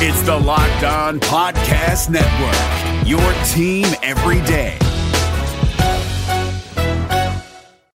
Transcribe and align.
It's 0.00 0.22
the 0.22 0.36
Locked 0.36 0.84
On 0.84 1.18
Podcast 1.18 2.08
Network, 2.08 3.04
your 3.04 3.18
team 3.48 3.84
every 4.04 4.40
day. 4.46 4.78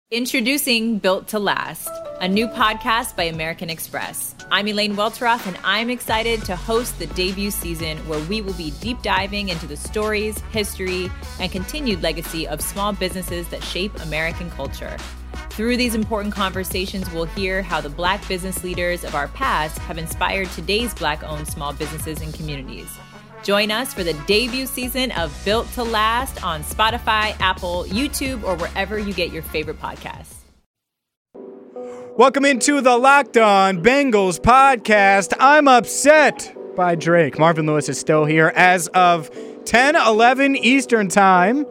Introducing 0.10 0.98
Built 0.98 1.28
to 1.28 1.38
Last, 1.38 1.88
a 2.20 2.28
new 2.28 2.48
podcast 2.48 3.16
by 3.16 3.26
American 3.26 3.70
Express. 3.70 4.34
I'm 4.50 4.68
Elaine 4.68 4.96
Welteroth, 4.96 5.46
and 5.46 5.56
I'm 5.64 5.91
excited 5.91 6.43
to 6.45 6.55
host 6.55 6.98
the 6.98 7.05
debut 7.05 7.52
season 7.52 8.00
where 8.07 8.20
we 8.21 8.41
will 8.41 8.54
be 8.54 8.71
deep 8.81 9.04
diving 9.04 9.49
into 9.49 9.68
the 9.68 9.77
stories, 9.77 10.39
history, 10.52 11.11
and 11.39 11.52
continued 11.52 12.02
legacy 12.02 12.47
of 12.47 12.61
small 12.61 12.93
businesses 12.93 13.47
that 13.49 13.63
shape 13.63 13.95
American 14.02 14.49
culture. 14.49 14.97
Through 15.62 15.78
these 15.78 15.93
important 15.93 16.34
conversations, 16.34 17.07
we'll 17.12 17.25
hear 17.25 17.61
how 17.61 17.82
the 17.82 17.89
Black 17.89 18.28
business 18.28 18.64
leaders 18.64 19.04
of 19.04 19.14
our 19.14 19.28
past 19.28 19.78
have 19.78 20.00
inspired 20.00 20.50
today's 20.54 20.91
Black 20.96 21.21
owned 21.21 21.48
small 21.48 21.71
businesses 21.71 22.20
and 22.20 22.34
communities. 22.34 22.87
Join 23.43 23.70
us 23.70 23.93
for 23.93 24.04
the 24.04 24.14
debut 24.25 24.65
season 24.65 25.11
of 25.11 25.32
Built 25.46 25.71
to 25.74 25.84
Last 25.84 26.43
on 26.43 26.64
Spotify, 26.64 27.39
Apple, 27.39 27.84
YouTube, 27.89 28.42
or 28.42 28.56
wherever 28.56 28.97
you 28.97 29.14
get 29.14 29.32
your 29.32 29.43
favorite 29.43 29.79
podcasts. 29.79 30.34
Welcome 32.17 32.45
into 32.45 32.81
the 32.81 32.98
Locked 32.98 33.38
On 33.38 33.84
Bengals 33.84 34.39
podcast. 34.39 35.36
I'm 35.39 35.67
upset 35.67 36.58
by 36.75 36.95
Drake. 36.95 37.38
Marvin 37.38 37.67
Lewis 37.67 37.88
is 37.88 38.00
still 38.00 38.25
here 38.25 38.52
as 38.56 38.88
of 38.95 39.30
10 39.66 39.95
11 39.95 40.56
Eastern 40.56 41.08
Time. 41.08 41.67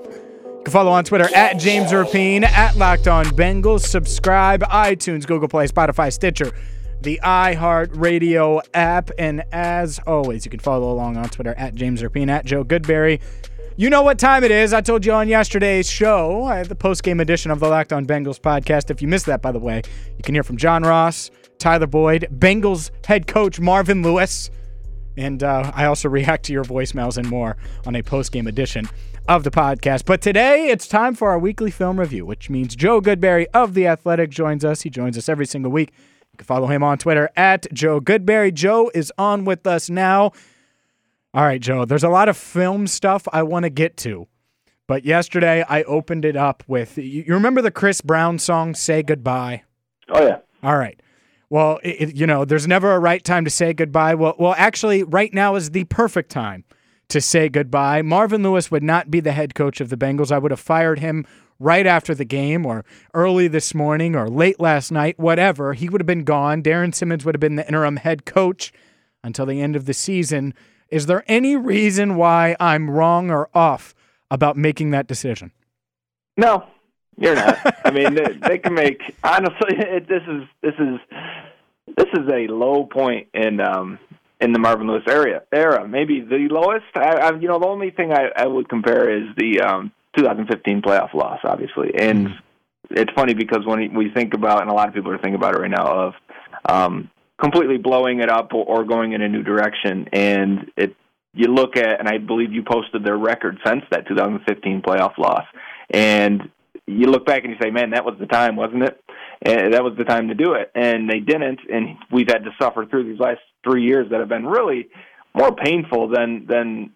You 0.61 0.65
can 0.65 0.73
follow 0.73 0.91
on 0.91 1.05
Twitter 1.05 1.27
at 1.35 1.59
James 1.59 1.91
Rapien, 1.91 2.43
at 2.43 2.77
Locked 2.77 3.09
On 3.09 3.25
Bengals. 3.25 3.81
Subscribe, 3.81 4.61
iTunes, 4.65 5.27
Google 5.27 5.49
Play, 5.49 5.67
Spotify, 5.67 6.13
Stitcher 6.13 6.53
the 7.01 7.19
iHeartRadio 7.25 8.61
app. 8.75 9.11
And 9.19 9.43
as 9.53 9.99
always, 10.07 10.45
you 10.45 10.51
can 10.51 10.61
follow 10.61 10.93
along 10.93 11.17
on 11.17 11.31
Twitter 11.31 11.55
at 11.57 11.75
James 11.75 12.03
Rapien, 12.03 12.29
at 12.29 12.45
Joe 12.45 12.63
Goodberry. 12.63 13.23
You 13.77 13.89
know 13.89 14.03
what 14.03 14.19
time 14.19 14.45
it 14.45 14.51
is. 14.51 14.75
I 14.75 14.83
told 14.83 15.07
you 15.07 15.13
on 15.13 15.29
yesterday's 15.29 15.91
show, 15.91 16.63
the 16.69 16.75
post-game 16.75 17.21
edition 17.21 17.51
of 17.51 17.59
the 17.61 17.69
Locked 17.69 17.95
On 17.95 18.05
Bengals 18.05 18.39
podcast. 18.39 18.91
If 18.91 19.01
you 19.01 19.09
missed 19.09 19.25
that, 19.27 19.41
by 19.41 19.53
the 19.53 19.59
way, 19.59 19.81
you 20.19 20.23
can 20.23 20.35
hear 20.35 20.43
from 20.43 20.59
John 20.59 20.83
Ross, 20.83 21.31
Tyler 21.59 21.87
Boyd, 21.87 22.29
Bengals 22.31 22.91
head 23.07 23.27
coach 23.27 23.59
Marvin 23.59 24.03
Lewis, 24.03 24.51
and 25.17 25.43
uh, 25.43 25.73
I 25.75 25.87
also 25.87 26.11
react 26.11 26.45
to 26.47 26.53
your 26.53 26.65
voicemails 26.65 27.17
and 27.17 27.29
more 27.29 27.57
on 27.87 27.97
a 27.97 28.03
post-game 28.03 28.47
edition 28.47 28.87
of 29.29 29.45
the 29.45 29.51
podcast. 29.51 30.05
But 30.05 30.21
today 30.21 30.69
it's 30.69 30.87
time 30.87 31.15
for 31.15 31.31
our 31.31 31.39
weekly 31.39 31.71
film 31.71 31.99
review, 32.01 32.27
which 32.27 32.51
means 32.51 32.77
Joe 32.77 33.01
Goodberry 33.01 33.47
of 33.55 33.75
The 33.75 33.87
Athletic 33.87 34.31
joins 34.31 34.65
us. 34.65 34.83
He 34.83 34.91
joins 34.91 35.17
us 35.17 35.29
every 35.29 35.47
single 35.47 35.71
week 35.73 35.93
You 36.33 36.39
can 36.39 36.47
follow 36.47 36.67
him 36.67 36.83
on 36.83 36.99
Twitter 36.99 37.31
at 37.37 37.73
Joe 37.73 38.01
Goodberry. 38.01 38.53
Joe 38.53 38.91
is 38.95 39.13
on 39.19 39.45
with 39.45 39.67
us 39.67 39.89
now. 39.91 40.33
All 41.33 41.45
right, 41.45 41.61
Joe, 41.61 41.85
there's 41.85 42.05
a 42.05 42.09
lot 42.09 42.29
of 42.29 42.37
film 42.37 42.87
stuff 42.87 43.29
I 43.33 43.43
want 43.43 43.65
to 43.65 43.71
get 43.71 43.97
to. 43.99 44.27
But 44.87 45.05
yesterday 45.05 45.65
I 45.69 45.85
opened 45.85 46.25
it 46.25 46.37
up 46.37 46.65
with 46.67 46.99
you 46.99 47.25
remember 47.29 47.63
the 47.63 47.71
Chris 47.71 48.01
Brown 48.01 48.39
song 48.39 48.75
Say 48.75 49.03
Goodbye? 49.03 49.63
Oh 50.09 50.23
yeah. 50.23 50.39
All 50.63 50.77
right. 50.77 51.01
Well, 51.49 51.81
it, 51.83 52.15
you 52.15 52.27
know, 52.27 52.45
there's 52.45 52.69
never 52.69 52.93
a 52.93 52.99
right 53.01 53.23
time 53.23 53.45
to 53.45 53.51
say 53.51 53.73
goodbye. 53.73 54.15
Well, 54.15 54.37
well, 54.39 54.55
actually, 54.57 55.03
right 55.03 55.35
now 55.35 55.57
is 55.57 55.73
the 55.73 55.83
perfect 55.85 56.31
time 56.31 56.65
to 57.11 57.21
say 57.21 57.49
goodbye. 57.49 58.03
Marvin 58.03 58.43
Lewis 58.43 58.71
would 58.71 58.83
not 58.83 59.11
be 59.11 59.21
the 59.21 59.33
head 59.33 59.55
coach 59.55 59.81
of 59.81 59.89
the 59.89 59.97
Bengals. 59.97 60.33
I 60.33 60.39
would 60.39 60.51
have 60.51 60.61
fired 60.61 60.99
him 60.99 61.27
right 61.61 61.87
after 61.87 62.15
the 62.15 62.25
game 62.25 62.67
or 62.67 62.85
early 63.15 63.47
this 63.47 63.75
morning 63.75 64.17
or 64.17 64.29
late 64.29 64.59
last 64.59 64.91
night, 64.91 65.19
whatever, 65.19 65.75
he 65.75 65.89
would 65.89 66.01
have 66.01 66.07
been 66.07 66.25
gone. 66.25 66.63
Darrin 66.63 66.93
Simmons 66.93 67.25
would 67.25 67.35
have 67.35 67.41
been 67.41 67.57
the 67.57 67.67
interim 67.67 67.97
head 67.97 68.25
coach 68.25 68.73
until 69.23 69.47
the 69.47 69.61
end 69.61 69.77
of 69.77 69.85
the 69.85 69.95
season. 69.95 70.55
Is 70.89 71.07
there 71.07 71.23
any 71.29 71.55
reason 71.55 72.17
why 72.17 72.57
I'm 72.59 72.91
wrong 72.91 73.31
or 73.31 73.49
off 73.55 73.95
about 74.31 74.57
making 74.57 74.91
that 74.91 75.07
decision? 75.07 75.53
No, 76.37 76.65
you're 77.19 77.35
not. 77.37 77.59
I 77.85 77.91
mean, 77.91 78.15
they, 78.15 78.39
they, 78.49 78.59
can 78.59 78.75
make 78.75 79.01
honestly. 79.23 79.77
It, 79.77 80.09
this 80.09 80.23
is 80.27 80.43
this 80.63 80.75
is 80.79 80.99
this 81.97 82.07
is 82.15 82.29
a 82.33 82.47
low 82.49 82.85
point 82.85 83.29
in 83.35 83.61
um, 83.61 83.99
in 84.41 84.53
the 84.53 84.59
Marvin 84.59 84.87
Lewis 84.87 85.03
area 85.09 85.43
era. 85.53 85.87
Maybe 85.87 86.21
the 86.21 86.49
lowest. 86.51 86.87
I, 86.95 87.17
I, 87.17 87.39
you 87.39 87.49
know, 87.49 87.59
the 87.59 87.67
only 87.67 87.91
thing 87.91 88.13
I, 88.13 88.29
I 88.37 88.47
would 88.47 88.69
compare 88.69 89.11
is 89.11 89.29
the 89.37 89.61
um, 89.61 89.93
2015 90.17 90.83
playoff 90.83 91.15
loss, 91.15 91.41
obviously. 91.45 91.93
And 91.97 92.29
mm 92.29 92.39
it's 92.91 93.13
funny 93.15 93.35
because 93.35 93.61
when 93.65 93.95
we 93.95 94.11
think 94.11 94.35
about, 94.35 94.63
and 94.63 94.71
a 94.71 94.75
lot 94.75 94.89
of 94.89 94.95
people 94.95 95.13
are 95.13 95.19
thinking 95.19 95.37
about 95.37 95.55
it 95.55 95.61
right 95.61 95.71
now, 95.71 96.09
of 96.09 96.15
um, 96.69 97.11
completely 97.41 97.79
blowing 97.79 98.21
it 98.21 98.29
up 98.29 98.53
or, 98.53 98.65
or 98.65 98.85
going 98.85 99.13
in 99.13 99.23
a 99.23 99.29
new 99.29 99.43
direction, 99.43 100.09
and 100.13 100.71
it 100.77 100.95
you 101.33 101.47
look 101.47 101.77
at, 101.77 102.01
and 102.01 102.09
I 102.09 102.19
believe 102.19 102.53
you 102.53 102.65
posted 102.65 103.05
their 103.05 103.17
record 103.17 103.59
since 103.65 103.85
that 103.93 104.09
2015 104.09 104.83
playoff 104.83 105.17
loss, 105.17 105.45
and 105.89 106.51
you 106.87 107.07
look 107.07 107.25
back 107.25 107.45
and 107.45 107.53
you 107.53 107.59
say, 107.63 107.71
man, 107.71 107.91
that 107.91 108.05
was 108.05 108.17
the 108.19 108.27
time, 108.27 108.57
wasn't 108.57 108.83
it? 108.83 109.01
And 109.43 109.73
that 109.73 109.85
was 109.85 109.95
the 109.97 110.03
time 110.03 110.29
to 110.29 110.35
do 110.35 110.55
it, 110.55 110.73
and 110.75 111.09
they 111.09 111.21
didn't, 111.21 111.61
and 111.73 111.97
we've 112.11 112.27
had 112.27 112.45
to 112.45 112.51
suffer 112.61 112.85
through 112.85 113.05
these 113.05 113.21
last 113.21 113.41
three 113.65 113.85
years 113.85 114.11
that 114.11 114.21
have 114.21 114.29
been 114.29 114.47
really 114.47 114.89
more 115.35 115.55
painful 115.55 116.09
than 116.09 116.47
than 116.47 116.91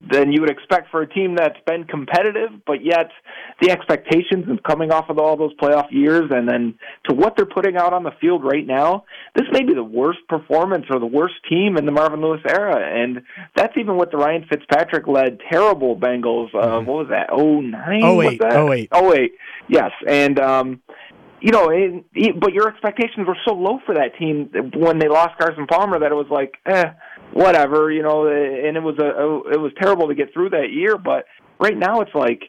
than 0.00 0.30
you 0.30 0.40
would 0.40 0.50
expect 0.50 0.90
for 0.92 1.02
a 1.02 1.08
team 1.08 1.34
that's 1.34 1.58
been 1.66 1.82
competitive, 1.82 2.50
but 2.66 2.84
yet 2.84 3.10
the 3.60 3.70
expectations 3.70 4.48
of 4.48 4.62
coming 4.62 4.92
off 4.92 5.10
of 5.10 5.18
all 5.18 5.36
those 5.36 5.52
playoff 5.56 5.90
years 5.90 6.30
and 6.30 6.48
then 6.48 6.78
to 7.08 7.14
what 7.14 7.34
they're 7.36 7.44
putting 7.44 7.76
out 7.76 7.92
on 7.92 8.04
the 8.04 8.12
field 8.20 8.44
right 8.44 8.64
now, 8.64 9.02
this 9.34 9.46
may 9.50 9.64
be 9.64 9.74
the 9.74 9.82
worst 9.82 10.20
performance 10.28 10.84
or 10.88 11.00
the 11.00 11.06
worst 11.06 11.34
team 11.50 11.76
in 11.76 11.84
the 11.84 11.90
Marvin 11.90 12.20
Lewis 12.20 12.40
era. 12.48 12.76
And 12.78 13.22
that's 13.56 13.76
even 13.76 13.96
with 13.96 14.12
the 14.12 14.18
Ryan 14.18 14.46
Fitzpatrick 14.48 15.08
led 15.08 15.40
terrible 15.50 15.96
Bengals. 15.96 16.54
Uh, 16.54 16.78
mm-hmm. 16.78 16.86
what 16.86 16.98
was 16.98 17.08
that? 17.10 17.30
Oh 17.32 17.60
nine? 17.60 18.02
Oh 18.04 18.22
eight. 18.22 18.40
Oh 18.44 18.72
eight. 18.72 18.88
Oh 18.92 19.12
eight. 19.12 19.32
Yes. 19.68 19.90
And 20.06 20.38
um 20.38 20.80
you 21.40 21.52
know, 21.52 21.70
it, 21.70 22.04
it, 22.14 22.40
but 22.40 22.52
your 22.52 22.68
expectations 22.68 23.26
were 23.26 23.36
so 23.46 23.54
low 23.54 23.78
for 23.86 23.94
that 23.94 24.16
team 24.18 24.50
when 24.74 24.98
they 24.98 25.08
lost 25.08 25.38
Carson 25.38 25.66
Palmer 25.66 25.98
that 26.00 26.10
it 26.10 26.14
was 26.14 26.26
like, 26.30 26.54
eh, 26.66 26.84
whatever, 27.32 27.90
you 27.90 28.02
know, 28.02 28.26
and 28.26 28.76
it 28.76 28.82
was 28.82 28.96
a, 28.98 29.04
a 29.04 29.54
it 29.54 29.60
was 29.60 29.72
terrible 29.80 30.08
to 30.08 30.14
get 30.14 30.32
through 30.32 30.50
that 30.50 30.72
year, 30.72 30.98
but 30.98 31.24
right 31.60 31.76
now 31.76 32.00
it's 32.00 32.14
like 32.14 32.42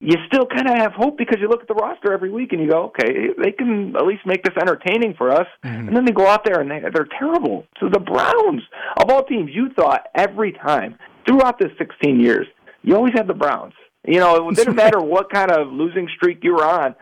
you 0.00 0.14
still 0.26 0.46
kind 0.46 0.68
of 0.68 0.76
have 0.76 0.92
hope 0.92 1.18
because 1.18 1.38
you 1.40 1.48
look 1.48 1.60
at 1.60 1.68
the 1.68 1.74
roster 1.74 2.12
every 2.12 2.30
week 2.30 2.52
and 2.52 2.60
you 2.60 2.70
go, 2.70 2.84
okay, 2.84 3.28
they 3.42 3.50
can 3.50 3.96
at 3.96 4.06
least 4.06 4.24
make 4.26 4.44
this 4.44 4.54
entertaining 4.60 5.14
for 5.18 5.32
us. 5.32 5.46
Mm-hmm. 5.64 5.88
And 5.88 5.96
then 5.96 6.04
they 6.04 6.12
go 6.12 6.26
out 6.26 6.44
there 6.44 6.60
and 6.60 6.70
they, 6.70 6.80
they're 6.92 7.08
terrible. 7.18 7.66
So 7.80 7.88
the 7.88 7.98
Browns, 7.98 8.62
of 9.00 9.10
all 9.10 9.24
teams, 9.24 9.50
you 9.52 9.70
thought 9.74 10.02
every 10.14 10.52
time 10.52 10.96
throughout 11.26 11.58
this 11.58 11.72
16 11.78 12.20
years, 12.20 12.46
you 12.82 12.94
always 12.94 13.12
had 13.14 13.26
the 13.26 13.34
Browns. 13.34 13.74
You 14.06 14.20
know, 14.20 14.48
it 14.48 14.54
didn't 14.54 14.76
matter 14.84 15.00
what 15.00 15.32
kind 15.32 15.50
of 15.50 15.72
losing 15.72 16.08
streak 16.16 16.44
you 16.44 16.54
were 16.54 16.64
on 16.64 16.94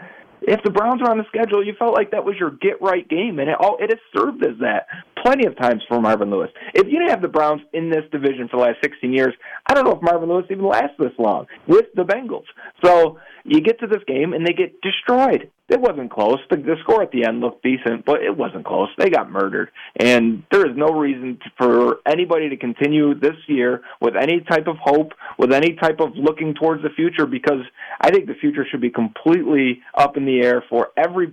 if 0.42 0.62
the 0.62 0.70
Browns 0.70 1.00
were 1.00 1.10
on 1.10 1.18
the 1.18 1.26
schedule, 1.28 1.64
you 1.64 1.74
felt 1.78 1.94
like 1.94 2.10
that 2.10 2.24
was 2.24 2.36
your 2.38 2.50
get 2.50 2.80
right 2.80 3.08
game, 3.08 3.38
and 3.38 3.48
it 3.48 3.56
all 3.58 3.76
it 3.80 3.90
has 3.90 3.98
served 4.16 4.44
as 4.44 4.58
that 4.60 4.86
plenty 5.26 5.46
of 5.46 5.56
times 5.58 5.82
for 5.88 6.00
Marvin 6.00 6.30
Lewis. 6.30 6.50
If 6.72 6.86
you 6.86 7.00
didn't 7.00 7.10
have 7.10 7.20
the 7.20 7.26
Browns 7.28 7.60
in 7.72 7.90
this 7.90 8.04
division 8.12 8.46
for 8.48 8.58
the 8.58 8.62
last 8.62 8.76
16 8.80 9.12
years, 9.12 9.34
I 9.66 9.74
don't 9.74 9.84
know 9.84 9.96
if 9.96 10.02
Marvin 10.02 10.28
Lewis 10.28 10.46
even 10.50 10.64
lasts 10.64 10.94
this 11.00 11.12
long 11.18 11.46
with 11.66 11.86
the 11.96 12.04
Bengals. 12.04 12.44
So 12.84 13.18
you 13.44 13.60
get 13.60 13.80
to 13.80 13.88
this 13.88 14.02
game 14.06 14.34
and 14.34 14.46
they 14.46 14.52
get 14.52 14.80
destroyed. 14.82 15.50
It 15.68 15.80
wasn't 15.80 16.12
close. 16.12 16.38
The, 16.48 16.58
the 16.58 16.76
score 16.82 17.02
at 17.02 17.10
the 17.10 17.24
end 17.26 17.40
looked 17.40 17.64
decent, 17.64 18.04
but 18.04 18.22
it 18.22 18.36
wasn't 18.36 18.64
close. 18.64 18.88
They 18.98 19.10
got 19.10 19.28
murdered, 19.28 19.70
and 19.96 20.44
there 20.52 20.64
is 20.64 20.76
no 20.76 20.90
reason 20.90 21.40
to, 21.42 21.50
for 21.58 21.96
anybody 22.06 22.48
to 22.50 22.56
continue 22.56 23.18
this 23.18 23.34
year 23.48 23.82
with 24.00 24.14
any 24.14 24.42
type 24.48 24.68
of 24.68 24.76
hope, 24.80 25.10
with 25.38 25.52
any 25.52 25.74
type 25.74 25.98
of 25.98 26.10
looking 26.14 26.54
towards 26.54 26.84
the 26.84 26.90
future, 26.90 27.26
because 27.26 27.62
I 28.00 28.12
think 28.12 28.26
the 28.26 28.34
future 28.40 28.64
should 28.70 28.80
be 28.80 28.90
completely 28.90 29.80
up 29.92 30.16
in 30.16 30.24
the 30.24 30.40
air 30.40 30.62
for 30.70 30.90
every 30.96 31.32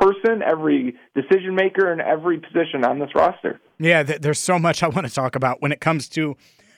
person, 0.00 0.42
every 0.42 0.96
decision 1.14 1.54
maker, 1.54 1.92
and 1.92 2.00
every 2.00 2.38
position 2.38 2.84
on 2.84 2.98
this 2.98 3.10
roster. 3.14 3.60
Yeah, 3.78 4.02
there's 4.02 4.38
so 4.38 4.58
much 4.58 4.82
I 4.82 4.88
want 4.88 5.06
to 5.06 5.12
talk 5.12 5.36
about 5.36 5.60
when 5.60 5.72
it 5.72 5.80
comes 5.80 6.08
to 6.10 6.36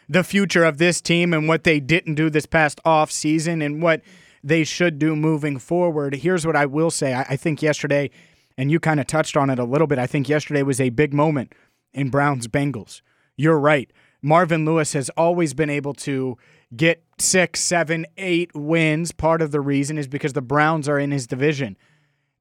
the 0.09 0.25
future 0.25 0.65
of 0.65 0.79
this 0.79 1.01
team 1.01 1.33
and 1.33 1.49
what 1.49 1.65
they 1.65 1.81
didn't 1.81 2.17
do 2.17 2.29
this 2.29 2.47
past 2.47 2.81
off 2.85 3.11
season 3.11 3.63
and 3.63 3.83
what 3.83 4.03
they 4.45 4.65
should 4.65 4.99
do 4.99 5.15
moving 5.15 5.59
forward. 5.59 6.17
Here's 6.17 6.47
what 6.47 6.57
I 6.57 6.67
will 6.67 6.91
say. 6.91 7.15
I, 7.15 7.37
think 7.37 7.63
yesterday, 7.63 8.11
and 8.59 8.71
you 8.71 8.81
kind 8.81 9.01
of 9.01 9.07
touched 9.07 9.37
on 9.37 9.51
it 9.51 9.59
a 9.59 9.65
little 9.65 9.87
bit, 9.87 9.99
I 9.99 10.07
think 10.07 10.29
yesterday 10.29 10.63
was 10.63 10.81
a 10.81 10.91
big 10.91 11.15
moment 11.15 11.55
in 11.95 12.11
Browns 12.11 12.49
Bengals. 12.49 13.03
You're 13.37 13.59
right. 13.59 13.91
Marvin 14.21 14.65
Lewis 14.65 14.93
has 14.93 15.09
always 15.11 15.55
been 15.55 15.71
able 15.71 15.95
to 15.95 16.37
get 16.75 17.03
six, 17.19 17.61
seven, 17.61 18.07
eight 18.17 18.51
wins. 18.55 19.13
Part 19.13 19.43
of 19.43 19.51
the 19.51 19.61
reason 19.61 19.99
is 19.99 20.09
because 20.09 20.33
the 20.33 20.43
Browns 20.43 20.89
are 20.89 20.99
in 20.99 21.11
his 21.11 21.27
division. 21.27 21.77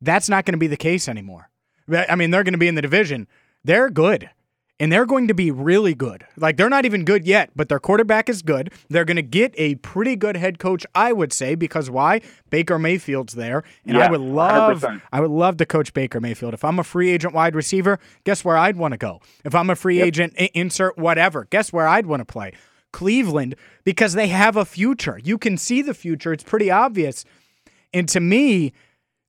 That's 0.01 0.30
not 0.30 0.45
going 0.45 0.53
to 0.53 0.57
be 0.59 0.68
the 0.68 0.77
case 0.77 1.07
anymore. 1.07 1.50
I 1.92 2.15
mean, 2.15 2.31
they're 2.31 2.44
going 2.44 2.53
to 2.53 2.57
be 2.57 2.68
in 2.68 2.75
the 2.75 2.81
division. 2.81 3.27
They're 3.63 3.89
good. 3.89 4.30
and 4.80 4.92
they're 4.92 5.06
going 5.06 5.27
to 5.27 5.36
be 5.36 5.51
really 5.51 5.94
good. 5.94 6.25
Like 6.38 6.57
they're 6.57 6.68
not 6.69 6.86
even 6.86 7.06
good 7.06 7.27
yet, 7.27 7.51
but 7.56 7.69
their 7.69 7.80
quarterback 7.80 8.30
is 8.30 8.42
good. 8.42 8.71
They're 8.89 9.06
going 9.06 9.18
to 9.18 9.21
get 9.21 9.53
a 9.56 9.75
pretty 9.75 10.15
good 10.15 10.36
head 10.36 10.57
coach, 10.57 10.88
I 10.95 11.13
would 11.13 11.31
say, 11.31 11.53
because 11.53 11.88
why? 11.92 12.21
Baker 12.50 12.80
Mayfield's 12.80 13.33
there, 13.33 13.63
and 13.86 13.95
Yeah, 13.98 14.07
I 14.07 14.09
would 14.12 14.21
love 14.21 14.81
100%. 14.81 15.01
I 15.13 15.21
would 15.21 15.30
love 15.30 15.57
to 15.57 15.68
coach 15.68 15.94
Baker 15.94 16.19
Mayfield. 16.19 16.56
If 16.56 16.63
I'm 16.63 16.80
a 16.80 16.83
free 16.83 17.12
agent 17.12 17.36
wide 17.36 17.54
receiver, 17.56 18.00
guess 18.24 18.44
where 18.44 18.57
I'd 18.57 18.75
want 18.75 18.94
to 18.94 18.97
go? 18.97 19.21
If 19.45 19.54
I'm 19.54 19.69
a 19.69 19.75
free 19.75 20.01
agent 20.01 20.33
i- 20.39 20.50
insert 20.56 20.97
whatever, 20.97 21.45
guess 21.51 21.71
where 21.71 21.88
I'd 21.88 22.07
want 22.07 22.21
to 22.21 22.25
play? 22.25 22.54
Cleveland 22.92 23.56
because 23.83 24.13
they 24.13 24.30
have 24.30 24.56
a 24.57 24.65
future. 24.65 25.19
You 25.24 25.38
can 25.38 25.57
see 25.57 25.83
the 25.83 25.94
future. 25.94 26.33
It's 26.33 26.44
pretty 26.44 26.71
obvious. 26.71 27.24
And 27.94 28.09
to 28.09 28.19
me, 28.19 28.74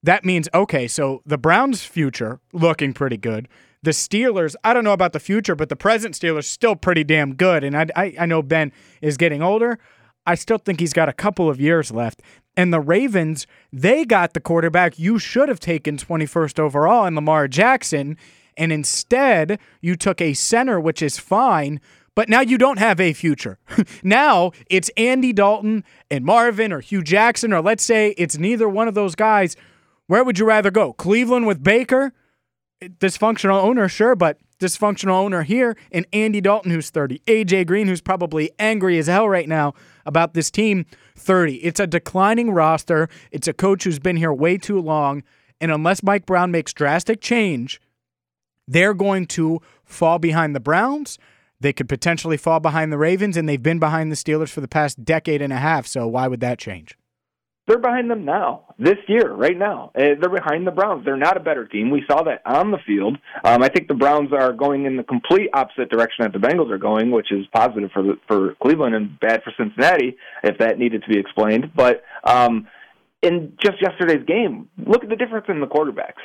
that 0.03 0.25
means 0.25 0.49
okay, 0.53 0.87
so 0.87 1.21
the 1.25 1.37
Browns' 1.37 1.83
future 1.83 2.39
looking 2.51 2.93
pretty 2.93 3.17
good. 3.17 3.47
The 3.81 3.91
Steelers, 3.91 4.55
I 4.63 4.73
don't 4.73 4.83
know 4.83 4.93
about 4.93 5.13
the 5.13 5.19
future, 5.19 5.55
but 5.55 5.69
the 5.69 5.75
present 5.75 6.15
Steelers 6.15 6.45
still 6.45 6.75
pretty 6.75 7.03
damn 7.03 7.35
good. 7.35 7.63
And 7.63 7.75
I, 7.75 7.87
I, 7.95 8.15
I 8.21 8.25
know 8.25 8.41
Ben 8.41 8.71
is 9.01 9.17
getting 9.17 9.41
older. 9.41 9.77
I 10.25 10.35
still 10.35 10.57
think 10.57 10.79
he's 10.79 10.93
got 10.93 11.09
a 11.09 11.13
couple 11.13 11.49
of 11.49 11.59
years 11.59 11.91
left. 11.91 12.21
And 12.55 12.71
the 12.71 12.79
Ravens, 12.79 13.45
they 13.73 14.05
got 14.05 14.33
the 14.33 14.39
quarterback 14.39 14.97
you 14.97 15.19
should 15.19 15.49
have 15.49 15.59
taken 15.59 15.97
21st 15.97 16.59
overall 16.59 17.05
in 17.05 17.15
Lamar 17.15 17.47
Jackson. 17.47 18.17
And 18.55 18.71
instead, 18.71 19.59
you 19.81 19.95
took 19.95 20.21
a 20.21 20.33
center, 20.33 20.79
which 20.79 21.01
is 21.01 21.17
fine, 21.17 21.81
but 22.15 22.29
now 22.29 22.41
you 22.41 22.57
don't 22.57 22.79
have 22.79 22.99
a 22.99 23.11
future. 23.13 23.57
now 24.03 24.51
it's 24.69 24.89
Andy 24.95 25.33
Dalton 25.33 25.83
and 26.11 26.23
Marvin 26.23 26.71
or 26.71 26.79
Hue 26.79 27.01
Jackson, 27.01 27.51
or 27.51 27.61
let's 27.61 27.83
say 27.83 28.13
it's 28.17 28.37
neither 28.37 28.69
one 28.69 28.87
of 28.87 28.93
those 28.93 29.15
guys. 29.15 29.55
Where 30.07 30.23
would 30.23 30.39
you 30.39 30.45
rather 30.45 30.71
go? 30.71 30.93
Cleveland 30.93 31.47
with 31.47 31.63
Baker? 31.63 32.13
Dysfunctional 32.81 33.63
owner, 33.63 33.87
sure, 33.87 34.15
but 34.15 34.37
dysfunctional 34.59 35.11
owner 35.11 35.43
here, 35.43 35.75
and 35.91 36.05
Andy 36.13 36.41
Dalton, 36.41 36.71
who's 36.71 36.89
30. 36.89 37.19
AJ 37.27 37.67
Green, 37.67 37.87
who's 37.87 38.01
probably 38.01 38.51
angry 38.59 38.97
as 38.97 39.07
hell 39.07 39.27
right 39.27 39.47
now 39.47 39.73
about 40.05 40.33
this 40.33 40.49
team, 40.51 40.85
30. 41.17 41.55
It's 41.57 41.79
a 41.79 41.87
declining 41.87 42.51
roster. 42.51 43.09
It's 43.31 43.47
a 43.47 43.53
coach 43.53 43.83
who's 43.83 43.99
been 43.99 44.17
here 44.17 44.33
way 44.33 44.57
too 44.57 44.79
long. 44.79 45.23
And 45.61 45.71
unless 45.71 46.03
Mike 46.03 46.25
Brown 46.25 46.51
makes 46.51 46.73
drastic 46.73 47.21
change, 47.21 47.79
they're 48.67 48.93
going 48.93 49.27
to 49.27 49.61
fall 49.85 50.19
behind 50.19 50.55
the 50.55 50.59
Browns. 50.59 51.17
They 51.59 51.73
could 51.73 51.87
potentially 51.87 52.37
fall 52.37 52.59
behind 52.59 52.91
the 52.91 52.97
Ravens, 52.97 53.37
and 53.37 53.47
they've 53.47 53.61
been 53.61 53.79
behind 53.79 54.11
the 54.11 54.15
Steelers 54.15 54.49
for 54.49 54.61
the 54.61 54.67
past 54.67 55.05
decade 55.05 55.41
and 55.41 55.53
a 55.53 55.57
half. 55.57 55.87
So 55.87 56.07
why 56.07 56.27
would 56.27 56.41
that 56.41 56.59
change? 56.59 56.97
They're 57.65 57.77
behind 57.79 58.11
them 58.11 58.25
now, 58.25 58.75
this 58.77 58.97
year, 59.07 59.31
right 59.31 59.57
now. 59.57 59.91
Uh, 59.95 60.19
They're 60.19 60.29
behind 60.29 60.67
the 60.67 60.71
Browns. 60.71 61.05
They're 61.05 61.15
not 61.15 61.37
a 61.37 61.39
better 61.39 61.65
team. 61.65 61.89
We 61.91 62.03
saw 62.09 62.21
that 62.23 62.41
on 62.45 62.71
the 62.71 62.77
field. 62.85 63.17
Um, 63.45 63.63
I 63.63 63.69
think 63.69 63.87
the 63.87 63.93
Browns 63.93 64.33
are 64.33 64.51
going 64.51 64.85
in 64.85 64.97
the 64.97 65.03
complete 65.03 65.49
opposite 65.53 65.89
direction 65.89 66.23
that 66.25 66.33
the 66.33 66.45
Bengals 66.45 66.69
are 66.71 66.77
going, 66.77 67.09
which 67.09 67.31
is 67.31 67.45
positive 67.53 67.89
for 67.93 68.03
the, 68.03 68.19
for 68.27 68.55
Cleveland 68.61 68.95
and 68.95 69.17
bad 69.19 69.43
for 69.43 69.53
Cincinnati, 69.57 70.17
if 70.43 70.57
that 70.57 70.77
needed 70.77 71.03
to 71.03 71.09
be 71.09 71.17
explained. 71.17 71.71
But 71.73 72.03
um, 72.25 72.67
in 73.21 73.53
just 73.63 73.81
yesterday's 73.81 74.25
game, 74.27 74.67
look 74.85 75.03
at 75.03 75.09
the 75.09 75.15
difference 75.15 75.45
in 75.47 75.61
the 75.61 75.67
quarterbacks. 75.67 76.21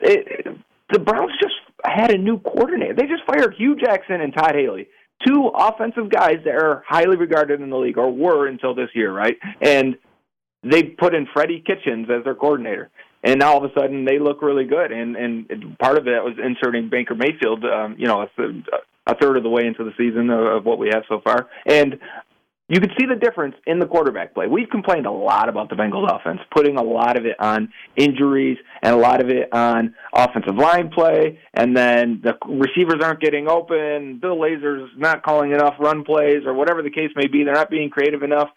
It, 0.00 0.46
the 0.90 0.98
Browns 0.98 1.32
just 1.42 1.54
had 1.84 2.10
a 2.10 2.16
new 2.16 2.38
coordinator. 2.38 2.94
They 2.94 3.06
just 3.06 3.24
fired 3.26 3.54
Hue 3.58 3.76
Jackson 3.76 4.22
and 4.22 4.32
Todd 4.32 4.54
Haley, 4.54 4.88
two 5.26 5.50
offensive 5.54 6.08
guys 6.08 6.38
that 6.46 6.54
are 6.54 6.82
highly 6.88 7.18
regarded 7.18 7.60
in 7.60 7.68
the 7.68 7.76
league, 7.76 7.98
or 7.98 8.10
were 8.10 8.46
until 8.46 8.74
this 8.74 8.88
year, 8.94 9.12
right? 9.12 9.36
And 9.60 9.96
they 10.62 10.82
put 10.82 11.14
in 11.14 11.26
Freddie 11.32 11.62
Kitchens 11.66 12.08
as 12.10 12.24
their 12.24 12.34
coordinator. 12.34 12.90
And 13.22 13.40
now 13.40 13.52
all 13.52 13.64
of 13.64 13.70
a 13.70 13.74
sudden 13.78 14.04
they 14.04 14.18
look 14.18 14.40
really 14.40 14.64
good, 14.64 14.92
and 14.92 15.14
and 15.14 15.78
part 15.78 15.98
of 15.98 16.04
that 16.04 16.24
was 16.24 16.34
inserting 16.42 16.88
Baker 16.88 17.14
Mayfield, 17.14 17.64
um, 17.64 17.96
you 17.98 18.06
know, 18.06 18.22
a, 18.22 18.42
a 19.06 19.14
third 19.14 19.36
of 19.36 19.42
the 19.42 19.50
way 19.50 19.66
into 19.66 19.84
the 19.84 19.92
season 19.98 20.30
of, 20.30 20.40
of 20.40 20.64
what 20.64 20.78
we 20.78 20.88
have 20.92 21.02
so 21.06 21.20
far, 21.22 21.48
and 21.66 21.98
you 22.70 22.80
could 22.80 22.92
see 22.98 23.04
the 23.04 23.16
difference 23.16 23.56
in 23.66 23.80
the 23.80 23.86
quarterback 23.86 24.32
play. 24.32 24.46
We've 24.46 24.70
complained 24.70 25.04
a 25.04 25.10
lot 25.10 25.48
about 25.48 25.70
the 25.70 25.74
Bengals 25.74 26.08
offense, 26.08 26.38
putting 26.54 26.76
a 26.76 26.82
lot 26.82 27.18
of 27.18 27.26
it 27.26 27.34
on 27.40 27.72
injuries 27.96 28.58
and 28.80 28.94
a 28.94 28.96
lot 28.96 29.20
of 29.20 29.28
it 29.28 29.52
on 29.52 29.92
offensive 30.14 30.54
line 30.54 30.88
play, 30.88 31.40
and 31.52 31.76
then 31.76 32.22
the 32.22 32.38
receivers 32.46 33.02
aren't 33.02 33.20
getting 33.20 33.48
open, 33.48 34.20
Bill 34.20 34.36
Lazor's 34.36 34.88
not 34.96 35.24
calling 35.24 35.50
enough 35.50 35.74
run 35.80 36.04
plays, 36.04 36.44
or 36.46 36.54
whatever 36.54 36.80
the 36.80 36.90
case 36.90 37.10
may 37.16 37.26
be. 37.26 37.42
They're 37.42 37.54
not 37.54 37.70
being 37.70 37.90
creative 37.90 38.22
enough. 38.22 38.50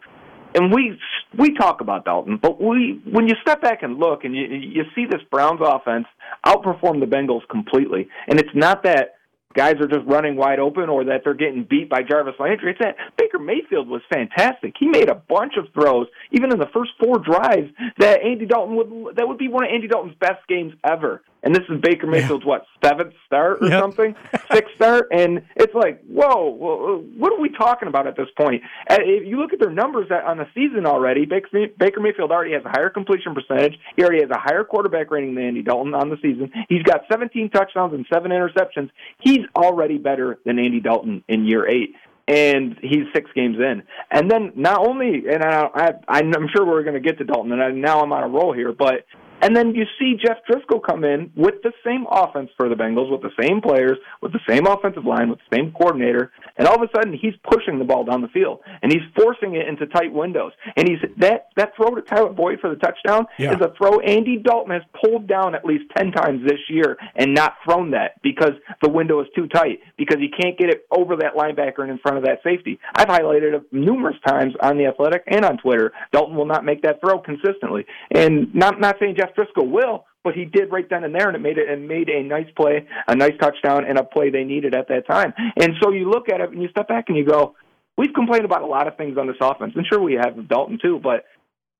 And 0.55 0.71
we 0.73 0.99
we 1.37 1.53
talk 1.55 1.81
about 1.81 2.05
Dalton, 2.05 2.37
but 2.41 2.61
we 2.61 3.01
when 3.11 3.27
you 3.27 3.35
step 3.41 3.61
back 3.61 3.83
and 3.83 3.97
look 3.97 4.23
and 4.23 4.35
you 4.35 4.45
you 4.45 4.83
see 4.95 5.05
this 5.05 5.21
Browns 5.31 5.61
offense 5.63 6.05
outperform 6.45 6.99
the 6.99 7.07
Bengals 7.07 7.47
completely, 7.49 8.07
and 8.27 8.39
it's 8.39 8.53
not 8.53 8.83
that 8.83 9.15
guys 9.53 9.75
are 9.79 9.87
just 9.87 10.05
running 10.07 10.35
wide 10.35 10.59
open 10.59 10.89
or 10.89 11.03
that 11.05 11.21
they're 11.23 11.33
getting 11.33 11.65
beat 11.69 11.89
by 11.89 12.01
Jarvis 12.01 12.35
Landry. 12.39 12.71
It's 12.71 12.79
that 12.79 12.95
Baker 13.17 13.39
Mayfield 13.39 13.87
was 13.87 14.01
fantastic. 14.11 14.73
He 14.79 14.87
made 14.87 15.09
a 15.09 15.15
bunch 15.15 15.53
of 15.57 15.65
throws, 15.73 16.07
even 16.31 16.51
in 16.51 16.59
the 16.59 16.69
first 16.73 16.91
four 16.99 17.19
drives, 17.19 17.71
that 17.99 18.21
Andy 18.23 18.45
Dalton 18.45 18.75
would 18.75 19.15
that 19.15 19.27
would 19.27 19.37
be 19.37 19.47
one 19.47 19.63
of 19.63 19.69
Andy 19.73 19.87
Dalton's 19.87 20.15
best 20.19 20.45
games 20.47 20.73
ever. 20.83 21.21
And 21.43 21.53
this 21.53 21.63
is 21.69 21.79
Baker 21.81 22.07
Mayfield's 22.07 22.45
what 22.45 22.65
seventh 22.83 23.13
start 23.25 23.57
or 23.61 23.67
Yep. 23.67 23.81
something, 23.81 24.15
sixth 24.51 24.75
start, 24.75 25.09
and 25.11 25.41
it's 25.57 25.73
like, 25.75 26.01
whoa, 26.07 27.01
what 27.17 27.33
are 27.33 27.39
we 27.39 27.49
talking 27.49 27.89
about 27.89 28.07
at 28.07 28.15
this 28.15 28.27
point? 28.37 28.61
If 28.89 29.27
you 29.27 29.37
look 29.39 29.51
at 29.51 29.59
their 29.59 29.69
numbers 29.69 30.07
on 30.09 30.37
the 30.37 30.47
season 30.55 30.85
already, 30.85 31.25
Baker 31.25 31.67
Baker 31.77 31.99
Mayfield 31.99 32.31
already 32.31 32.53
has 32.53 32.63
a 32.65 32.69
higher 32.69 32.89
completion 32.89 33.35
percentage. 33.35 33.77
He 33.97 34.03
already 34.03 34.21
has 34.21 34.29
a 34.31 34.39
higher 34.39 34.63
quarterback 34.63 35.11
rating 35.11 35.35
than 35.35 35.43
Andy 35.45 35.61
Dalton 35.63 35.93
on 35.93 36.09
the 36.09 36.17
season. 36.21 36.49
He's 36.69 36.83
got 36.83 37.01
17 37.11 37.49
touchdowns 37.49 37.93
and 37.93 38.05
seven 38.11 38.31
interceptions. 38.31 38.89
He's 39.19 39.41
already 39.55 39.97
better 39.97 40.39
than 40.45 40.59
Andy 40.59 40.79
Dalton 40.79 41.23
in 41.27 41.45
year 41.45 41.67
eight. 41.69 41.95
And 42.25 42.77
he's 42.81 43.03
six 43.13 43.29
games 43.35 43.57
in, 43.57 43.83
and 44.09 44.31
then 44.31 44.53
not 44.55 44.79
only, 44.87 45.23
and 45.29 45.43
I, 45.43 45.67
I, 45.75 46.19
I'm 46.19 46.47
sure 46.55 46.65
we're 46.65 46.83
going 46.83 46.93
to 46.93 47.01
get 47.01 47.17
to 47.17 47.25
Dalton, 47.25 47.51
and 47.51 47.61
I, 47.61 47.71
now 47.71 47.99
I'm 48.01 48.13
on 48.13 48.23
a 48.23 48.29
roll 48.29 48.53
here, 48.53 48.71
but 48.71 49.05
and 49.43 49.55
then 49.55 49.75
you 49.75 49.85
see 49.99 50.15
Jeff 50.23 50.37
Driskel 50.49 50.81
come 50.81 51.03
in 51.03 51.31
with 51.35 51.55
the 51.63 51.71
same 51.85 52.05
offense 52.09 52.49
for 52.57 52.69
the 52.69 52.75
Bengals, 52.75 53.11
with 53.11 53.21
the 53.21 53.31
same 53.41 53.61
players, 53.61 53.97
with 54.21 54.31
the 54.31 54.39
same 54.47 54.65
offensive 54.65 55.05
line, 55.05 55.29
with 55.29 55.39
the 55.49 55.55
same 55.57 55.71
coordinator, 55.73 56.31
and 56.57 56.67
all 56.67 56.75
of 56.75 56.81
a 56.81 56.89
sudden 56.95 57.13
he's 57.13 57.33
pushing 57.43 57.77
the 57.79 57.85
ball 57.85 58.03
down 58.03 58.21
the 58.21 58.27
field 58.29 58.59
and 58.81 58.91
he's 58.91 59.01
forcing 59.15 59.55
it 59.55 59.67
into 59.67 59.85
tight 59.87 60.13
windows. 60.13 60.51
And 60.75 60.87
he's 60.87 60.99
that 61.17 61.49
that 61.57 61.75
throw 61.75 61.93
to 61.95 62.01
Tyler 62.01 62.29
Boyd 62.31 62.59
for 62.59 62.69
the 62.69 62.77
touchdown 62.77 63.25
Yeah. 63.37 63.53
is 63.53 63.61
a 63.61 63.73
throw 63.77 63.99
Andy 63.99 64.37
Dalton 64.37 64.71
has 64.71 64.83
pulled 65.03 65.27
down 65.27 65.55
at 65.55 65.65
least 65.65 65.85
ten 65.95 66.11
times 66.11 66.47
this 66.47 66.59
year 66.69 66.97
and 67.15 67.33
not 67.33 67.55
thrown 67.65 67.91
that 67.91 68.21
because 68.21 68.53
the 68.81 68.89
window 68.89 69.19
is 69.21 69.27
too 69.35 69.47
tight 69.47 69.79
because 69.97 70.17
he 70.19 70.29
can't 70.29 70.57
get 70.57 70.69
it 70.69 70.85
over 70.91 71.15
that 71.17 71.35
linebacker 71.35 71.79
and 71.79 71.91
in 71.91 71.97
front 71.99 72.17
of 72.17 72.23
that 72.23 72.39
safety. 72.43 72.79
I've 72.95 73.07
highlighted 73.07 73.53
it 73.53 73.63
numerous 73.71 74.15
times 74.25 74.53
on 74.61 74.77
the 74.77 74.85
Athletic 74.85 75.23
and 75.27 75.43
on 75.43 75.57
Twitter. 75.57 75.91
Dalton 76.11 76.35
will 76.35 76.45
not 76.45 76.63
make 76.63 76.81
that 76.83 77.01
throw 77.01 77.19
consistently, 77.19 77.85
and 78.11 78.53
not 78.55 78.79
not 78.79 78.95
saying 78.99 79.15
Jeff 79.17 79.32
Driskel 79.35 79.69
will, 79.69 80.05
but 80.23 80.33
he 80.33 80.45
did 80.45 80.71
right 80.71 80.89
then 80.89 81.03
and 81.03 81.13
there, 81.13 81.27
and 81.27 81.35
it 81.35 81.41
made 81.41 81.57
it 81.57 81.69
and 81.69 81.87
made 81.87 82.09
a 82.09 82.23
nice 82.23 82.47
play, 82.55 82.87
a 83.07 83.15
nice 83.15 83.33
touchdown, 83.39 83.85
and 83.85 83.97
a 83.97 84.03
play 84.03 84.29
they 84.29 84.43
needed 84.43 84.73
at 84.75 84.87
that 84.87 85.07
time. 85.07 85.33
And 85.59 85.73
so 85.81 85.91
you 85.91 86.09
look 86.09 86.29
at 86.29 86.41
it 86.41 86.51
and 86.51 86.61
you 86.61 86.69
step 86.69 86.87
back 86.87 87.05
and 87.09 87.17
you 87.17 87.25
go, 87.25 87.55
we've 87.97 88.13
complained 88.13 88.45
about 88.45 88.61
a 88.61 88.67
lot 88.67 88.87
of 88.87 88.97
things 88.97 89.17
on 89.17 89.27
this 89.27 89.37
offense, 89.41 89.73
and 89.75 89.85
sure 89.87 90.01
we 90.01 90.13
have 90.13 90.47
Dalton 90.47 90.79
too, 90.81 90.99
but 91.01 91.25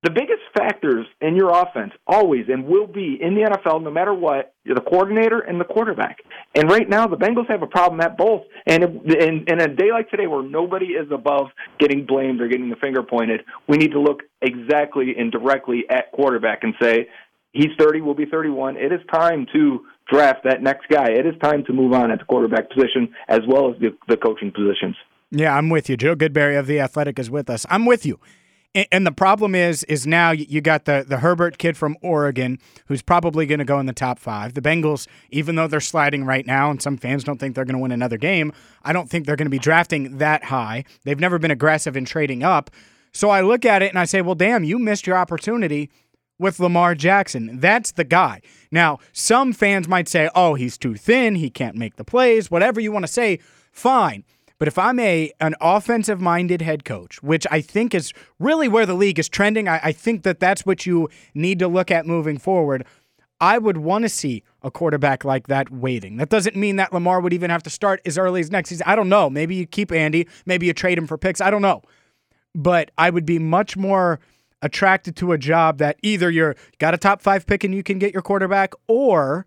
the 0.04 0.10
biggest 0.10 0.42
factors 0.54 1.06
in 1.22 1.34
your 1.34 1.48
offense 1.48 1.92
always 2.06 2.44
and 2.48 2.66
will 2.66 2.86
be 2.86 3.16
in 3.18 3.34
the 3.34 3.40
NFL, 3.40 3.82
no 3.82 3.90
matter 3.90 4.12
what, 4.12 4.52
you're 4.62 4.74
the 4.74 4.82
coordinator 4.82 5.40
and 5.40 5.58
the 5.58 5.64
quarterback. 5.64 6.18
And 6.54 6.70
right 6.70 6.86
now, 6.86 7.06
the 7.06 7.16
Bengals 7.16 7.48
have 7.48 7.62
a 7.62 7.66
problem 7.66 8.02
at 8.02 8.18
both. 8.18 8.42
And 8.66 8.84
in, 8.84 9.44
in 9.48 9.60
a 9.62 9.66
day 9.66 9.92
like 9.92 10.10
today, 10.10 10.26
where 10.26 10.42
nobody 10.42 10.88
is 10.88 11.10
above 11.10 11.46
getting 11.78 12.04
blamed 12.04 12.42
or 12.42 12.48
getting 12.48 12.68
the 12.68 12.76
finger 12.76 13.02
pointed, 13.02 13.40
we 13.66 13.78
need 13.78 13.92
to 13.92 14.00
look 14.00 14.20
exactly 14.42 15.14
and 15.16 15.32
directly 15.32 15.84
at 15.88 16.12
quarterback 16.12 16.64
and 16.64 16.74
say, 16.80 17.08
he's 17.54 17.70
30, 17.78 18.02
will 18.02 18.14
be 18.14 18.26
31. 18.26 18.76
It 18.76 18.92
is 18.92 19.00
time 19.12 19.46
to 19.54 19.80
draft 20.10 20.44
that 20.44 20.62
next 20.62 20.88
guy. 20.88 21.06
It 21.10 21.26
is 21.26 21.34
time 21.42 21.64
to 21.64 21.72
move 21.72 21.94
on 21.94 22.10
at 22.10 22.18
the 22.18 22.24
quarterback 22.26 22.68
position 22.70 23.14
as 23.28 23.40
well 23.48 23.72
as 23.72 23.80
the, 23.80 23.96
the 24.08 24.18
coaching 24.18 24.52
positions. 24.52 24.96
Yeah, 25.30 25.56
I'm 25.56 25.70
with 25.70 25.88
you. 25.88 25.96
Joe 25.96 26.14
Goodberry 26.14 26.58
of 26.58 26.66
the 26.66 26.80
Athletic 26.80 27.18
is 27.18 27.30
with 27.30 27.48
us. 27.48 27.64
I'm 27.70 27.86
with 27.86 28.04
you. 28.04 28.20
And 28.90 29.06
the 29.06 29.12
problem 29.12 29.54
is, 29.54 29.84
is 29.84 30.04
now 30.04 30.32
you 30.32 30.60
got 30.60 30.84
the 30.84 31.04
the 31.06 31.18
Herbert 31.18 31.58
kid 31.58 31.76
from 31.76 31.96
Oregon, 32.02 32.58
who's 32.86 33.02
probably 33.02 33.46
going 33.46 33.60
to 33.60 33.64
go 33.64 33.78
in 33.78 33.86
the 33.86 33.92
top 33.92 34.18
five. 34.18 34.54
The 34.54 34.60
Bengals, 34.60 35.06
even 35.30 35.54
though 35.54 35.68
they're 35.68 35.78
sliding 35.78 36.24
right 36.24 36.44
now, 36.44 36.72
and 36.72 36.82
some 36.82 36.96
fans 36.96 37.22
don't 37.22 37.38
think 37.38 37.54
they're 37.54 37.64
going 37.64 37.76
to 37.76 37.82
win 37.82 37.92
another 37.92 38.16
game, 38.16 38.52
I 38.82 38.92
don't 38.92 39.08
think 39.08 39.26
they're 39.26 39.36
going 39.36 39.46
to 39.46 39.50
be 39.50 39.60
drafting 39.60 40.18
that 40.18 40.42
high. 40.44 40.84
They've 41.04 41.20
never 41.20 41.38
been 41.38 41.52
aggressive 41.52 41.96
in 41.96 42.04
trading 42.04 42.42
up. 42.42 42.68
So 43.12 43.30
I 43.30 43.42
look 43.42 43.64
at 43.64 43.80
it 43.80 43.90
and 43.90 43.98
I 43.98 44.06
say, 44.06 44.22
well, 44.22 44.34
damn, 44.34 44.64
you 44.64 44.80
missed 44.80 45.06
your 45.06 45.16
opportunity 45.16 45.88
with 46.38 46.60
Lamar 46.60 46.94
Jackson. 46.94 47.60
That's 47.60 47.92
the 47.92 48.04
guy. 48.04 48.40
Now, 48.70 48.98
some 49.12 49.52
fans 49.52 49.88
might 49.88 50.08
say, 50.08 50.28
oh, 50.34 50.54
he's 50.54 50.76
too 50.76 50.94
thin. 50.94 51.36
He 51.36 51.50
can't 51.50 51.76
make 51.76 51.96
the 51.96 52.04
plays. 52.04 52.50
Whatever 52.50 52.80
you 52.80 52.92
want 52.92 53.04
to 53.04 53.12
say, 53.12 53.38
fine. 53.72 54.24
But 54.58 54.68
if 54.68 54.78
I'm 54.78 54.98
a 55.00 55.32
an 55.40 55.54
offensive 55.60 56.20
minded 56.20 56.62
head 56.62 56.84
coach, 56.84 57.22
which 57.22 57.46
I 57.50 57.60
think 57.60 57.94
is 57.94 58.12
really 58.38 58.68
where 58.68 58.86
the 58.86 58.94
league 58.94 59.18
is 59.18 59.28
trending, 59.28 59.68
I, 59.68 59.80
I 59.82 59.92
think 59.92 60.22
that 60.22 60.40
that's 60.40 60.64
what 60.64 60.86
you 60.86 61.08
need 61.34 61.58
to 61.58 61.68
look 61.68 61.90
at 61.90 62.06
moving 62.06 62.38
forward. 62.38 62.86
I 63.40 63.58
would 63.58 63.78
want 63.78 64.04
to 64.04 64.08
see 64.08 64.44
a 64.62 64.70
quarterback 64.70 65.24
like 65.24 65.48
that 65.48 65.70
waiting. 65.70 66.16
That 66.16 66.28
doesn't 66.28 66.56
mean 66.56 66.76
that 66.76 66.92
Lamar 66.92 67.20
would 67.20 67.32
even 67.32 67.50
have 67.50 67.64
to 67.64 67.70
start 67.70 68.00
as 68.06 68.16
early 68.16 68.40
as 68.40 68.50
next 68.50 68.70
season. 68.70 68.84
I 68.86 68.96
don't 68.96 69.08
know. 69.08 69.28
Maybe 69.28 69.56
you 69.56 69.66
keep 69.66 69.90
Andy, 69.92 70.28
maybe 70.46 70.66
you 70.66 70.72
trade 70.72 70.96
him 70.96 71.06
for 71.06 71.18
picks. 71.18 71.40
I 71.40 71.50
don't 71.50 71.62
know. 71.62 71.82
But 72.54 72.92
I 72.96 73.10
would 73.10 73.26
be 73.26 73.40
much 73.40 73.76
more 73.76 74.20
attracted 74.64 75.14
to 75.16 75.32
a 75.32 75.38
job 75.38 75.78
that 75.78 75.96
either 76.02 76.30
you're 76.30 76.56
got 76.78 76.94
a 76.94 76.98
top 76.98 77.20
5 77.20 77.46
pick 77.46 77.62
and 77.62 77.74
you 77.74 77.82
can 77.82 77.98
get 77.98 78.12
your 78.12 78.22
quarterback 78.22 78.72
or 78.88 79.46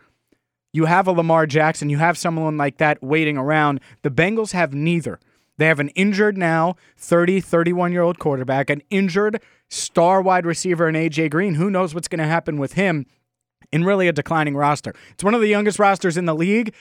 you 0.72 0.86
have 0.86 1.08
a 1.08 1.12
Lamar 1.12 1.46
Jackson, 1.48 1.90
you 1.90 1.98
have 1.98 2.18
someone 2.18 2.56
like 2.56 2.78
that 2.78 3.02
waiting 3.04 3.38
around. 3.38 3.82
The 4.04 4.12
Bengals 4.12 4.52
have 4.52 4.74
neither. 4.74 5.20
They 5.58 5.66
have 5.66 5.80
an 5.80 5.90
injured 5.90 6.38
now 6.38 6.76
30, 6.98 7.42
31 7.42 7.92
year 7.92 8.04
old 8.04 8.20
quarterback, 8.20 8.70
an 8.70 8.84
injured 8.90 9.42
star 9.70 10.22
wide 10.22 10.46
receiver 10.46 10.88
in 10.88 10.96
AJ 10.96 11.32
Green. 11.32 11.56
Who 11.56 11.72
knows 11.72 11.96
what's 11.96 12.08
going 12.08 12.20
to 12.20 12.28
happen 12.28 12.58
with 12.60 12.74
him? 12.74 13.06
in 13.72 13.84
really 13.84 14.08
a 14.08 14.14
declining 14.14 14.56
roster. 14.56 14.94
It's 15.12 15.24
one 15.24 15.34
of 15.34 15.42
the 15.42 15.48
youngest 15.48 15.80
rosters 15.80 16.18
in 16.18 16.26
the 16.26 16.36
league. 16.36 16.74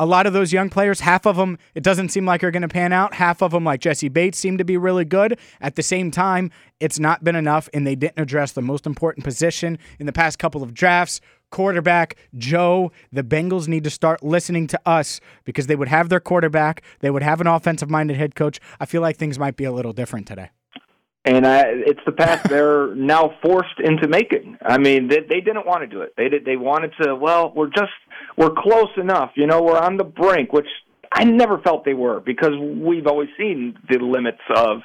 A 0.00 0.06
lot 0.06 0.26
of 0.26 0.32
those 0.32 0.50
young 0.50 0.70
players, 0.70 1.00
half 1.00 1.26
of 1.26 1.36
them, 1.36 1.58
it 1.74 1.82
doesn't 1.82 2.08
seem 2.08 2.24
like 2.24 2.42
are 2.42 2.50
going 2.50 2.62
to 2.62 2.68
pan 2.68 2.90
out. 2.90 3.12
Half 3.12 3.42
of 3.42 3.50
them, 3.50 3.64
like 3.64 3.82
Jessie 3.82 4.08
Bates, 4.08 4.38
seem 4.38 4.56
to 4.56 4.64
be 4.64 4.78
really 4.78 5.04
good. 5.04 5.38
At 5.60 5.76
the 5.76 5.82
same 5.82 6.10
time, 6.10 6.50
it's 6.80 6.98
not 6.98 7.22
been 7.22 7.36
enough, 7.36 7.68
and 7.74 7.86
they 7.86 7.96
didn't 7.96 8.18
address 8.18 8.52
the 8.52 8.62
most 8.62 8.86
important 8.86 9.24
position 9.24 9.78
in 9.98 10.06
the 10.06 10.12
past 10.12 10.38
couple 10.38 10.62
of 10.62 10.72
drafts 10.72 11.20
quarterback 11.50 12.16
Joe. 12.38 12.92
The 13.12 13.22
Bengals 13.22 13.68
need 13.68 13.84
to 13.84 13.90
start 13.90 14.22
listening 14.22 14.68
to 14.68 14.80
us 14.86 15.20
because 15.44 15.66
they 15.66 15.76
would 15.76 15.88
have 15.88 16.08
their 16.08 16.20
quarterback, 16.20 16.82
they 17.00 17.10
would 17.10 17.22
have 17.22 17.42
an 17.42 17.46
offensive 17.46 17.90
minded 17.90 18.16
head 18.16 18.34
coach. 18.34 18.58
I 18.80 18.86
feel 18.86 19.02
like 19.02 19.18
things 19.18 19.38
might 19.38 19.56
be 19.56 19.64
a 19.64 19.72
little 19.72 19.92
different 19.92 20.26
today 20.26 20.48
and 21.24 21.46
I, 21.46 21.64
it's 21.66 22.00
the 22.06 22.12
path 22.12 22.42
they're 22.44 22.94
now 22.94 23.34
forced 23.42 23.78
into 23.82 24.08
making. 24.08 24.56
I 24.62 24.78
mean, 24.78 25.08
they, 25.08 25.20
they 25.20 25.40
didn't 25.40 25.66
want 25.66 25.82
to 25.82 25.86
do 25.86 26.00
it. 26.00 26.14
They 26.16 26.28
did. 26.28 26.44
They 26.44 26.56
wanted 26.56 26.92
to. 27.02 27.14
Well, 27.14 27.52
we're 27.54 27.68
just 27.68 27.92
we're 28.36 28.54
close 28.56 28.90
enough. 28.96 29.32
You 29.36 29.46
know, 29.46 29.62
we're 29.62 29.78
on 29.78 29.96
the 29.96 30.04
brink, 30.04 30.52
which 30.52 30.68
I 31.12 31.24
never 31.24 31.58
felt 31.58 31.84
they 31.84 31.94
were 31.94 32.20
because 32.20 32.52
we've 32.58 33.06
always 33.06 33.28
seen 33.36 33.76
the 33.88 33.98
limits 33.98 34.40
of 34.54 34.78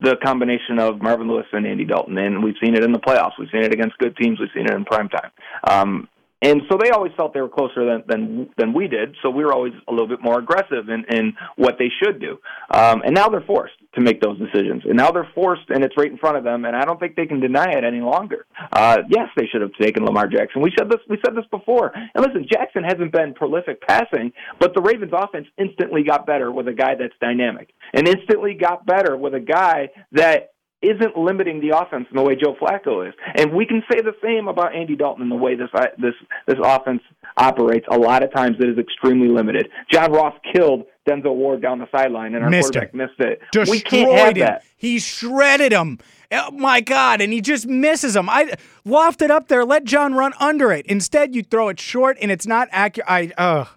the 0.00 0.16
combination 0.24 0.78
of 0.78 1.00
Marvin 1.00 1.28
Lewis 1.28 1.46
and 1.52 1.66
Andy 1.66 1.84
Dalton, 1.84 2.18
and 2.18 2.42
we've 2.42 2.56
seen 2.62 2.74
it 2.74 2.82
in 2.82 2.92
the 2.92 2.98
playoffs. 2.98 3.32
We've 3.38 3.48
seen 3.52 3.62
it 3.62 3.72
against 3.72 3.98
good 3.98 4.16
teams. 4.16 4.40
We've 4.40 4.48
seen 4.54 4.66
it 4.66 4.74
in 4.74 4.84
prime 4.84 5.08
time. 5.08 5.30
Um, 5.68 6.08
and 6.42 6.62
so 6.70 6.76
they 6.76 6.90
always 6.90 7.12
felt 7.16 7.32
they 7.32 7.40
were 7.40 7.48
closer 7.48 7.86
than 7.86 8.02
than 8.08 8.50
than 8.58 8.72
we 8.74 8.88
did. 8.88 9.14
So 9.22 9.30
we 9.30 9.44
were 9.44 9.52
always 9.52 9.72
a 9.88 9.92
little 9.92 10.08
bit 10.08 10.22
more 10.22 10.38
aggressive 10.38 10.88
in 10.88 11.04
in 11.08 11.34
what 11.56 11.76
they 11.78 11.88
should 12.02 12.20
do. 12.20 12.38
Um, 12.70 13.02
and 13.04 13.14
now 13.14 13.28
they're 13.28 13.44
forced 13.46 13.74
to 13.94 14.00
make 14.00 14.20
those 14.20 14.38
decisions. 14.38 14.82
And 14.84 14.96
now 14.96 15.10
they're 15.10 15.28
forced, 15.34 15.68
and 15.68 15.84
it's 15.84 15.96
right 15.96 16.10
in 16.10 16.18
front 16.18 16.36
of 16.36 16.44
them. 16.44 16.64
And 16.64 16.74
I 16.74 16.84
don't 16.84 16.98
think 16.98 17.14
they 17.14 17.26
can 17.26 17.40
deny 17.40 17.70
it 17.72 17.84
any 17.84 18.00
longer. 18.00 18.46
Uh, 18.72 18.98
yes, 19.08 19.28
they 19.36 19.46
should 19.46 19.60
have 19.60 19.72
taken 19.80 20.04
Lamar 20.04 20.26
Jackson. 20.26 20.62
We 20.62 20.72
said 20.76 20.88
this. 20.90 21.00
We 21.08 21.18
said 21.24 21.36
this 21.36 21.44
before. 21.50 21.92
And 21.94 22.26
listen, 22.26 22.46
Jackson 22.50 22.82
hasn't 22.84 23.12
been 23.12 23.34
prolific 23.34 23.80
passing, 23.82 24.32
but 24.58 24.74
the 24.74 24.80
Ravens' 24.80 25.12
offense 25.14 25.46
instantly 25.58 26.02
got 26.02 26.26
better 26.26 26.50
with 26.50 26.66
a 26.68 26.72
guy 26.72 26.94
that's 26.98 27.14
dynamic, 27.20 27.72
and 27.92 28.08
instantly 28.08 28.54
got 28.54 28.84
better 28.84 29.16
with 29.16 29.34
a 29.34 29.40
guy 29.40 29.90
that 30.12 30.51
isn't 30.82 31.16
limiting 31.16 31.60
the 31.60 31.76
offense 31.76 32.06
in 32.10 32.16
the 32.16 32.22
way 32.22 32.34
Joe 32.34 32.56
Flacco 32.60 33.08
is. 33.08 33.14
And 33.36 33.52
we 33.52 33.64
can 33.66 33.82
say 33.90 34.00
the 34.00 34.14
same 34.22 34.48
about 34.48 34.74
Andy 34.74 34.96
Dalton 34.96 35.22
in 35.22 35.28
the 35.28 35.36
way 35.36 35.54
this 35.54 35.68
uh, 35.74 35.86
this 35.98 36.14
this 36.46 36.58
offense 36.62 37.02
operates. 37.36 37.86
A 37.90 37.98
lot 37.98 38.22
of 38.22 38.32
times 38.32 38.56
it 38.60 38.68
is 38.68 38.78
extremely 38.78 39.28
limited. 39.28 39.68
John 39.90 40.12
Ross 40.12 40.34
killed 40.54 40.84
Denzel 41.08 41.34
Ward 41.34 41.62
down 41.62 41.78
the 41.78 41.88
sideline, 41.90 42.34
and 42.34 42.44
our 42.44 42.50
missed 42.50 42.72
quarterback 42.72 42.94
missed 42.94 43.20
it. 43.20 43.40
Destroyed 43.52 43.74
we 43.74 43.80
can't 43.80 44.12
have 44.12 44.36
him. 44.36 44.40
that. 44.40 44.64
He 44.76 44.98
shredded 44.98 45.72
him. 45.72 45.98
Oh 46.30 46.50
my 46.50 46.80
God! 46.80 47.20
And 47.20 47.32
he 47.32 47.40
just 47.40 47.66
misses 47.66 48.16
him. 48.16 48.28
I 48.28 48.54
lofted 48.86 49.30
up 49.30 49.48
there. 49.48 49.64
Let 49.64 49.84
John 49.84 50.14
run 50.14 50.32
under 50.40 50.72
it. 50.72 50.86
Instead, 50.86 51.34
you 51.34 51.42
throw 51.42 51.68
it 51.68 51.78
short, 51.78 52.16
and 52.20 52.30
it's 52.30 52.46
not 52.46 52.68
accurate. 52.72 53.08
I 53.08 53.32
ugh. 53.36 53.68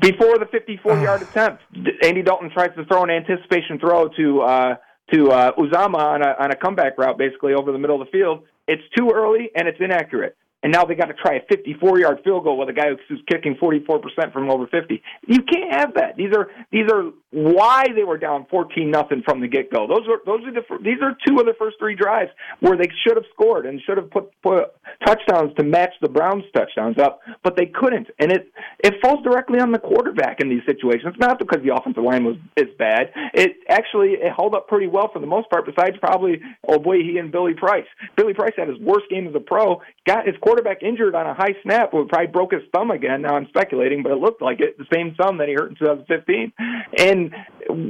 Before 0.00 0.38
the 0.38 0.44
54-yard 0.44 1.22
attempt, 1.22 1.60
Andy 2.04 2.22
Dalton 2.22 2.50
tries 2.50 2.72
to 2.76 2.84
throw 2.84 3.02
an 3.02 3.10
anticipation 3.10 3.80
throw 3.80 4.08
to. 4.16 4.40
Uh, 4.42 4.74
to 5.12 5.30
uh, 5.30 5.52
Uzomah 5.52 5.94
on 5.94 6.22
a, 6.22 6.34
on 6.38 6.50
a 6.50 6.56
comeback 6.56 6.98
route, 6.98 7.18
basically 7.18 7.54
over 7.54 7.72
the 7.72 7.78
middle 7.78 8.00
of 8.00 8.06
the 8.06 8.10
field. 8.10 8.44
It's 8.66 8.82
too 8.96 9.10
early 9.14 9.50
and 9.54 9.68
it's 9.68 9.80
inaccurate 9.80 10.36
and 10.62 10.72
now 10.72 10.84
they 10.84 10.94
got 10.94 11.06
to 11.06 11.14
try 11.14 11.34
a 11.34 11.40
54 11.48 11.98
yard 11.98 12.20
field 12.24 12.44
goal 12.44 12.58
with 12.58 12.68
a 12.68 12.72
guy 12.72 12.88
who's 13.08 13.20
kicking 13.28 13.56
44 13.58 13.98
percent 13.98 14.32
from 14.32 14.50
over 14.50 14.66
50. 14.66 15.02
You 15.26 15.42
can't 15.42 15.72
have 15.72 15.94
that. 15.94 16.16
These 16.16 16.32
are 16.36 16.48
these 16.70 16.90
are 16.90 17.10
why 17.30 17.86
they 17.94 18.04
were 18.04 18.18
down 18.18 18.46
14 18.50 18.90
nothing 18.90 19.22
from 19.24 19.40
the 19.40 19.48
get 19.48 19.72
go. 19.72 19.86
Those 19.86 20.06
are 20.06 20.20
those 20.24 20.46
are 20.46 20.52
the 20.52 20.62
these 20.82 21.02
are 21.02 21.16
two 21.26 21.38
of 21.38 21.46
the 21.46 21.54
first 21.58 21.76
three 21.78 21.96
drives 21.96 22.30
where 22.60 22.76
they 22.76 22.88
should 23.04 23.16
have 23.16 23.24
scored 23.32 23.66
and 23.66 23.80
should 23.86 23.96
have 23.96 24.10
put 24.10 24.30
put 24.42 24.72
touchdowns 25.04 25.52
to 25.56 25.64
match 25.64 25.92
the 26.00 26.08
Browns 26.08 26.44
touchdowns 26.54 26.98
up, 26.98 27.20
but 27.42 27.56
they 27.56 27.66
couldn't. 27.66 28.08
And 28.18 28.30
it 28.30 28.52
it 28.78 28.94
falls 29.02 29.22
directly 29.24 29.60
on 29.60 29.72
the 29.72 29.78
quarterback 29.78 30.40
in 30.40 30.48
these 30.48 30.62
situations. 30.66 31.06
It's 31.06 31.18
not 31.18 31.38
because 31.38 31.62
the 31.64 31.74
offensive 31.74 32.04
line 32.04 32.24
was 32.24 32.36
is 32.56 32.68
bad. 32.78 33.10
It 33.34 33.56
actually 33.68 34.10
it 34.20 34.32
held 34.36 34.54
up 34.54 34.68
pretty 34.68 34.86
well 34.86 35.10
for 35.12 35.18
the 35.18 35.26
most 35.26 35.50
part. 35.50 35.66
Besides 35.66 35.96
probably 36.00 36.40
oh 36.68 36.78
boy 36.78 36.98
he 36.98 37.18
and 37.18 37.32
Billy 37.32 37.54
Price. 37.54 37.88
Billy 38.16 38.34
Price 38.34 38.52
had 38.56 38.68
his 38.68 38.78
worst 38.78 39.06
game 39.10 39.26
as 39.26 39.34
a 39.34 39.40
pro. 39.40 39.80
Got 40.06 40.26
his 40.26 40.36
quarterback 40.40 40.51
injured 40.82 41.14
on 41.14 41.26
a 41.26 41.34
high 41.34 41.54
snap, 41.62 41.90
who 41.92 42.06
probably 42.06 42.28
broke 42.28 42.52
his 42.52 42.62
thumb 42.74 42.90
again. 42.90 43.22
Now 43.22 43.36
I'm 43.36 43.46
speculating, 43.48 44.02
but 44.02 44.12
it 44.12 44.18
looked 44.18 44.42
like 44.42 44.60
it. 44.60 44.76
The 44.78 44.86
same 44.92 45.14
thumb 45.14 45.38
that 45.38 45.48
he 45.48 45.54
hurt 45.54 45.70
in 45.70 45.76
2015. 45.76 46.52
And 46.98 47.34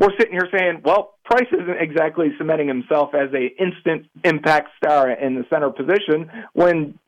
we're 0.01 0.13
sitting 0.19 0.33
here 0.33 0.49
saying, 0.57 0.83
well, 0.85 1.15
Price 1.25 1.49
isn't 1.53 1.81
exactly 1.81 2.29
cementing 2.37 2.69
himself 2.69 3.15
as 3.15 3.31
a 3.33 3.47
instant 3.63 4.07
impact 4.25 4.71
star 4.77 5.11
in 5.11 5.35
the 5.35 5.45
center 5.49 5.71
position 5.71 6.31
when 6.53 6.99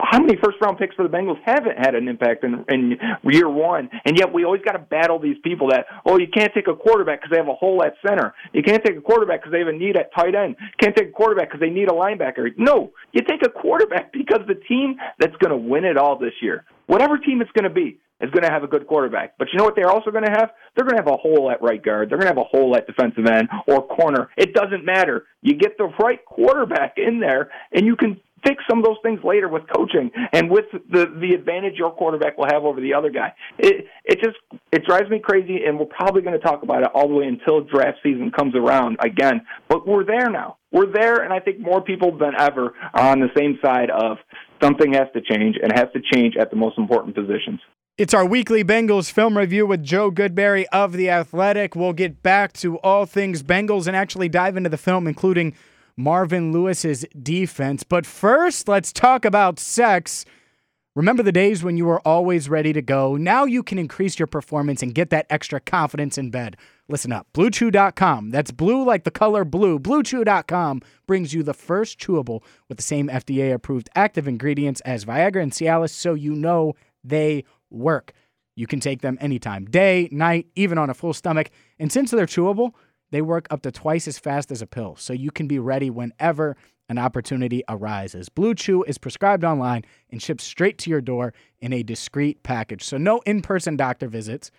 how 0.00 0.20
many 0.20 0.36
first 0.42 0.58
round 0.60 0.78
picks 0.78 0.94
for 0.94 1.02
the 1.02 1.08
Bengals 1.08 1.38
haven't 1.44 1.78
had 1.78 1.94
an 1.94 2.08
impact 2.08 2.44
in, 2.44 2.64
in 2.68 2.98
year 3.24 3.48
one? 3.48 3.90
And 4.04 4.18
yet 4.18 4.32
we 4.32 4.44
always 4.44 4.62
got 4.62 4.72
to 4.72 4.78
battle 4.78 5.18
these 5.18 5.36
people 5.42 5.68
that, 5.70 5.86
oh, 6.06 6.18
you 6.18 6.26
can't 6.28 6.52
take 6.54 6.68
a 6.68 6.74
quarterback 6.74 7.20
because 7.20 7.30
they 7.30 7.38
have 7.38 7.48
a 7.48 7.54
hole 7.54 7.82
at 7.84 7.94
center. 8.06 8.34
You 8.52 8.62
can't 8.62 8.84
take 8.84 8.96
a 8.96 9.00
quarterback 9.00 9.40
because 9.40 9.52
they 9.52 9.60
have 9.60 9.68
a 9.68 9.72
need 9.72 9.96
at 9.96 10.12
tight 10.14 10.34
end. 10.34 10.56
Can't 10.80 10.96
take 10.96 11.08
a 11.08 11.12
quarterback 11.12 11.48
because 11.48 11.60
they 11.60 11.70
need 11.70 11.88
a 11.88 11.94
linebacker. 11.94 12.48
No, 12.56 12.92
you 13.12 13.22
take 13.22 13.42
a 13.44 13.50
quarterback 13.50 14.12
because 14.12 14.40
the 14.46 14.54
team 14.54 14.96
that's 15.18 15.36
going 15.36 15.50
to 15.50 15.56
win 15.56 15.84
it 15.84 15.96
all 15.96 16.18
this 16.18 16.34
year, 16.40 16.64
whatever 16.86 17.18
team 17.18 17.40
it's 17.40 17.52
going 17.52 17.68
to 17.68 17.74
be, 17.74 17.98
is 18.20 18.30
going 18.30 18.42
to 18.42 18.50
have 18.50 18.64
a 18.64 18.66
good 18.66 18.86
quarterback. 18.86 19.34
But 19.38 19.48
you 19.52 19.58
know 19.58 19.64
what 19.64 19.76
they're 19.76 19.90
also 19.90 20.10
going 20.10 20.24
to 20.24 20.30
have? 20.30 20.50
They're 20.74 20.84
going 20.84 20.96
to 20.96 21.02
have 21.02 21.12
a 21.12 21.16
hole 21.16 21.50
at 21.50 21.62
right 21.62 21.82
guard. 21.82 22.10
They're 22.10 22.18
going 22.18 22.32
to 22.32 22.34
have 22.34 22.44
a 22.44 22.48
hole 22.50 22.76
at 22.76 22.86
defensive 22.86 23.26
end 23.26 23.48
or 23.68 23.86
corner. 23.86 24.28
It 24.36 24.54
doesn't 24.54 24.84
matter. 24.84 25.26
You 25.42 25.54
get 25.54 25.78
the 25.78 25.92
right 26.02 26.24
quarterback 26.24 26.94
in 26.96 27.20
there, 27.20 27.50
and 27.72 27.86
you 27.86 27.94
can 27.94 28.20
fix 28.44 28.62
some 28.68 28.78
of 28.78 28.84
those 28.84 28.96
things 29.02 29.20
later 29.24 29.48
with 29.48 29.62
coaching 29.74 30.10
and 30.32 30.50
with 30.50 30.66
the 30.72 31.06
the 31.20 31.34
advantage 31.34 31.74
your 31.76 31.90
quarterback 31.90 32.38
will 32.38 32.46
have 32.46 32.64
over 32.64 32.80
the 32.80 32.94
other 32.94 33.10
guy. 33.10 33.32
It 33.58 33.86
it 34.04 34.20
just 34.22 34.36
it 34.72 34.84
drives 34.84 35.10
me 35.10 35.20
crazy, 35.22 35.64
and 35.64 35.78
we're 35.78 35.86
probably 35.86 36.22
going 36.22 36.38
to 36.38 36.44
talk 36.44 36.62
about 36.62 36.82
it 36.82 36.90
all 36.94 37.08
the 37.08 37.14
way 37.14 37.26
until 37.26 37.62
draft 37.62 37.98
season 38.02 38.30
comes 38.30 38.54
around 38.54 38.98
again. 39.00 39.42
But 39.68 39.86
we're 39.86 40.04
there 40.04 40.30
now. 40.30 40.56
We're 40.70 40.92
there, 40.92 41.22
and 41.22 41.32
I 41.32 41.40
think 41.40 41.60
more 41.60 41.80
people 41.80 42.16
than 42.16 42.32
ever 42.38 42.74
are 42.94 43.10
on 43.10 43.20
the 43.20 43.30
same 43.36 43.58
side 43.64 43.90
of 43.90 44.18
something 44.62 44.92
has 44.92 45.08
to 45.14 45.20
change 45.22 45.56
and 45.62 45.72
has 45.72 45.88
to 45.94 46.00
change 46.12 46.36
at 46.36 46.50
the 46.50 46.56
most 46.56 46.78
important 46.78 47.14
positions. 47.14 47.60
It's 47.96 48.14
our 48.14 48.24
weekly 48.24 48.62
Bengals 48.62 49.10
film 49.10 49.36
review 49.36 49.66
with 49.66 49.82
Joe 49.82 50.12
Goodberry 50.12 50.66
of 50.72 50.92
The 50.92 51.10
Athletic. 51.10 51.74
We'll 51.74 51.92
get 51.92 52.22
back 52.22 52.52
to 52.54 52.78
all 52.78 53.06
things 53.06 53.42
Bengals 53.42 53.88
and 53.88 53.96
actually 53.96 54.28
dive 54.28 54.56
into 54.56 54.70
the 54.70 54.76
film, 54.76 55.08
including 55.08 55.54
Marvin 55.98 56.52
Lewis's 56.52 57.04
defense. 57.20 57.82
But 57.82 58.06
first, 58.06 58.68
let's 58.68 58.92
talk 58.92 59.24
about 59.24 59.58
sex. 59.58 60.24
Remember 60.94 61.22
the 61.22 61.32
days 61.32 61.62
when 61.62 61.76
you 61.76 61.86
were 61.86 62.00
always 62.06 62.48
ready 62.48 62.72
to 62.72 62.80
go? 62.80 63.16
Now 63.16 63.44
you 63.44 63.62
can 63.62 63.78
increase 63.78 64.18
your 64.18 64.26
performance 64.26 64.82
and 64.82 64.94
get 64.94 65.10
that 65.10 65.26
extra 65.28 65.60
confidence 65.60 66.16
in 66.16 66.30
bed. 66.30 66.56
Listen 66.88 67.12
up. 67.12 67.26
BlueChew.com. 67.34 68.30
That's 68.30 68.50
blue 68.50 68.84
like 68.84 69.04
the 69.04 69.10
color 69.10 69.44
blue. 69.44 69.78
BlueChew.com 69.78 70.82
brings 71.06 71.34
you 71.34 71.42
the 71.42 71.52
first 71.52 71.98
chewable 71.98 72.42
with 72.68 72.78
the 72.78 72.82
same 72.82 73.08
FDA 73.08 73.52
approved 73.52 73.90
active 73.94 74.26
ingredients 74.26 74.80
as 74.82 75.04
Viagra 75.04 75.42
and 75.42 75.52
Cialis 75.52 75.90
so 75.90 76.14
you 76.14 76.32
know 76.32 76.74
they 77.04 77.44
work. 77.70 78.12
You 78.56 78.66
can 78.66 78.80
take 78.80 79.02
them 79.02 79.18
anytime, 79.20 79.66
day, 79.66 80.08
night, 80.10 80.46
even 80.56 80.78
on 80.78 80.90
a 80.90 80.94
full 80.94 81.12
stomach. 81.12 81.50
And 81.78 81.92
since 81.92 82.10
they're 82.10 82.26
chewable, 82.26 82.72
they 83.10 83.22
work 83.22 83.46
up 83.50 83.62
to 83.62 83.72
twice 83.72 84.06
as 84.06 84.18
fast 84.18 84.50
as 84.50 84.62
a 84.62 84.66
pill, 84.66 84.96
so 84.96 85.12
you 85.12 85.30
can 85.30 85.46
be 85.46 85.58
ready 85.58 85.90
whenever 85.90 86.56
an 86.88 86.98
opportunity 86.98 87.62
arises. 87.68 88.28
Blue 88.28 88.54
Chew 88.54 88.82
is 88.84 88.98
prescribed 88.98 89.44
online 89.44 89.84
and 90.10 90.22
shipped 90.22 90.40
straight 90.40 90.78
to 90.78 90.90
your 90.90 91.00
door 91.00 91.34
in 91.60 91.72
a 91.72 91.82
discreet 91.82 92.42
package. 92.42 92.82
So, 92.82 92.96
no 92.96 93.20
in 93.20 93.42
person 93.42 93.76
doctor 93.76 94.08
visits, 94.08 94.50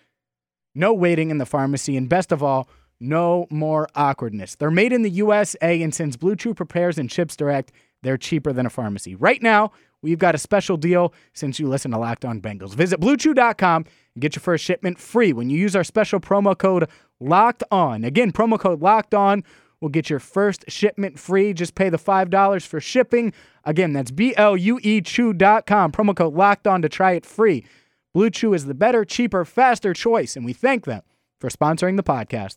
no 0.74 0.94
waiting 0.94 1.30
in 1.30 1.38
the 1.38 1.46
pharmacy, 1.46 1.96
and 1.96 2.08
best 2.08 2.32
of 2.32 2.42
all, 2.42 2.68
no 3.00 3.46
more 3.50 3.88
awkwardness. 3.94 4.54
They're 4.56 4.70
made 4.70 4.92
in 4.92 5.02
the 5.02 5.10
USA, 5.10 5.82
and 5.82 5.94
since 5.94 6.16
Blue 6.16 6.36
Chew 6.36 6.54
prepares 6.54 6.98
and 6.98 7.10
ships 7.10 7.34
direct, 7.34 7.72
they're 8.02 8.18
cheaper 8.18 8.52
than 8.52 8.66
a 8.66 8.70
pharmacy. 8.70 9.14
Right 9.14 9.42
now, 9.42 9.72
we've 10.02 10.18
got 10.18 10.34
a 10.34 10.38
special 10.38 10.76
deal 10.76 11.12
since 11.32 11.58
you 11.58 11.68
listen 11.68 11.90
to 11.90 11.98
Locked 11.98 12.24
On 12.24 12.40
Bengals. 12.40 12.74
Visit 12.74 13.00
BlueChew.com 13.00 13.84
and 14.14 14.22
get 14.22 14.36
your 14.36 14.40
first 14.40 14.64
shipment 14.64 14.98
free 14.98 15.32
when 15.32 15.50
you 15.50 15.58
use 15.58 15.74
our 15.74 15.84
special 15.84 16.20
promo 16.20 16.56
code 16.56 16.88
Locked 17.20 17.62
On. 17.70 18.04
Again, 18.04 18.32
promo 18.32 18.58
code 18.58 18.80
Locked 18.80 19.14
On 19.14 19.44
will 19.80 19.88
get 19.88 20.10
your 20.10 20.18
first 20.18 20.64
shipment 20.68 21.18
free. 21.18 21.52
Just 21.52 21.74
pay 21.74 21.88
the 21.88 21.98
$5 21.98 22.66
for 22.66 22.80
shipping. 22.80 23.32
Again, 23.64 23.92
that's 23.92 24.10
B 24.10 24.34
L 24.36 24.56
U 24.56 24.78
E 24.82 25.00
Chew.com. 25.00 25.92
Promo 25.92 26.16
code 26.16 26.34
locked 26.34 26.66
on 26.66 26.82
to 26.82 26.88
try 26.88 27.12
it 27.12 27.26
free. 27.26 27.64
Blue 28.12 28.30
Chew 28.30 28.54
is 28.54 28.66
the 28.66 28.74
better, 28.74 29.04
cheaper, 29.04 29.44
faster 29.44 29.94
choice, 29.94 30.34
and 30.36 30.44
we 30.44 30.52
thank 30.52 30.84
them 30.84 31.02
for 31.40 31.48
sponsoring 31.48 31.96
the 31.96 32.02
podcast. 32.02 32.56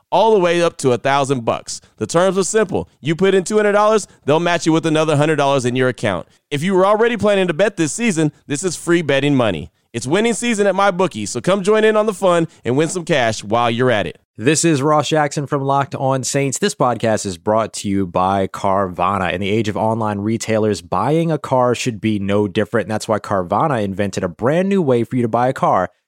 all 0.11 0.33
the 0.33 0.39
way 0.39 0.61
up 0.61 0.77
to 0.77 0.91
a 0.91 0.97
thousand 0.97 1.45
bucks. 1.45 1.81
The 1.97 2.07
terms 2.07 2.37
are 2.37 2.43
simple. 2.43 2.89
You 2.99 3.15
put 3.15 3.33
in 3.33 3.43
$200, 3.43 4.07
they'll 4.25 4.39
match 4.39 4.65
you 4.65 4.71
with 4.71 4.85
another 4.85 5.15
$100 5.15 5.65
in 5.65 5.75
your 5.75 5.89
account. 5.89 6.27
If 6.49 6.63
you 6.63 6.73
were 6.73 6.85
already 6.85 7.17
planning 7.17 7.47
to 7.47 7.53
bet 7.53 7.77
this 7.77 7.93
season, 7.93 8.31
this 8.47 8.63
is 8.63 8.75
free 8.75 9.01
betting 9.01 9.35
money. 9.35 9.71
It's 9.93 10.07
winning 10.07 10.33
season 10.33 10.67
at 10.67 10.75
MyBookie, 10.75 11.27
so 11.27 11.41
come 11.41 11.63
join 11.63 11.83
in 11.83 11.97
on 11.97 12.05
the 12.05 12.13
fun 12.13 12.47
and 12.63 12.77
win 12.77 12.87
some 12.87 13.03
cash 13.03 13.43
while 13.43 13.69
you're 13.69 13.91
at 13.91 14.07
it. 14.07 14.21
This 14.37 14.63
is 14.63 14.81
Ross 14.81 15.09
Jackson 15.09 15.45
from 15.45 15.61
Locked 15.61 15.93
On 15.95 16.23
Saints. 16.23 16.57
This 16.57 16.73
podcast 16.73 17.25
is 17.25 17.37
brought 17.37 17.73
to 17.73 17.89
you 17.89 18.07
by 18.07 18.47
Carvana. 18.47 19.33
In 19.33 19.41
the 19.41 19.49
age 19.49 19.67
of 19.67 19.75
online 19.75 20.19
retailers, 20.19 20.81
buying 20.81 21.29
a 21.29 21.37
car 21.37 21.75
should 21.75 21.99
be 21.99 22.17
no 22.17 22.47
different. 22.47 22.85
And 22.85 22.91
that's 22.91 23.09
why 23.09 23.19
Carvana 23.19 23.83
invented 23.83 24.23
a 24.23 24.29
brand 24.29 24.69
new 24.69 24.81
way 24.81 25.03
for 25.03 25.17
you 25.17 25.21
to 25.21 25.27
buy 25.27 25.49
a 25.49 25.53
car 25.53 25.89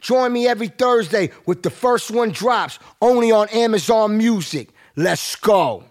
Join 0.00 0.32
me 0.32 0.46
every 0.46 0.68
Thursday 0.68 1.30
with 1.46 1.62
the 1.62 1.70
first 1.70 2.10
one 2.10 2.30
drops 2.30 2.78
only 3.00 3.32
on 3.32 3.48
Amazon 3.48 4.16
Music. 4.16 4.70
Let's 4.96 5.36
go. 5.36 5.84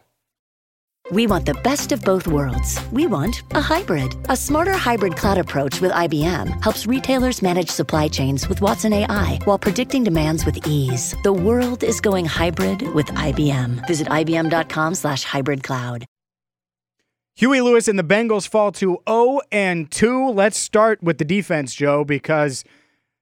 We 1.09 1.25
want 1.25 1.45
the 1.45 1.53
best 1.53 1.93
of 1.93 2.03
both 2.03 2.27
worlds. 2.27 2.77
We 2.91 3.07
want 3.07 3.41
a 3.51 3.61
hybrid. 3.61 4.13
A 4.29 4.35
smarter 4.35 4.73
hybrid 4.73 5.15
cloud 5.15 5.37
approach 5.37 5.79
with 5.79 5.91
IBM 5.91 6.61
helps 6.61 6.85
retailers 6.85 7.41
manage 7.41 7.69
supply 7.69 8.09
chains 8.09 8.49
with 8.49 8.61
Watson 8.61 8.91
AI 8.91 9.39
while 9.45 9.57
predicting 9.57 10.03
demands 10.03 10.45
with 10.45 10.67
ease. 10.67 11.15
The 11.23 11.31
world 11.31 11.83
is 11.85 12.01
going 12.01 12.25
hybrid 12.25 12.81
with 12.93 13.07
IBM. 13.07 13.87
Visit 13.87 14.07
IBM.com 14.07 14.95
slash 14.95 15.23
hybrid 15.23 15.63
cloud. 15.63 16.05
Huey 17.37 17.61
Lewis 17.61 17.87
and 17.87 17.97
the 17.97 18.03
Bengals 18.03 18.47
fall 18.47 18.73
to 18.73 18.97
0 19.07 19.39
and 19.49 19.89
2. 19.89 20.31
Let's 20.31 20.57
start 20.57 21.01
with 21.01 21.19
the 21.19 21.25
defense, 21.25 21.73
Joe, 21.73 22.03
because 22.03 22.65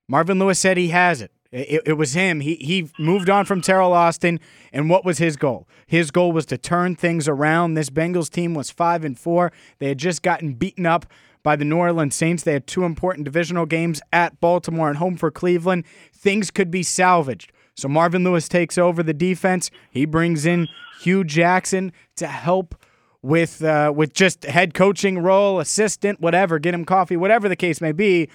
Marvin 0.08 0.40
Lewis 0.40 0.60
said 0.60 0.78
he 0.78 0.90
has 0.90 1.22
it. 1.22 1.32
It, 1.52 1.84
it 1.86 1.94
was 1.94 2.14
him. 2.14 2.42
He 2.42 2.56
he 2.56 2.90
moved 3.00 3.30
on 3.30 3.46
from 3.46 3.62
Teryl 3.62 3.92
Austin, 3.92 4.40
and 4.74 4.90
what 4.90 5.06
was 5.06 5.20
his 5.20 5.38
goal? 5.38 5.68
His 5.88 6.12
goal 6.12 6.32
was 6.34 6.46
to 6.48 6.58
turn 6.58 6.96
things 6.96 7.30
around. 7.30 7.76
This 7.76 7.90
Bengals 7.90 8.30
team 8.30 8.54
was 8.54 8.70
five 8.70 9.06
and 9.06 9.18
four. 9.18 9.54
They 9.80 9.88
had 9.88 9.98
just 9.98 10.22
gotten 10.22 10.54
beaten 10.54 10.86
up 10.86 11.06
by 11.44 11.56
the 11.56 11.64
New 11.64 11.78
Orleans 11.78 12.16
Saints. 12.16 12.44
They 12.44 12.54
had 12.54 12.68
two 12.68 12.84
important 12.84 13.24
divisional 13.24 13.66
games 13.66 14.02
at 14.12 14.42
Baltimore 14.42 14.90
and 14.90 14.98
home 14.98 15.16
for 15.16 15.32
Cleveland. 15.32 15.86
Things 16.12 16.52
could 16.52 16.72
be 16.72 16.84
salvaged. 16.84 17.54
So 17.76 17.88
Marvin 17.88 18.24
Lewis 18.24 18.50
takes 18.50 18.78
over 18.78 19.04
the 19.04 19.14
defense. 19.14 19.70
He 19.92 20.06
brings 20.06 20.46
in 20.46 20.68
Hue 21.02 21.24
Jackson 21.24 21.94
to 22.16 22.28
help 22.28 22.76
with 23.22 23.64
uh, 23.64 23.94
with 23.96 24.14
just 24.14 24.44
head 24.44 24.74
coaching 24.74 25.20
role, 25.20 25.60
assistant, 25.60 26.20
whatever, 26.20 26.60
get 26.60 26.74
him 26.74 26.84
coffee, 26.84 27.16
whatever 27.16 27.48
the 27.48 27.56
case 27.56 27.80
may 27.80 27.92
be. 27.92 28.30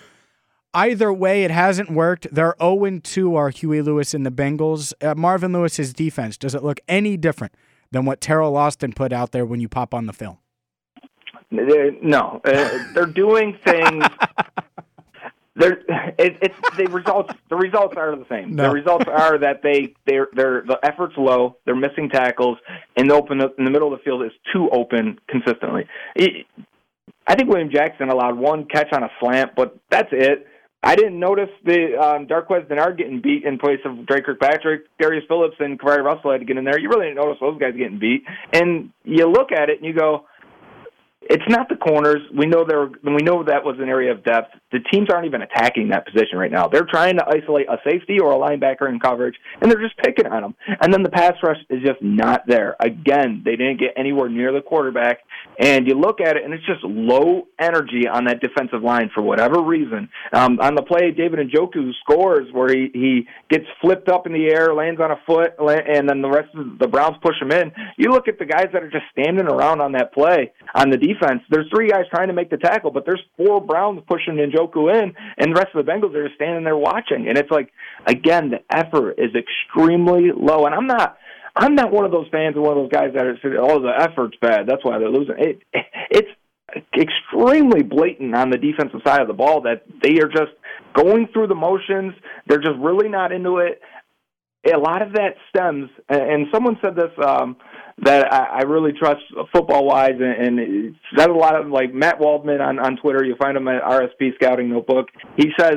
Either 0.72 1.12
way, 1.12 1.42
it 1.42 1.50
hasn't 1.50 1.90
worked. 1.90 2.28
They're 2.32 2.54
0 2.60 3.00
2 3.02 3.36
are 3.36 3.50
Huey 3.50 3.82
Lewis 3.82 4.14
and 4.14 4.24
the 4.24 4.30
Bengals. 4.30 4.92
Uh, 5.02 5.14
Marvin 5.16 5.52
Lewis's 5.52 5.92
defense, 5.92 6.36
does 6.36 6.54
it 6.54 6.62
look 6.62 6.80
any 6.88 7.16
different 7.16 7.54
than 7.90 8.04
what 8.04 8.20
Teryl 8.20 8.56
Austin 8.56 8.92
put 8.92 9.12
out 9.12 9.32
there 9.32 9.44
when 9.44 9.60
you 9.60 9.68
pop 9.68 9.92
on 9.92 10.06
the 10.06 10.12
film? 10.12 10.38
No, 11.50 12.40
uh, 12.44 12.84
they're 12.94 13.06
doing 13.06 13.58
things. 13.66 14.04
They're, 15.56 15.80
it, 16.18 16.38
it's 16.40 16.76
the 16.76 16.86
results. 16.86 17.34
The 17.50 17.56
results 17.56 17.94
are 17.96 18.14
the 18.14 18.24
same. 18.30 18.54
No. 18.54 18.68
The 18.68 18.70
results 18.70 19.06
are 19.08 19.38
that 19.38 19.62
they 19.62 19.94
they're 20.06 20.28
they're 20.32 20.62
the 20.62 20.78
effort's 20.84 21.16
low. 21.18 21.56
They're 21.66 21.74
missing 21.74 22.08
tackles, 22.08 22.58
and 22.96 23.10
the 23.10 23.14
open 23.14 23.40
in 23.58 23.64
the 23.64 23.70
middle 23.70 23.92
of 23.92 23.98
the 23.98 24.04
field 24.04 24.22
is 24.22 24.30
too 24.52 24.70
open 24.70 25.18
consistently. 25.28 25.86
It, 26.14 26.46
I 27.26 27.34
think 27.34 27.48
William 27.48 27.70
Jackson 27.70 28.08
allowed 28.08 28.38
one 28.38 28.66
catch 28.66 28.92
on 28.92 29.02
a 29.02 29.10
slant, 29.20 29.50
but 29.56 29.76
that's 29.90 30.08
it. 30.12 30.46
I 30.82 30.96
didn't 30.96 31.20
notice 31.20 31.50
the 31.64 31.96
um, 32.00 32.26
Darqueze 32.26 32.66
Dennard 32.68 32.96
getting 32.96 33.20
beat 33.20 33.44
in 33.44 33.58
place 33.58 33.80
of 33.84 34.06
Dre 34.06 34.22
Kirkpatrick, 34.22 34.84
Darius 34.98 35.24
Phillips, 35.28 35.56
and 35.58 35.78
KeiVarae 35.78 36.02
Russell 36.02 36.32
had 36.32 36.38
to 36.38 36.46
get 36.46 36.56
in 36.56 36.64
there. 36.64 36.78
You 36.78 36.88
really 36.88 37.06
didn't 37.06 37.22
notice 37.22 37.38
those 37.40 37.58
guys 37.60 37.74
getting 37.76 37.98
beat, 37.98 38.24
and 38.52 38.90
you 39.04 39.26
look 39.30 39.52
at 39.52 39.68
it 39.68 39.78
and 39.78 39.86
you 39.86 39.92
go, 39.92 40.24
it's 41.22 41.44
not 41.48 41.68
the 41.68 41.76
corners. 41.76 42.20
We 42.36 42.46
know 42.46 42.64
there. 42.66 42.86
We 43.04 43.22
know 43.22 43.44
that 43.44 43.62
was 43.62 43.76
an 43.78 43.88
area 43.88 44.10
of 44.10 44.24
depth. 44.24 44.54
The 44.72 44.80
teams 44.90 45.08
aren't 45.12 45.26
even 45.26 45.42
attacking 45.42 45.90
that 45.90 46.06
position 46.06 46.38
right 46.38 46.50
now. 46.50 46.66
They're 46.66 46.88
trying 46.90 47.18
to 47.18 47.24
isolate 47.28 47.68
a 47.68 47.76
safety 47.84 48.18
or 48.18 48.32
a 48.32 48.36
linebacker 48.36 48.88
in 48.88 48.98
coverage, 48.98 49.36
and 49.60 49.70
they're 49.70 49.80
just 49.80 49.96
picking 49.98 50.26
on 50.26 50.42
them. 50.42 50.54
And 50.80 50.92
then 50.92 51.02
the 51.02 51.10
pass 51.10 51.34
rush 51.42 51.58
is 51.68 51.82
just 51.82 52.02
not 52.02 52.42
there. 52.48 52.74
Again, 52.80 53.42
they 53.44 53.52
didn't 53.54 53.78
get 53.78 53.90
anywhere 53.96 54.28
near 54.28 54.52
the 54.52 54.62
quarterback. 54.62 55.18
And 55.58 55.86
you 55.86 55.94
look 55.94 56.20
at 56.20 56.36
it, 56.36 56.44
and 56.44 56.54
it's 56.54 56.64
just 56.64 56.82
low 56.82 57.46
energy 57.58 58.08
on 58.10 58.24
that 58.24 58.40
defensive 58.40 58.82
line 58.82 59.10
for 59.14 59.22
whatever 59.22 59.62
reason. 59.62 60.08
Um, 60.32 60.58
on 60.60 60.74
the 60.74 60.82
play, 60.82 61.10
David 61.10 61.38
Njoku 61.50 61.92
scores 62.00 62.48
where 62.52 62.68
he 62.68 62.90
he 62.94 63.26
gets 63.50 63.66
flipped 63.80 64.08
up 64.08 64.26
in 64.26 64.32
the 64.32 64.46
air, 64.46 64.74
lands 64.74 65.00
on 65.00 65.10
a 65.10 65.20
foot, 65.26 65.52
and 65.58 66.08
then 66.08 66.22
the 66.22 66.30
rest 66.30 66.48
of 66.54 66.78
the 66.78 66.88
Browns 66.88 67.16
push 67.22 67.34
him 67.40 67.50
in. 67.50 67.72
You 67.98 68.10
look 68.10 68.26
at 68.26 68.38
the 68.38 68.46
guys 68.46 68.68
that 68.72 68.82
are 68.82 68.90
just 68.90 69.04
standing 69.12 69.46
around 69.46 69.80
on 69.80 69.92
that 69.92 70.14
play 70.14 70.52
on 70.74 70.90
the 70.90 70.96
defense. 70.96 71.42
There's 71.50 71.68
three 71.74 71.88
guys 71.88 72.04
trying 72.10 72.28
to 72.28 72.34
make 72.34 72.50
the 72.50 72.56
tackle, 72.56 72.90
but 72.90 73.04
there's 73.04 73.22
four 73.36 73.60
Browns 73.60 74.00
pushing 74.08 74.36
Njoku 74.36 75.02
in, 75.02 75.14
and 75.36 75.54
the 75.54 75.58
rest 75.58 75.74
of 75.74 75.84
the 75.84 75.90
Bengals 75.90 76.14
are 76.14 76.24
just 76.24 76.36
standing 76.36 76.64
there 76.64 76.76
watching. 76.76 77.28
And 77.28 77.36
it's 77.36 77.50
like, 77.50 77.70
again, 78.06 78.50
the 78.50 78.60
effort 78.74 79.16
is 79.18 79.30
extremely 79.34 80.30
low. 80.34 80.64
And 80.64 80.74
I'm 80.74 80.86
not. 80.86 81.18
I'm 81.56 81.74
not 81.74 81.92
one 81.92 82.04
of 82.04 82.12
those 82.12 82.28
fans 82.30 82.56
or 82.56 82.62
one 82.62 82.76
of 82.76 82.84
those 82.84 82.92
guys 82.92 83.10
that 83.14 83.26
are 83.26 83.38
saying, 83.42 83.56
"Oh, 83.58 83.80
the 83.80 83.92
effort's 83.96 84.36
bad. 84.40 84.66
That's 84.66 84.84
why 84.84 84.98
they're 84.98 85.10
losing." 85.10 85.36
It, 85.38 85.62
it's 86.10 86.30
extremely 86.96 87.82
blatant 87.82 88.34
on 88.34 88.50
the 88.50 88.58
defensive 88.58 89.00
side 89.04 89.20
of 89.20 89.28
the 89.28 89.34
ball 89.34 89.62
that 89.62 89.82
they 90.02 90.20
are 90.20 90.28
just 90.28 90.52
going 90.94 91.28
through 91.32 91.48
the 91.48 91.54
motions. 91.54 92.14
They're 92.46 92.58
just 92.60 92.78
really 92.78 93.08
not 93.08 93.32
into 93.32 93.58
it. 93.58 93.80
A 94.72 94.78
lot 94.78 95.00
of 95.00 95.14
that 95.14 95.36
stems, 95.48 95.88
and 96.10 96.46
someone 96.52 96.76
said 96.82 96.94
this 96.94 97.10
um, 97.26 97.56
that 98.02 98.30
I, 98.30 98.58
I 98.58 98.62
really 98.62 98.92
trust 98.92 99.22
football 99.54 99.86
wise, 99.86 100.20
and, 100.20 100.60
and 100.60 100.96
says 101.16 101.28
a 101.28 101.32
lot 101.32 101.56
of 101.58 101.68
like 101.68 101.94
Matt 101.94 102.20
Waldman 102.20 102.60
on 102.60 102.78
on 102.78 102.96
Twitter. 102.98 103.24
You 103.24 103.36
find 103.36 103.56
him 103.56 103.68
at 103.68 103.82
RSP 103.82 104.34
Scouting 104.34 104.68
Notebook. 104.68 105.08
He 105.36 105.50
says 105.58 105.76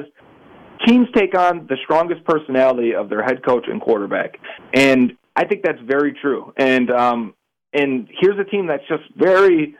teams 0.85 1.07
take 1.15 1.37
on 1.37 1.65
the 1.67 1.77
strongest 1.85 2.25
personality 2.25 2.93
of 2.93 3.09
their 3.09 3.23
head 3.23 3.43
coach 3.45 3.65
and 3.69 3.79
quarterback, 3.79 4.37
and 4.73 5.13
I 5.35 5.45
think 5.45 5.63
that's 5.63 5.81
very 5.85 6.13
true. 6.21 6.53
And 6.57 6.91
um, 6.91 7.33
and 7.73 8.07
here's 8.19 8.39
a 8.39 8.43
team 8.43 8.67
that's 8.67 8.87
just 8.87 9.03
very 9.17 9.75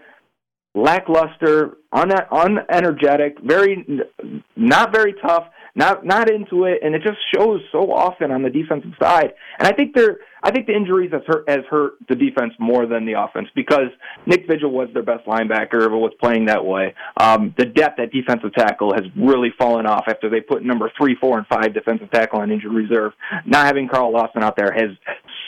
lackluster, 0.75 1.77
un- 1.91 2.09
unenergetic, 2.31 3.41
very 3.43 3.85
not 4.55 4.91
very 4.91 5.13
tough, 5.21 5.45
not 5.75 6.05
not 6.05 6.29
into 6.29 6.65
it, 6.65 6.79
and 6.83 6.95
it 6.95 7.03
just 7.03 7.17
shows 7.35 7.61
so 7.71 7.91
often 7.91 8.31
on 8.31 8.41
the 8.41 8.49
defensive 8.49 8.93
side. 9.01 9.33
And 9.59 9.67
I 9.67 9.71
think 9.71 9.93
they're 9.95 10.17
I 10.41 10.51
think 10.51 10.67
the 10.67 10.75
injuries 10.75 11.11
has 11.13 11.21
hurt 11.25 11.47
has 11.47 11.61
hurt 11.69 11.93
the 12.09 12.15
defense 12.15 12.53
more 12.59 12.85
than 12.85 13.05
the 13.05 13.13
offense 13.13 13.47
because 13.55 13.89
Nick 14.25 14.45
Vigil 14.47 14.71
was 14.71 14.89
their 14.93 15.03
best 15.03 15.25
linebacker, 15.25 15.87
but 15.89 15.97
was 15.97 16.13
playing 16.19 16.45
that 16.45 16.65
way. 16.65 16.93
Um, 17.19 17.55
the 17.57 17.65
depth 17.65 17.99
at 17.99 18.11
defensive 18.11 18.53
tackle 18.53 18.93
has 18.93 19.03
really 19.15 19.53
fallen 19.57 19.85
off 19.85 20.03
after 20.07 20.29
they 20.29 20.41
put 20.41 20.63
number 20.63 20.91
three, 20.97 21.15
four, 21.15 21.37
and 21.37 21.47
five 21.47 21.73
defensive 21.73 22.11
tackle 22.11 22.39
on 22.39 22.51
injured 22.51 22.73
reserve. 22.73 23.13
Not 23.45 23.67
having 23.67 23.87
Carl 23.87 24.11
Lawson 24.11 24.43
out 24.43 24.55
there 24.57 24.71
has 24.73 24.89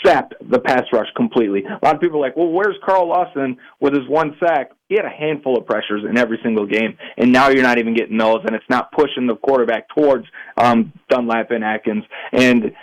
sapped 0.04 0.34
the 0.50 0.60
pass 0.60 0.84
rush 0.92 1.08
completely. 1.16 1.64
A 1.64 1.86
lot 1.86 1.96
of 1.96 2.02
people 2.02 2.18
are 2.18 2.22
like, 2.22 2.36
well, 2.36 2.50
where's 2.50 2.76
Carl 2.86 3.08
Lawson 3.08 3.58
with 3.80 3.94
his 3.94 4.08
one 4.08 4.36
sack? 4.40 4.72
He 4.90 4.96
had 4.96 5.06
a 5.06 5.10
handful 5.10 5.58
of 5.58 5.66
pressures 5.66 6.04
in 6.08 6.18
every 6.18 6.40
single 6.44 6.66
game, 6.66 6.98
and 7.18 7.32
now 7.32 7.50
you're 7.50 7.64
not 7.64 7.78
even 7.78 7.96
getting 7.96 8.18
those, 8.18 8.40
and 8.46 8.56
it's 8.56 8.70
not 8.70 8.92
pushing 8.92 9.28
the 9.28 9.36
quarterback 9.36 9.88
towards 9.90 10.26
um, 10.58 10.94
Dunlap 11.10 11.52
and 11.52 11.64
Atkins. 11.64 12.04
And 12.32 12.74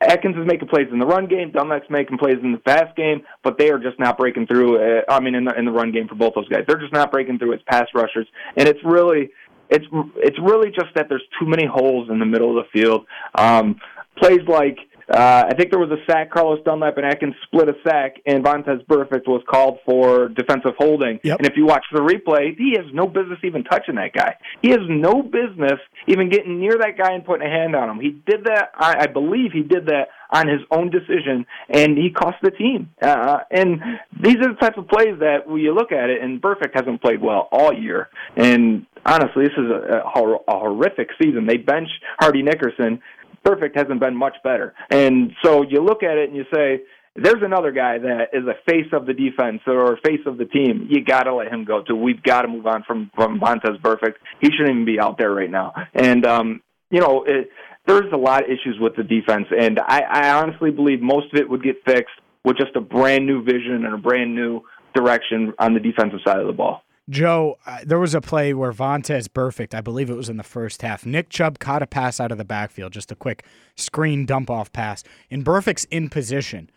Atkins 0.00 0.36
is 0.36 0.46
making 0.46 0.68
plays 0.68 0.88
in 0.92 0.98
the 0.98 1.06
run 1.06 1.26
game. 1.26 1.50
Dunlap's 1.50 1.88
making 1.88 2.18
plays 2.18 2.36
in 2.42 2.52
the 2.52 2.58
pass 2.58 2.92
game, 2.96 3.22
but 3.42 3.58
they 3.58 3.70
are 3.70 3.78
just 3.78 3.98
not 3.98 4.18
breaking 4.18 4.46
through. 4.46 4.78
Uh, 4.78 5.02
I 5.08 5.20
mean, 5.20 5.34
in 5.34 5.44
the 5.44 5.56
in 5.56 5.64
the 5.64 5.72
run 5.72 5.92
game 5.92 6.08
for 6.08 6.14
both 6.14 6.34
those 6.34 6.48
guys, 6.48 6.64
they're 6.66 6.80
just 6.80 6.92
not 6.92 7.12
breaking 7.12 7.38
through 7.38 7.54
as 7.54 7.60
pass 7.66 7.86
rushers, 7.94 8.26
and 8.56 8.68
it's 8.68 8.80
really 8.84 9.30
it's 9.70 9.86
it's 10.16 10.38
really 10.40 10.70
just 10.70 10.94
that 10.94 11.06
there's 11.08 11.24
too 11.40 11.46
many 11.46 11.66
holes 11.66 12.08
in 12.10 12.18
the 12.18 12.26
middle 12.26 12.58
of 12.58 12.64
the 12.64 12.80
field. 12.80 13.06
Um, 13.34 13.80
plays 14.16 14.40
like 14.46 14.78
uh, 15.08 15.44
I 15.48 15.54
think 15.54 15.70
there 15.70 15.80
was 15.80 15.90
a 15.90 16.02
sack. 16.10 16.30
Carlos 16.30 16.60
Dunlap 16.64 16.96
and 16.96 17.06
Atkins 17.06 17.34
split 17.44 17.68
a 17.68 17.74
sack, 17.86 18.16
and 18.26 18.44
Vontaze 18.44 18.84
Burfict 18.86 19.26
was 19.26 19.42
called 19.48 19.78
for 19.84 20.28
defensive 20.28 20.74
holding. 20.78 21.20
Yep. 21.22 21.38
And 21.38 21.46
if 21.46 21.56
you 21.56 21.66
watch 21.66 21.84
the 21.92 22.00
replay, 22.00 22.56
he 22.56 22.74
has 22.76 22.86
no 22.92 23.06
business 23.06 23.38
even 23.42 23.64
touching 23.64 23.96
that 23.96 24.12
guy. 24.12 24.36
He 24.62 24.70
has 24.70 24.80
no 24.88 25.22
business 25.22 25.78
even 26.06 26.30
getting 26.30 26.58
near 26.58 26.78
that 26.78 26.96
guy 26.96 27.12
and 27.12 27.24
putting 27.24 27.46
a 27.46 27.50
hand 27.50 27.76
on 27.76 27.90
him. 27.90 28.00
He 28.00 28.10
did 28.10 28.44
that. 28.44 28.70
I, 28.74 29.04
I 29.04 29.06
believe 29.06 29.52
he 29.52 29.62
did 29.62 29.86
that 29.86 30.08
on 30.30 30.48
his 30.48 30.60
own 30.70 30.90
decision, 30.90 31.46
and 31.68 31.96
he 31.96 32.10
cost 32.10 32.36
the 32.42 32.50
team. 32.50 32.90
Uh, 33.00 33.38
and 33.50 33.80
these 34.20 34.36
are 34.36 34.52
the 34.52 34.58
types 34.60 34.76
of 34.76 34.88
plays 34.88 35.18
that 35.20 35.46
when 35.46 35.60
you 35.60 35.74
look 35.74 35.92
at 35.92 36.10
it, 36.10 36.22
and 36.22 36.40
Burfict 36.42 36.74
hasn't 36.74 37.00
played 37.02 37.20
well 37.20 37.48
all 37.52 37.72
year. 37.72 38.08
And 38.36 38.86
honestly, 39.06 39.44
this 39.44 39.52
is 39.56 39.70
a, 39.70 40.02
a, 40.04 40.36
a 40.48 40.58
horrific 40.58 41.10
season. 41.22 41.46
They 41.46 41.58
bench 41.58 41.88
Hardy 42.18 42.42
Nickerson. 42.42 43.00
Burfict 43.44 43.76
hasn't 43.76 44.00
been 44.00 44.16
much 44.16 44.36
better. 44.42 44.74
And 44.90 45.32
so 45.42 45.62
you 45.62 45.82
look 45.82 46.02
at 46.02 46.16
it 46.16 46.28
and 46.28 46.36
you 46.36 46.44
say, 46.52 46.82
there's 47.16 47.42
another 47.42 47.70
guy 47.70 47.98
that 47.98 48.30
is 48.32 48.44
a 48.46 48.54
face 48.68 48.90
of 48.92 49.06
the 49.06 49.14
defense 49.14 49.60
or 49.66 49.94
a 49.94 50.00
face 50.00 50.20
of 50.26 50.36
the 50.36 50.46
team. 50.46 50.88
You 50.90 51.04
got 51.04 51.24
to 51.24 51.34
let 51.34 51.52
him 51.52 51.64
go 51.64 51.82
too. 51.82 51.94
We've 51.94 52.22
got 52.22 52.42
to 52.42 52.48
move 52.48 52.66
on 52.66 52.82
from 52.82 53.10
from 53.14 53.38
Vontaze 53.38 53.80
Burfict. 53.80 54.14
He 54.40 54.48
shouldn't 54.50 54.70
even 54.70 54.84
be 54.84 54.98
out 54.98 55.16
there 55.16 55.32
right 55.32 55.50
now. 55.50 55.74
And 55.94 56.26
um, 56.26 56.60
you 56.90 57.00
know, 57.00 57.24
it, 57.24 57.50
there's 57.86 58.12
a 58.12 58.16
lot 58.16 58.42
of 58.44 58.50
issues 58.50 58.78
with 58.80 58.96
the 58.96 59.04
defense, 59.04 59.46
and 59.56 59.78
I, 59.78 60.00
I 60.00 60.30
honestly 60.40 60.70
believe 60.70 61.00
most 61.00 61.32
of 61.32 61.38
it 61.38 61.48
would 61.48 61.62
get 61.62 61.76
fixed 61.86 62.14
with 62.44 62.56
just 62.56 62.74
a 62.76 62.80
brand 62.80 63.26
new 63.26 63.44
vision 63.44 63.84
and 63.84 63.94
a 63.94 63.98
brand 63.98 64.34
new 64.34 64.62
direction 64.94 65.52
on 65.58 65.74
the 65.74 65.80
defensive 65.80 66.20
side 66.26 66.38
of 66.38 66.46
the 66.46 66.52
ball. 66.52 66.82
Joe, 67.10 67.58
uh, 67.66 67.78
there 67.84 67.98
was 67.98 68.14
a 68.14 68.20
play 68.20 68.54
where 68.54 68.72
Vontaze 68.72 69.28
Burfict, 69.28 69.74
I 69.74 69.82
believe 69.82 70.08
it 70.08 70.16
was 70.16 70.30
in 70.30 70.38
the 70.38 70.42
first 70.42 70.80
half. 70.82 71.04
Nick 71.04 71.28
Chubb 71.28 71.58
caught 71.58 71.82
a 71.82 71.86
pass 71.86 72.18
out 72.18 72.32
of 72.32 72.38
the 72.38 72.44
backfield, 72.46 72.92
just 72.92 73.12
a 73.12 73.16
quick 73.16 73.44
screen 73.76 74.24
dump 74.24 74.48
off 74.50 74.72
pass, 74.72 75.04
and 75.30 75.44
Burfict's 75.44 75.84
in 75.90 76.08
position, 76.08 76.70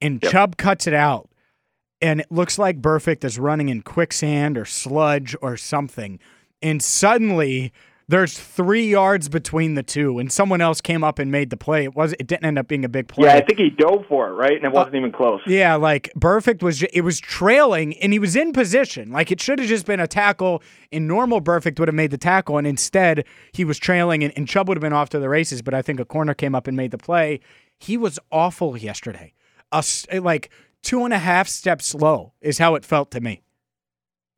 and 0.00 0.20
Yep. 0.22 0.32
Chubb 0.32 0.56
cuts 0.56 0.86
it 0.88 0.94
out, 0.94 1.30
and 2.02 2.20
it 2.20 2.32
looks 2.32 2.58
like 2.58 2.80
Burfict 2.82 3.22
is 3.24 3.38
running 3.38 3.68
in 3.68 3.82
quicksand 3.82 4.58
or 4.58 4.64
sludge 4.64 5.36
or 5.40 5.56
something, 5.56 6.18
and 6.60 6.82
suddenly 6.82 7.72
there's 8.10 8.36
three 8.36 8.88
yards 8.88 9.28
between 9.28 9.74
the 9.74 9.84
two, 9.84 10.18
and 10.18 10.32
someone 10.32 10.60
else 10.60 10.80
came 10.80 11.04
up 11.04 11.20
and 11.20 11.30
made 11.30 11.50
the 11.50 11.56
play. 11.56 11.84
It 11.84 11.94
was 11.94 12.12
it 12.14 12.26
didn't 12.26 12.44
end 12.44 12.58
up 12.58 12.66
being 12.66 12.84
a 12.84 12.88
big 12.88 13.06
play. 13.06 13.28
Yeah, 13.28 13.36
I 13.36 13.44
think 13.44 13.58
he 13.58 13.70
dove 13.70 14.04
for 14.08 14.28
it, 14.28 14.32
right? 14.32 14.52
And 14.52 14.64
it 14.64 14.68
uh, 14.68 14.72
wasn't 14.72 14.96
even 14.96 15.12
close. 15.12 15.40
Yeah, 15.46 15.76
like 15.76 16.12
Burfict 16.18 16.60
was, 16.60 16.82
it 16.82 17.02
was 17.02 17.20
trailing 17.20 17.96
and 17.98 18.12
he 18.12 18.18
was 18.18 18.34
in 18.34 18.52
position. 18.52 19.12
Like 19.12 19.30
it 19.30 19.40
should 19.40 19.60
have 19.60 19.68
just 19.68 19.86
been 19.86 20.00
a 20.00 20.08
tackle. 20.08 20.60
and 20.90 21.06
normal, 21.06 21.40
Burfict 21.40 21.78
would 21.78 21.86
have 21.86 21.94
made 21.94 22.10
the 22.10 22.18
tackle, 22.18 22.58
and 22.58 22.66
instead 22.66 23.24
he 23.52 23.64
was 23.64 23.78
trailing, 23.78 24.24
and, 24.24 24.32
and 24.36 24.48
Chubb 24.48 24.68
would 24.68 24.76
have 24.76 24.82
been 24.82 24.92
off 24.92 25.10
to 25.10 25.20
the 25.20 25.28
races. 25.28 25.62
But 25.62 25.74
I 25.74 25.80
think 25.80 26.00
a 26.00 26.04
corner 26.04 26.34
came 26.34 26.56
up 26.56 26.66
and 26.66 26.76
made 26.76 26.90
the 26.90 26.98
play. 26.98 27.38
He 27.78 27.96
was 27.96 28.18
awful 28.32 28.76
yesterday. 28.76 29.34
A 29.70 29.84
like 30.20 30.50
two 30.82 31.04
and 31.04 31.14
a 31.14 31.18
half 31.18 31.46
steps 31.46 31.86
slow 31.86 32.32
is 32.40 32.58
how 32.58 32.74
it 32.74 32.84
felt 32.84 33.12
to 33.12 33.20
me. 33.20 33.42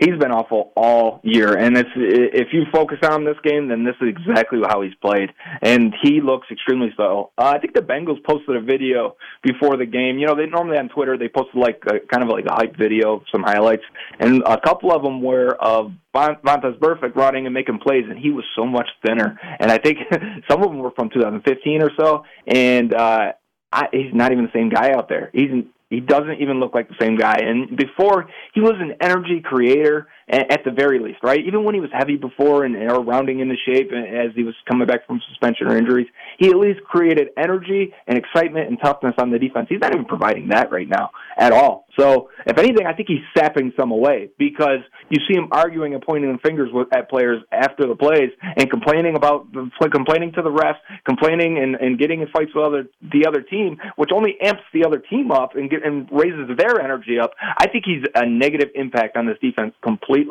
He's 0.02 0.18
been 0.18 0.32
awful 0.32 0.72
all 0.74 1.20
year, 1.22 1.56
and 1.56 1.76
it's, 1.76 1.90
if 1.94 2.48
you 2.52 2.62
focus 2.72 2.98
on 3.08 3.24
this 3.24 3.36
game, 3.44 3.68
then 3.68 3.84
this 3.84 3.94
is 4.00 4.08
exactly 4.08 4.58
how 4.68 4.82
he's 4.82 4.94
played, 5.00 5.30
and 5.60 5.94
he 6.02 6.20
looks 6.20 6.48
extremely 6.50 6.88
slow. 6.96 7.30
Uh, 7.38 7.52
I 7.54 7.60
think 7.60 7.72
the 7.74 7.82
Bengals 7.82 8.22
posted 8.24 8.56
a 8.56 8.60
video 8.60 9.14
before 9.44 9.76
the 9.76 9.86
game. 9.86 10.18
You 10.18 10.26
know, 10.26 10.34
they 10.34 10.46
normally 10.46 10.76
on 10.76 10.88
Twitter 10.88 11.16
they 11.16 11.28
posted 11.28 11.54
like 11.54 11.80
a, 11.86 12.00
kind 12.12 12.24
of 12.24 12.30
like 12.30 12.46
a 12.46 12.52
hype 12.52 12.76
video, 12.76 13.22
some 13.30 13.44
highlights, 13.44 13.84
and 14.18 14.42
a 14.44 14.58
couple 14.60 14.90
of 14.90 15.04
them 15.04 15.22
were 15.22 15.54
of 15.54 15.92
Von- 16.12 16.38
Vontaze 16.44 16.80
Burfict 16.80 17.14
running 17.14 17.46
and 17.46 17.54
making 17.54 17.78
plays, 17.78 18.04
and 18.08 18.18
he 18.18 18.30
was 18.30 18.44
so 18.56 18.66
much 18.66 18.88
thinner. 19.06 19.38
And 19.60 19.70
I 19.70 19.78
think 19.78 19.98
some 20.50 20.64
of 20.64 20.68
them 20.68 20.78
were 20.78 20.90
from 20.96 21.10
2015 21.10 21.80
or 21.80 21.90
so, 21.96 22.24
and 22.48 22.92
uh, 22.92 23.34
I, 23.72 23.86
he's 23.92 24.12
not 24.12 24.32
even 24.32 24.46
the 24.46 24.52
same 24.52 24.68
guy 24.68 24.90
out 24.90 25.08
there. 25.08 25.30
He's 25.32 25.64
He 25.92 26.00
doesn't 26.00 26.40
even 26.40 26.58
look 26.58 26.74
like 26.74 26.88
the 26.88 26.96
same 26.98 27.16
guy. 27.16 27.36
And 27.42 27.76
before, 27.76 28.26
he 28.54 28.60
was 28.62 28.76
an 28.80 28.94
energy 29.02 29.42
creator 29.44 30.08
at 30.32 30.64
the 30.64 30.70
very 30.70 30.98
least, 30.98 31.18
right? 31.22 31.40
Even 31.46 31.62
when 31.64 31.74
he 31.74 31.80
was 31.80 31.90
heavy 31.92 32.16
before 32.16 32.64
and 32.64 32.74
or 32.74 33.04
rounding 33.04 33.40
into 33.40 33.54
shape 33.66 33.90
as 33.92 34.34
he 34.34 34.42
was 34.42 34.54
coming 34.66 34.86
back 34.86 35.06
from 35.06 35.20
suspension 35.28 35.68
or 35.68 35.76
injuries, 35.76 36.06
he 36.38 36.48
at 36.48 36.56
least 36.56 36.80
created 36.84 37.28
energy 37.36 37.92
and 38.06 38.16
excitement 38.16 38.68
and 38.68 38.78
toughness 38.82 39.14
on 39.18 39.30
the 39.30 39.38
defense. 39.38 39.66
He's 39.68 39.80
not 39.80 39.94
even 39.94 40.06
providing 40.06 40.48
that 40.48 40.72
right 40.72 40.88
now 40.88 41.10
at 41.36 41.52
all. 41.52 41.86
So, 41.98 42.30
if 42.46 42.56
anything, 42.56 42.86
I 42.86 42.94
think 42.94 43.08
he's 43.08 43.20
sapping 43.36 43.72
some 43.78 43.90
away 43.90 44.30
because 44.38 44.80
you 45.10 45.20
see 45.28 45.36
him 45.36 45.48
arguing 45.52 45.92
and 45.92 46.02
pointing 46.02 46.38
fingers 46.42 46.70
at 46.94 47.10
players 47.10 47.42
after 47.52 47.86
the 47.86 47.94
plays 47.94 48.30
and 48.56 48.70
complaining 48.70 49.14
about 49.14 49.46
complaining 49.92 50.32
to 50.32 50.42
the 50.42 50.48
refs, 50.48 50.80
complaining 51.04 51.58
and, 51.58 51.74
and 51.74 51.98
getting 51.98 52.22
in 52.22 52.28
fights 52.28 52.52
with 52.54 52.64
other 52.64 52.84
the 53.02 53.26
other 53.28 53.42
team, 53.42 53.76
which 53.96 54.10
only 54.14 54.36
amps 54.40 54.62
the 54.72 54.86
other 54.86 54.98
team 54.98 55.30
up 55.30 55.54
and 55.54 55.68
get 55.68 55.84
and 55.84 56.08
raises 56.10 56.48
their 56.56 56.80
energy 56.80 57.18
up. 57.20 57.32
I 57.58 57.68
think 57.68 57.84
he's 57.84 58.04
a 58.14 58.26
negative 58.26 58.70
impact 58.74 59.18
on 59.18 59.26
this 59.26 59.36
defense 59.42 59.74
completely. 59.82 60.21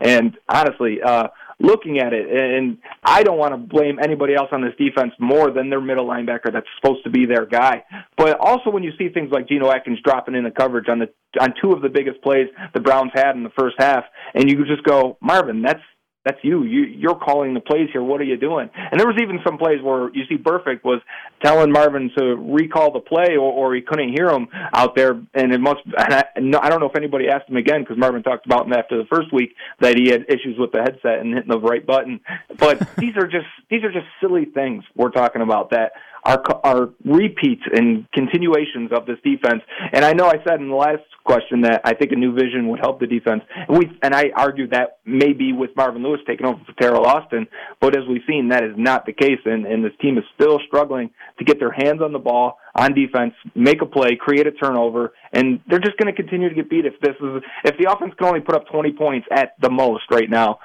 And 0.00 0.36
honestly, 0.48 1.00
uh, 1.02 1.28
looking 1.60 1.98
at 1.98 2.12
it, 2.12 2.26
and 2.30 2.78
I 3.04 3.22
don't 3.22 3.38
want 3.38 3.52
to 3.52 3.58
blame 3.58 3.98
anybody 4.02 4.34
else 4.34 4.48
on 4.52 4.62
this 4.62 4.74
defense 4.78 5.12
more 5.18 5.50
than 5.50 5.70
their 5.70 5.80
middle 5.80 6.06
linebacker 6.06 6.52
that's 6.52 6.66
supposed 6.80 7.04
to 7.04 7.10
be 7.10 7.26
their 7.26 7.46
guy. 7.46 7.84
But 8.16 8.38
also 8.40 8.70
when 8.70 8.82
you 8.82 8.92
see 8.98 9.08
things 9.08 9.30
like 9.30 9.48
Geno 9.48 9.70
Atkins 9.70 9.98
dropping 10.02 10.34
in 10.34 10.44
the 10.44 10.50
coverage 10.50 10.88
on 10.88 10.98
the 10.98 11.10
on 11.40 11.54
two 11.62 11.72
of 11.72 11.82
the 11.82 11.88
biggest 11.88 12.20
plays 12.22 12.48
the 12.74 12.80
Browns 12.80 13.12
had 13.14 13.36
in 13.36 13.44
the 13.44 13.52
first 13.58 13.76
half, 13.78 14.04
and 14.34 14.50
you 14.50 14.64
just 14.64 14.82
go, 14.84 15.16
Marvin, 15.20 15.62
that's 15.62 15.82
that's 16.24 16.38
you. 16.42 16.64
you. 16.64 16.82
You're 16.82 17.14
calling 17.14 17.54
the 17.54 17.60
plays 17.60 17.88
here. 17.92 18.02
What 18.02 18.20
are 18.20 18.24
you 18.24 18.36
doing? 18.36 18.68
And 18.74 19.00
there 19.00 19.06
was 19.06 19.16
even 19.22 19.40
some 19.44 19.56
plays 19.56 19.80
where 19.82 20.10
you 20.14 20.24
see 20.28 20.36
Burfict 20.36 20.84
was 20.84 21.00
telling 21.42 21.72
Marvin 21.72 22.10
to 22.18 22.36
recall 22.36 22.92
the 22.92 23.00
play, 23.00 23.36
or, 23.36 23.50
or 23.52 23.74
he 23.74 23.80
couldn't 23.80 24.12
hear 24.12 24.28
him 24.28 24.48
out 24.74 24.94
there. 24.94 25.20
And 25.32 25.52
it 25.52 25.60
must. 25.60 25.80
And 25.96 26.14
I, 26.14 26.24
I 26.36 26.68
don't 26.68 26.80
know 26.80 26.88
if 26.90 26.96
anybody 26.96 27.28
asked 27.28 27.48
him 27.48 27.56
again 27.56 27.80
because 27.82 27.96
Marvin 27.96 28.22
talked 28.22 28.44
about 28.44 28.66
him 28.66 28.74
after 28.74 28.98
the 28.98 29.06
first 29.06 29.32
week 29.32 29.54
that 29.80 29.96
he 29.96 30.10
had 30.10 30.26
issues 30.28 30.58
with 30.58 30.72
the 30.72 30.80
headset 30.80 31.20
and 31.20 31.32
hitting 31.32 31.50
the 31.50 31.58
right 31.58 31.84
button. 31.84 32.20
But 32.58 32.80
these 32.98 33.16
are 33.16 33.26
just 33.26 33.48
these 33.70 33.82
are 33.82 33.92
just 33.92 34.06
silly 34.20 34.44
things 34.44 34.84
we're 34.94 35.10
talking 35.10 35.40
about 35.40 35.70
that 35.70 35.92
are 36.24 36.42
are 36.64 36.90
repeats 37.04 37.62
and 37.72 38.10
continuations 38.12 38.90
of 38.92 39.06
this 39.06 39.18
defense. 39.24 39.62
And 39.92 40.04
I 40.04 40.12
know 40.12 40.26
I 40.26 40.42
said 40.46 40.60
in 40.60 40.68
the 40.68 40.74
last 40.74 41.02
question 41.24 41.62
that 41.62 41.82
I 41.84 41.94
think 41.94 42.12
a 42.12 42.16
new 42.16 42.34
vision 42.34 42.68
would 42.68 42.80
help 42.80 43.00
the 43.00 43.06
defense. 43.06 43.42
And 43.68 43.78
we 43.78 43.90
and 44.02 44.14
I 44.14 44.30
argued 44.36 44.70
that 44.72 44.98
maybe 45.04 45.52
with 45.52 45.70
Marvin 45.76 46.02
Lewis 46.02 46.20
taking 46.26 46.46
over 46.46 46.60
for 46.64 46.72
Teryl 46.72 47.04
Austin, 47.04 47.46
but 47.80 47.96
as 47.96 48.04
we've 48.08 48.22
seen, 48.28 48.48
that 48.50 48.64
is 48.64 48.74
not 48.76 49.06
the 49.06 49.12
case. 49.12 49.40
And, 49.44 49.66
and 49.66 49.84
this 49.84 49.92
team 50.00 50.18
is 50.18 50.24
still 50.34 50.58
struggling 50.66 51.10
to 51.38 51.44
get 51.44 51.58
their 51.58 51.72
hands 51.72 52.02
on 52.02 52.12
the 52.12 52.18
ball 52.18 52.58
on 52.74 52.94
defense, 52.94 53.34
make 53.54 53.82
a 53.82 53.86
play, 53.86 54.16
create 54.18 54.46
a 54.46 54.52
turnover, 54.52 55.12
and 55.32 55.60
they're 55.68 55.80
just 55.80 55.96
going 55.96 56.14
to 56.14 56.22
continue 56.22 56.48
to 56.48 56.54
get 56.54 56.70
beat. 56.70 56.86
If 56.86 57.00
this 57.00 57.16
is 57.20 57.42
if 57.64 57.76
the 57.78 57.90
offense 57.90 58.12
can 58.18 58.28
only 58.28 58.40
put 58.40 58.54
up 58.54 58.66
20 58.70 58.92
points 58.92 59.26
at 59.30 59.54
the 59.60 59.70
most 59.70 60.04
right 60.10 60.28
now, 60.28 60.58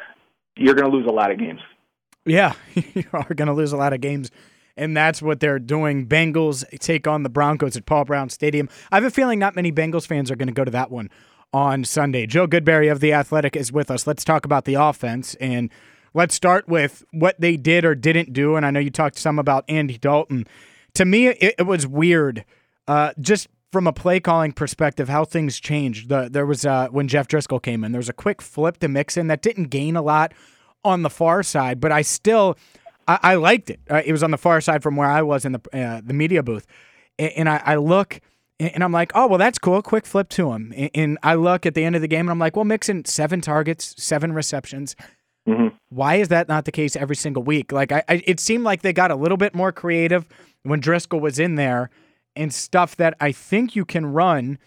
you're 0.56 0.76
going 0.76 0.90
to 0.90 0.96
lose 0.96 1.08
a 1.08 1.14
lot 1.14 1.32
of 1.32 1.40
games. 1.40 1.60
Yeah, 2.26 2.54
you 2.74 3.06
are 3.14 3.34
going 3.34 3.48
to 3.48 3.54
lose 3.54 3.72
a 3.72 3.78
lot 3.78 3.94
of 3.94 4.02
games 4.02 4.32
and 4.78 4.96
that's 4.96 5.22
what 5.22 5.40
they're 5.40 5.60
doing. 5.60 6.08
Bengals 6.08 6.66
take 6.80 7.08
on 7.08 7.24
the 7.24 7.30
Broncos 7.30 7.78
at 7.78 7.86
Paul 7.86 8.06
Brown 8.06 8.30
Stadium. 8.30 8.70
I 8.92 8.96
have 8.96 9.04
a 9.04 9.12
feeling 9.12 9.40
not 9.40 9.56
many 9.56 9.72
Bengals 9.72 10.08
fans 10.08 10.30
are 10.32 10.36
going 10.36 10.48
to 10.48 10.54
go 10.54 10.66
to 10.66 10.72
that 10.72 10.92
one 10.92 11.10
on 11.54 11.84
Sunday. 11.84 12.26
Joe 12.26 12.48
Goodberry 12.48 12.92
of 12.92 13.00
The 13.00 13.14
Athletic 13.14 13.56
is 13.56 13.72
with 13.72 13.90
us. 13.90 14.06
Let's 14.06 14.24
talk 14.24 14.46
about 14.46 14.66
the 14.66 14.74
offense 14.74 15.36
and 15.36 15.72
let's 16.14 16.36
start 16.36 16.68
with 16.68 17.06
what 17.12 17.40
they 17.40 17.58
did 17.58 17.86
or 17.86 17.96
didn't 17.96 18.34
do. 18.34 18.56
And 18.56 18.66
I 18.66 18.72
know 18.72 18.80
you 18.80 18.90
talked 18.90 19.18
some 19.18 19.40
about 19.40 19.64
Andy 19.70 19.98
Dalton. 19.98 20.46
To 20.96 21.06
me, 21.06 21.28
it, 21.28 21.56
it 21.60 21.64
was 21.66 21.88
weird, 21.88 22.44
uh, 22.88 23.14
just 23.20 23.48
from 23.72 23.88
a 23.88 23.94
play 23.94 24.20
calling 24.20 24.54
perspective, 24.54 25.10
how 25.10 25.26
things 25.26 25.60
changed. 25.60 26.10
The, 26.10 26.30
there 26.30 26.46
was 26.46 26.66
uh, 26.66 26.88
when 26.90 27.08
Jeff 27.08 27.28
Driskel 27.28 27.62
came 27.62 27.84
in, 27.84 27.92
there 27.92 28.00
was 28.00 28.10
a 28.10 28.14
quick 28.14 28.42
flip 28.42 28.78
to 28.80 28.88
Mixon 28.88 29.28
that 29.28 29.42
didn't 29.42 29.66
gain 29.66 29.96
a 29.96 30.02
lot 30.02 30.34
on 30.84 31.02
the 31.02 31.10
far 31.10 31.44
side, 31.44 31.82
but 31.82 31.92
I 31.92 32.02
still 32.02 32.58
I, 33.08 33.20
I 33.22 33.36
liked 33.36 33.70
it. 33.70 33.80
Uh, 33.90 34.02
it 34.06 34.12
was 34.12 34.24
on 34.24 34.32
the 34.32 34.38
far 34.38 34.62
side 34.62 34.84
from 34.84 34.96
where 34.96 35.10
I 35.10 35.22
was 35.22 35.46
in 35.46 35.54
the 35.54 35.62
uh, 35.74 36.02
the 36.04 36.14
media 36.14 36.44
booth, 36.44 36.66
and, 37.20 37.32
and 37.36 37.50
I, 37.50 37.62
I, 37.66 37.76
look 37.76 38.20
and 38.60 38.84
I'm 38.84 38.92
like, 38.92 39.12
oh 39.16 39.28
well, 39.28 39.38
that's 39.38 39.60
cool. 39.60 39.82
Quick 39.82 40.06
flip 40.06 40.30
to 40.30 40.52
him, 40.52 40.74
and, 40.76 40.92
and, 40.94 41.18
I 41.24 41.36
look 41.36 41.66
at 41.66 41.74
the 41.74 41.84
end 41.84 41.96
of 41.96 42.02
the 42.02 42.08
game 42.08 42.22
and 42.22 42.32
I'm 42.32 42.40
like, 42.40 42.56
well, 42.56 42.66
Mixon 42.66 43.06
seven 43.06 43.42
targets, 43.42 44.02
seven 44.02 44.34
receptions. 44.34 44.96
Mm-hmm. 45.48 45.76
Why 45.90 46.16
is 46.16 46.30
that 46.30 46.48
not 46.48 46.66
the 46.66 46.72
case 46.72 46.96
every 46.96 47.16
single 47.16 47.44
week? 47.44 47.72
Like, 47.72 47.92
I, 47.92 48.04
I, 48.10 48.24
it 48.26 48.40
seemed 48.40 48.64
like 48.64 48.82
they 48.82 48.94
got 48.94 49.12
a 49.12 49.16
little 49.16 49.38
bit 49.38 49.54
more 49.54 49.72
creative 49.72 50.28
when 50.64 50.82
Driskel 50.82 51.22
was 51.22 51.38
in 51.38 51.56
there, 51.56 51.90
and 52.36 52.54
stuff 52.54 52.96
that 52.96 53.16
I 53.20 53.32
think 53.32 53.76
you 53.76 53.86
can 53.86 54.08
run 54.08 54.58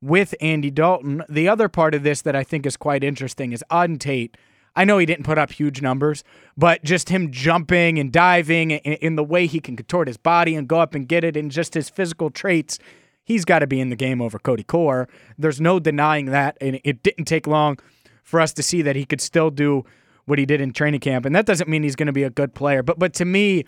with 0.00 0.34
Andy 0.40 0.70
Dalton. 0.70 1.22
The 1.28 1.48
other 1.48 1.68
part 1.68 1.94
of 1.94 2.02
this 2.02 2.22
that 2.22 2.36
I 2.36 2.44
think 2.44 2.66
is 2.66 2.76
quite 2.76 3.04
interesting 3.04 3.52
is 3.52 3.64
Auden 3.70 3.98
Tate 3.98 4.36
I 4.76 4.84
know 4.84 4.98
he 4.98 5.06
didn't 5.06 5.24
put 5.24 5.38
up 5.38 5.52
huge 5.52 5.82
numbers, 5.82 6.24
but 6.56 6.82
just 6.82 7.08
him 7.08 7.30
jumping 7.30 7.98
and 7.98 8.12
diving 8.12 8.72
in 8.72 9.16
the 9.16 9.24
way 9.24 9.46
he 9.46 9.60
can 9.60 9.76
contort 9.76 10.08
his 10.08 10.16
body 10.16 10.54
and 10.54 10.66
go 10.66 10.80
up 10.80 10.94
and 10.94 11.08
get 11.08 11.24
it 11.24 11.36
and 11.36 11.50
just 11.50 11.74
his 11.74 11.88
physical 11.88 12.30
traits, 12.30 12.78
he's 13.22 13.44
got 13.44 13.60
to 13.60 13.66
be 13.66 13.80
in 13.80 13.90
the 13.90 13.96
game 13.96 14.20
over 14.20 14.38
Cody 14.38 14.64
Core. 14.64 15.08
There's 15.38 15.60
no 15.60 15.78
denying 15.78 16.26
that. 16.26 16.56
And 16.60 16.80
it 16.84 17.02
didn't 17.02 17.26
take 17.26 17.46
long 17.46 17.78
for 18.22 18.40
us 18.40 18.52
to 18.54 18.62
see 18.62 18.82
that 18.82 18.96
he 18.96 19.04
could 19.04 19.20
still 19.20 19.50
do 19.50 19.84
what 20.24 20.38
he 20.38 20.46
did 20.46 20.60
in 20.60 20.72
training 20.72 21.00
camp. 21.00 21.26
And 21.26 21.34
that 21.36 21.46
doesn't 21.46 21.68
mean 21.68 21.82
he's 21.82 21.96
going 21.96 22.06
to 22.06 22.12
be 22.12 22.22
a 22.24 22.30
good 22.30 22.54
player. 22.54 22.82
But 22.82 22.98
but 22.98 23.12
to 23.14 23.24
me, 23.24 23.64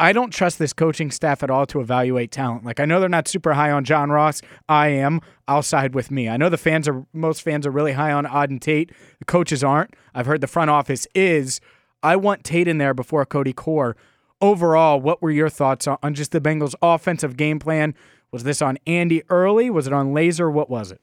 I 0.00 0.14
don't 0.14 0.32
trust 0.32 0.58
this 0.58 0.72
coaching 0.72 1.10
staff 1.10 1.42
at 1.42 1.50
all 1.50 1.66
to 1.66 1.80
evaluate 1.80 2.30
talent. 2.30 2.64
Like 2.64 2.80
I 2.80 2.86
know 2.86 3.00
they're 3.00 3.08
not 3.08 3.28
super 3.28 3.52
high 3.52 3.70
on 3.70 3.84
John 3.84 4.10
Ross. 4.10 4.40
I 4.66 4.88
am. 4.88 5.20
I'll 5.46 5.62
side 5.62 5.94
with 5.94 6.10
me. 6.10 6.26
I 6.26 6.38
know 6.38 6.48
the 6.48 6.56
fans 6.56 6.88
are 6.88 7.04
most 7.12 7.42
fans 7.42 7.66
are 7.66 7.70
really 7.70 7.92
high 7.92 8.10
on 8.10 8.24
Auden 8.24 8.58
Tate. 8.58 8.92
The 9.18 9.26
coaches 9.26 9.62
aren't. 9.62 9.94
I've 10.14 10.24
heard 10.24 10.40
the 10.40 10.46
front 10.46 10.70
office 10.70 11.06
is. 11.14 11.60
I 12.02 12.16
want 12.16 12.44
Tate 12.44 12.66
in 12.66 12.78
there 12.78 12.94
before 12.94 13.26
Cody 13.26 13.52
Core. 13.52 13.94
Overall, 14.40 14.98
what 14.98 15.20
were 15.20 15.30
your 15.30 15.50
thoughts 15.50 15.86
on, 15.86 15.98
on 16.02 16.14
just 16.14 16.32
the 16.32 16.40
Bengals' 16.40 16.74
offensive 16.80 17.36
game 17.36 17.58
plan? 17.58 17.94
Was 18.32 18.44
this 18.44 18.62
on 18.62 18.78
Andy 18.86 19.22
early? 19.28 19.68
Was 19.68 19.86
it 19.86 19.92
on 19.92 20.14
Lazor? 20.14 20.50
What 20.50 20.70
was 20.70 20.92
it? 20.92 21.02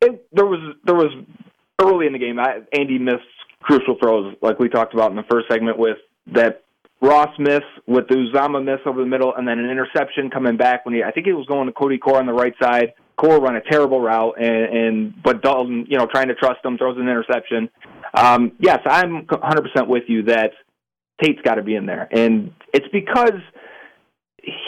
it 0.00 0.26
there 0.32 0.46
was 0.46 0.74
there 0.84 0.96
was 0.96 1.12
early 1.80 2.06
in 2.08 2.12
the 2.12 2.18
game. 2.18 2.40
I, 2.40 2.62
Andy 2.72 2.98
missed 2.98 3.22
crucial 3.62 3.96
throws, 4.02 4.34
like 4.42 4.58
we 4.58 4.68
talked 4.68 4.94
about 4.94 5.10
in 5.10 5.16
the 5.16 5.22
first 5.30 5.46
segment, 5.48 5.78
with 5.78 5.98
that 6.32 6.64
Ross 7.00 7.30
miss 7.38 7.62
with 7.86 8.08
the 8.08 8.14
Uzomah 8.14 8.62
miss 8.62 8.80
over 8.84 9.00
the 9.00 9.06
middle, 9.06 9.34
and 9.34 9.48
then 9.48 9.58
an 9.58 9.70
interception 9.70 10.30
coming 10.30 10.56
back 10.56 10.84
when 10.84 10.94
he 10.94 11.02
I 11.02 11.10
think 11.10 11.26
he 11.26 11.32
was 11.32 11.46
going 11.46 11.66
to 11.66 11.72
Cody 11.72 11.98
Core 11.98 12.18
on 12.18 12.26
the 12.26 12.32
right 12.32 12.54
side. 12.60 12.92
Core 13.16 13.40
run 13.40 13.56
a 13.56 13.60
terrible 13.60 14.00
route, 14.00 14.34
and, 14.40 14.76
and 14.76 15.22
but 15.22 15.42
Dalton, 15.42 15.86
you 15.88 15.98
know, 15.98 16.06
trying 16.06 16.28
to 16.28 16.34
trust 16.34 16.64
him, 16.64 16.78
throws 16.78 16.96
an 16.96 17.02
interception. 17.02 17.68
Um, 18.14 18.52
yes, 18.58 18.78
I'm 18.86 19.26
100% 19.26 19.88
with 19.88 20.04
you 20.08 20.24
that 20.24 20.52
Tate's 21.22 21.40
got 21.42 21.54
to 21.54 21.62
be 21.62 21.74
in 21.74 21.86
there, 21.86 22.08
and 22.10 22.52
it's 22.72 22.86
because 22.92 23.40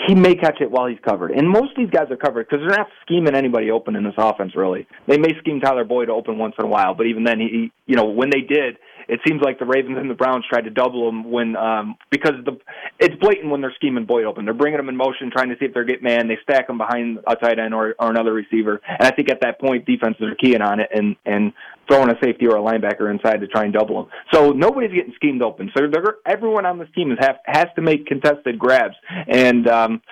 he 0.06 0.14
may 0.14 0.34
catch 0.34 0.60
it 0.60 0.70
while 0.70 0.86
he's 0.86 0.98
covered. 1.06 1.30
And 1.30 1.48
most 1.48 1.70
of 1.70 1.76
these 1.78 1.90
guys 1.90 2.10
are 2.10 2.16
covered 2.16 2.46
because 2.48 2.66
they're 2.66 2.76
not 2.76 2.88
scheming 3.02 3.34
anybody 3.34 3.70
open 3.70 3.96
in 3.96 4.04
this 4.04 4.14
offense. 4.18 4.54
Really, 4.54 4.86
they 5.06 5.18
may 5.18 5.30
scheme 5.38 5.60
Tyler 5.60 5.84
Boyd 5.84 6.08
to 6.08 6.12
open 6.12 6.38
once 6.38 6.54
in 6.58 6.64
a 6.64 6.68
while, 6.68 6.94
but 6.94 7.06
even 7.06 7.24
then, 7.24 7.40
he, 7.40 7.72
you 7.86 7.96
know, 7.96 8.04
when 8.04 8.30
they 8.30 8.40
did, 8.40 8.76
it 9.08 9.20
seems 9.26 9.42
like 9.42 9.58
the 9.58 9.64
Ravens 9.64 9.98
and 9.98 10.10
the 10.10 10.14
Browns 10.14 10.44
tried 10.48 10.62
to 10.62 10.70
double 10.70 11.08
him 11.08 11.30
when 11.30 11.56
um, 11.56 11.96
because 12.10 12.32
the 12.44 12.58
it's 12.98 13.14
blatant 13.16 13.50
when 13.50 13.60
they're 13.60 13.74
scheming 13.76 14.06
Boyd 14.06 14.24
open. 14.24 14.44
They're 14.44 14.54
bringing 14.54 14.78
him 14.78 14.88
in 14.88 14.96
motion, 14.96 15.30
trying 15.30 15.48
to 15.50 15.56
see 15.58 15.66
if 15.66 15.74
they're 15.74 15.84
getting 15.84 16.04
man. 16.04 16.28
They 16.28 16.38
stack 16.42 16.68
him 16.68 16.78
behind 16.78 17.18
a 17.26 17.36
tight 17.36 17.58
end 17.58 17.74
or, 17.74 17.94
or 17.98 18.10
another 18.10 18.32
receiver, 18.32 18.80
and 18.86 19.06
I 19.06 19.10
think 19.10 19.30
at 19.30 19.40
that 19.42 19.60
point 19.60 19.86
defenses 19.86 20.22
are 20.22 20.34
keying 20.34 20.62
on 20.62 20.80
it 20.80 20.90
and 20.94 21.16
and 21.24 21.52
throwing 21.88 22.10
a 22.10 22.18
safety 22.22 22.46
or 22.46 22.56
a 22.56 22.60
linebacker 22.60 23.10
inside 23.10 23.40
to 23.40 23.46
try 23.48 23.64
and 23.64 23.72
double 23.72 24.00
him. 24.00 24.06
So 24.32 24.50
nobody's 24.50 24.92
getting 24.92 25.12
schemed 25.16 25.42
open. 25.42 25.70
So 25.76 25.82
everyone 26.26 26.64
on 26.64 26.78
this 26.78 26.88
team 26.94 27.10
is 27.10 27.18
have, 27.20 27.36
has 27.44 27.66
to 27.76 27.82
make 27.82 28.06
contested 28.06 28.58
grabs, 28.58 28.94
and 29.28 29.68
um, 29.68 30.02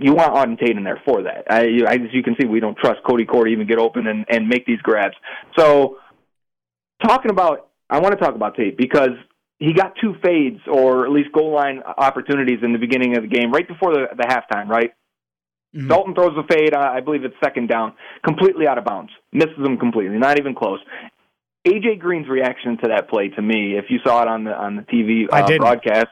you 0.00 0.14
want 0.14 0.34
Auden 0.34 0.58
Tate 0.58 0.76
in 0.76 0.84
there 0.84 1.00
for 1.04 1.22
that. 1.22 1.44
I, 1.50 1.80
I, 1.86 1.94
as 1.94 2.12
you 2.12 2.22
can 2.22 2.34
see, 2.40 2.46
we 2.46 2.60
don't 2.60 2.76
trust 2.78 3.00
Cody 3.06 3.26
Core 3.26 3.44
to 3.44 3.50
even 3.50 3.66
get 3.66 3.78
open 3.78 4.06
and, 4.06 4.24
and 4.28 4.48
make 4.48 4.64
these 4.64 4.80
grabs. 4.80 5.14
So 5.58 5.98
talking 7.02 7.30
about 7.30 7.69
I 7.90 7.98
want 7.98 8.18
to 8.18 8.24
talk 8.24 8.34
about 8.34 8.56
Tate 8.56 8.76
because 8.76 9.10
he 9.58 9.74
got 9.74 9.94
two 10.00 10.14
fades 10.24 10.60
or 10.66 11.04
at 11.04 11.12
least 11.12 11.32
goal 11.32 11.52
line 11.52 11.82
opportunities 11.98 12.58
in 12.62 12.72
the 12.72 12.78
beginning 12.78 13.16
of 13.16 13.22
the 13.22 13.28
game, 13.28 13.52
right 13.52 13.66
before 13.66 13.92
the, 13.92 14.06
the 14.16 14.24
halftime, 14.24 14.68
right? 14.68 14.92
Mm-hmm. 15.74 15.88
Dalton 15.88 16.14
throws 16.14 16.36
a 16.36 16.46
fade, 16.52 16.74
I 16.74 17.00
believe 17.00 17.24
it's 17.24 17.34
second 17.42 17.68
down, 17.68 17.92
completely 18.24 18.66
out 18.66 18.78
of 18.78 18.84
bounds, 18.84 19.12
misses 19.32 19.58
him 19.58 19.76
completely, 19.76 20.18
not 20.18 20.38
even 20.38 20.54
close. 20.54 20.80
AJ 21.66 21.98
Green's 21.98 22.28
reaction 22.28 22.78
to 22.78 22.88
that 22.88 23.08
play, 23.08 23.28
to 23.28 23.42
me, 23.42 23.76
if 23.76 23.84
you 23.90 23.98
saw 24.04 24.22
it 24.22 24.28
on 24.28 24.44
the 24.44 24.52
on 24.52 24.76
the 24.76 24.82
TV 24.82 25.26
uh, 25.30 25.58
broadcast, 25.58 26.08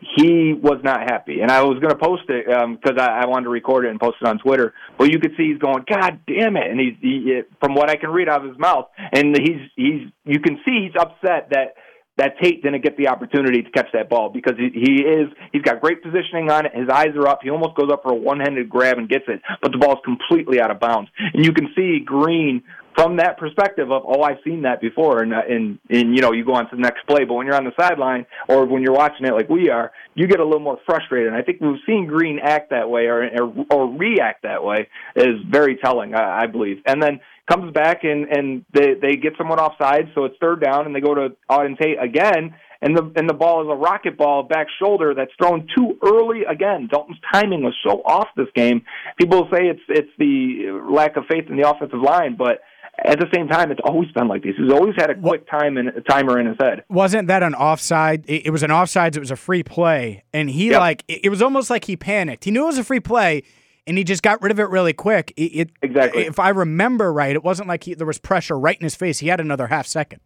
he 0.00 0.54
was 0.54 0.80
not 0.82 1.00
happy. 1.00 1.40
And 1.40 1.50
I 1.50 1.62
was 1.62 1.78
going 1.78 1.90
to 1.90 1.98
post 1.98 2.24
it 2.28 2.46
because 2.46 2.98
um, 2.98 3.00
I, 3.00 3.22
I 3.22 3.26
wanted 3.26 3.44
to 3.44 3.50
record 3.50 3.84
it 3.84 3.90
and 3.90 4.00
post 4.00 4.16
it 4.20 4.26
on 4.26 4.38
Twitter. 4.38 4.74
But 4.96 5.10
you 5.10 5.18
could 5.18 5.32
see 5.36 5.50
he's 5.50 5.58
going, 5.58 5.84
God 5.90 6.20
damn 6.26 6.56
it! 6.56 6.70
And 6.70 6.80
he's 6.80 6.94
he, 7.00 7.40
from 7.60 7.74
what 7.74 7.90
I 7.90 7.96
can 7.96 8.10
read 8.10 8.28
out 8.28 8.44
of 8.44 8.48
his 8.50 8.58
mouth, 8.58 8.86
and 9.12 9.36
he's 9.36 9.60
he's 9.76 10.08
you 10.24 10.40
can 10.40 10.60
see 10.64 10.88
he's 10.88 10.96
upset 11.00 11.50
that 11.50 11.74
that 12.18 12.34
Tate 12.42 12.62
didn't 12.62 12.82
get 12.82 12.96
the 12.96 13.08
opportunity 13.08 13.62
to 13.62 13.70
catch 13.70 13.86
that 13.92 14.10
ball 14.10 14.28
because 14.28 14.54
he, 14.58 14.70
he 14.74 15.02
is 15.02 15.28
he's 15.52 15.62
got 15.62 15.80
great 15.80 16.02
positioning 16.02 16.50
on 16.50 16.66
it. 16.66 16.72
His 16.74 16.88
eyes 16.88 17.14
are 17.16 17.28
up. 17.28 17.40
He 17.42 17.50
almost 17.50 17.76
goes 17.76 17.90
up 17.92 18.02
for 18.02 18.12
a 18.12 18.16
one-handed 18.16 18.68
grab 18.68 18.98
and 18.98 19.08
gets 19.08 19.24
it, 19.28 19.40
but 19.62 19.72
the 19.72 19.78
ball's 19.78 20.00
completely 20.04 20.60
out 20.60 20.70
of 20.70 20.80
bounds. 20.80 21.10
And 21.32 21.44
you 21.44 21.52
can 21.52 21.72
see 21.76 22.00
Green 22.04 22.62
from 22.98 23.18
that 23.18 23.38
perspective 23.38 23.92
of 23.92 24.02
oh 24.04 24.22
I've 24.22 24.38
seen 24.44 24.62
that 24.62 24.80
before 24.80 25.22
and 25.22 25.32
uh, 25.32 25.42
and 25.48 25.78
and 25.88 26.16
you 26.16 26.20
know 26.20 26.32
you 26.32 26.44
go 26.44 26.54
on 26.54 26.68
to 26.68 26.76
the 26.76 26.82
next 26.82 27.06
play 27.06 27.24
but 27.24 27.34
when 27.34 27.46
you're 27.46 27.54
on 27.54 27.64
the 27.64 27.72
sideline 27.78 28.26
or 28.48 28.66
when 28.66 28.82
you're 28.82 28.92
watching 28.92 29.24
it 29.24 29.32
like 29.32 29.48
we 29.48 29.70
are 29.70 29.92
you 30.14 30.26
get 30.26 30.40
a 30.40 30.44
little 30.44 30.58
more 30.58 30.78
frustrated 30.84 31.28
and 31.28 31.36
I 31.36 31.42
think 31.42 31.60
we've 31.60 31.78
seen 31.86 32.06
Green 32.08 32.40
act 32.42 32.70
that 32.70 32.90
way 32.90 33.06
or 33.06 33.22
or, 33.24 33.66
or 33.70 33.96
react 33.96 34.42
that 34.42 34.64
way 34.64 34.88
is 35.14 35.36
very 35.48 35.76
telling 35.76 36.14
I, 36.14 36.42
I 36.42 36.46
believe 36.46 36.78
and 36.86 37.00
then 37.00 37.20
comes 37.48 37.72
back 37.72 38.02
and 38.02 38.26
and 38.36 38.64
they 38.74 38.94
they 39.00 39.14
get 39.14 39.34
someone 39.38 39.60
offside 39.60 40.10
so 40.16 40.24
it's 40.24 40.36
third 40.40 40.60
down 40.60 40.86
and 40.86 40.94
they 40.94 41.00
go 41.00 41.14
to 41.14 41.36
Auden 41.48 41.78
Tate 41.78 42.02
again 42.02 42.54
and 42.80 42.96
the 42.96 43.12
and 43.16 43.28
the 43.28 43.34
ball 43.34 43.62
is 43.62 43.68
a 43.70 43.76
rocket 43.76 44.16
ball 44.16 44.42
back 44.42 44.66
shoulder 44.80 45.14
that's 45.14 45.32
thrown 45.40 45.66
too 45.76 45.98
early 46.04 46.42
again. 46.44 46.88
Dalton's 46.92 47.18
timing 47.32 47.62
was 47.62 47.74
so 47.84 48.02
off 48.04 48.28
this 48.36 48.46
game. 48.54 48.82
People 49.18 49.48
say 49.52 49.66
it's 49.66 49.80
it's 49.88 50.10
the 50.18 50.80
lack 50.88 51.16
of 51.16 51.24
faith 51.28 51.46
in 51.50 51.56
the 51.56 51.68
offensive 51.68 52.00
line, 52.00 52.36
but 52.36 52.60
at 53.04 53.18
the 53.20 53.26
same 53.34 53.48
time, 53.48 53.70
it's 53.70 53.80
always 53.84 54.10
been 54.12 54.28
like 54.28 54.42
this. 54.42 54.54
He's 54.58 54.72
always 54.72 54.94
had 54.96 55.10
a 55.10 55.14
quick 55.14 55.48
time 55.48 55.76
and 55.76 55.88
a 55.88 56.00
timer 56.00 56.38
in 56.40 56.46
his 56.46 56.56
head. 56.60 56.84
Wasn't 56.88 57.28
that 57.28 57.42
an 57.42 57.54
offside? 57.54 58.24
It, 58.28 58.46
it 58.46 58.50
was 58.50 58.62
an 58.62 58.70
offsides. 58.70 59.16
It 59.16 59.20
was 59.20 59.30
a 59.30 59.36
free 59.36 59.62
play, 59.62 60.24
and 60.32 60.50
he 60.50 60.70
Yep. 60.70 60.80
like 60.80 61.04
it, 61.08 61.20
it 61.24 61.28
was 61.30 61.40
almost 61.42 61.70
like 61.70 61.84
he 61.84 61.96
panicked. 61.96 62.44
He 62.44 62.50
knew 62.50 62.64
it 62.64 62.66
was 62.66 62.78
a 62.78 62.84
free 62.84 63.00
play, 63.00 63.42
and 63.86 63.96
he 63.96 64.04
just 64.04 64.22
got 64.22 64.42
rid 64.42 64.50
of 64.52 64.58
it 64.60 64.68
really 64.68 64.92
quick. 64.92 65.32
It, 65.36 65.42
it 65.42 65.70
exactly. 65.82 66.24
If 66.26 66.38
I 66.38 66.48
remember 66.50 67.12
right, 67.12 67.34
it 67.34 67.44
wasn't 67.44 67.68
like 67.68 67.84
he, 67.84 67.94
there 67.94 68.06
was 68.06 68.18
pressure 68.18 68.58
right 68.58 68.76
in 68.76 68.82
his 68.84 68.94
face. 68.94 69.20
He 69.20 69.28
had 69.28 69.40
another 69.40 69.68
half 69.68 69.86
second. 69.86 70.20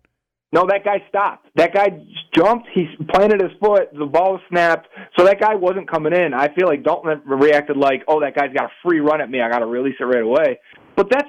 No, 0.55 0.67
that 0.69 0.85
guy 0.85 1.03
stopped. 1.09 1.49
That 1.57 1.73
guy 1.73 1.89
jumped. 2.35 2.69
He 2.75 2.87
planted 3.11 3.41
his 3.41 3.53
foot. 3.59 3.89
The 3.99 4.05
ball 4.05 4.39
snapped. 4.51 4.87
So 5.19 5.25
that 5.25 5.41
guy 5.41 5.55
wasn't 5.55 5.91
coming 5.91 6.13
in. 6.15 6.35
I 6.35 6.49
feel 6.55 6.69
like 6.69 6.83
Dalton 6.85 7.23
reacted 7.25 7.77
like, 7.79 8.03
"Oh, 8.07 8.21
that 8.21 8.35
guy's 8.35 8.53
got 8.55 8.65
a 8.67 8.73
free 8.87 9.01
run 9.01 9.21
at 9.23 9.31
me. 9.31 9.41
I 9.41 9.49
got 9.49 9.61
to 9.61 9.67
release 9.67 9.95
it 9.99 10.05
right 10.05 10.23
away." 10.23 10.59
But 10.95 11.09
that's 11.11 11.29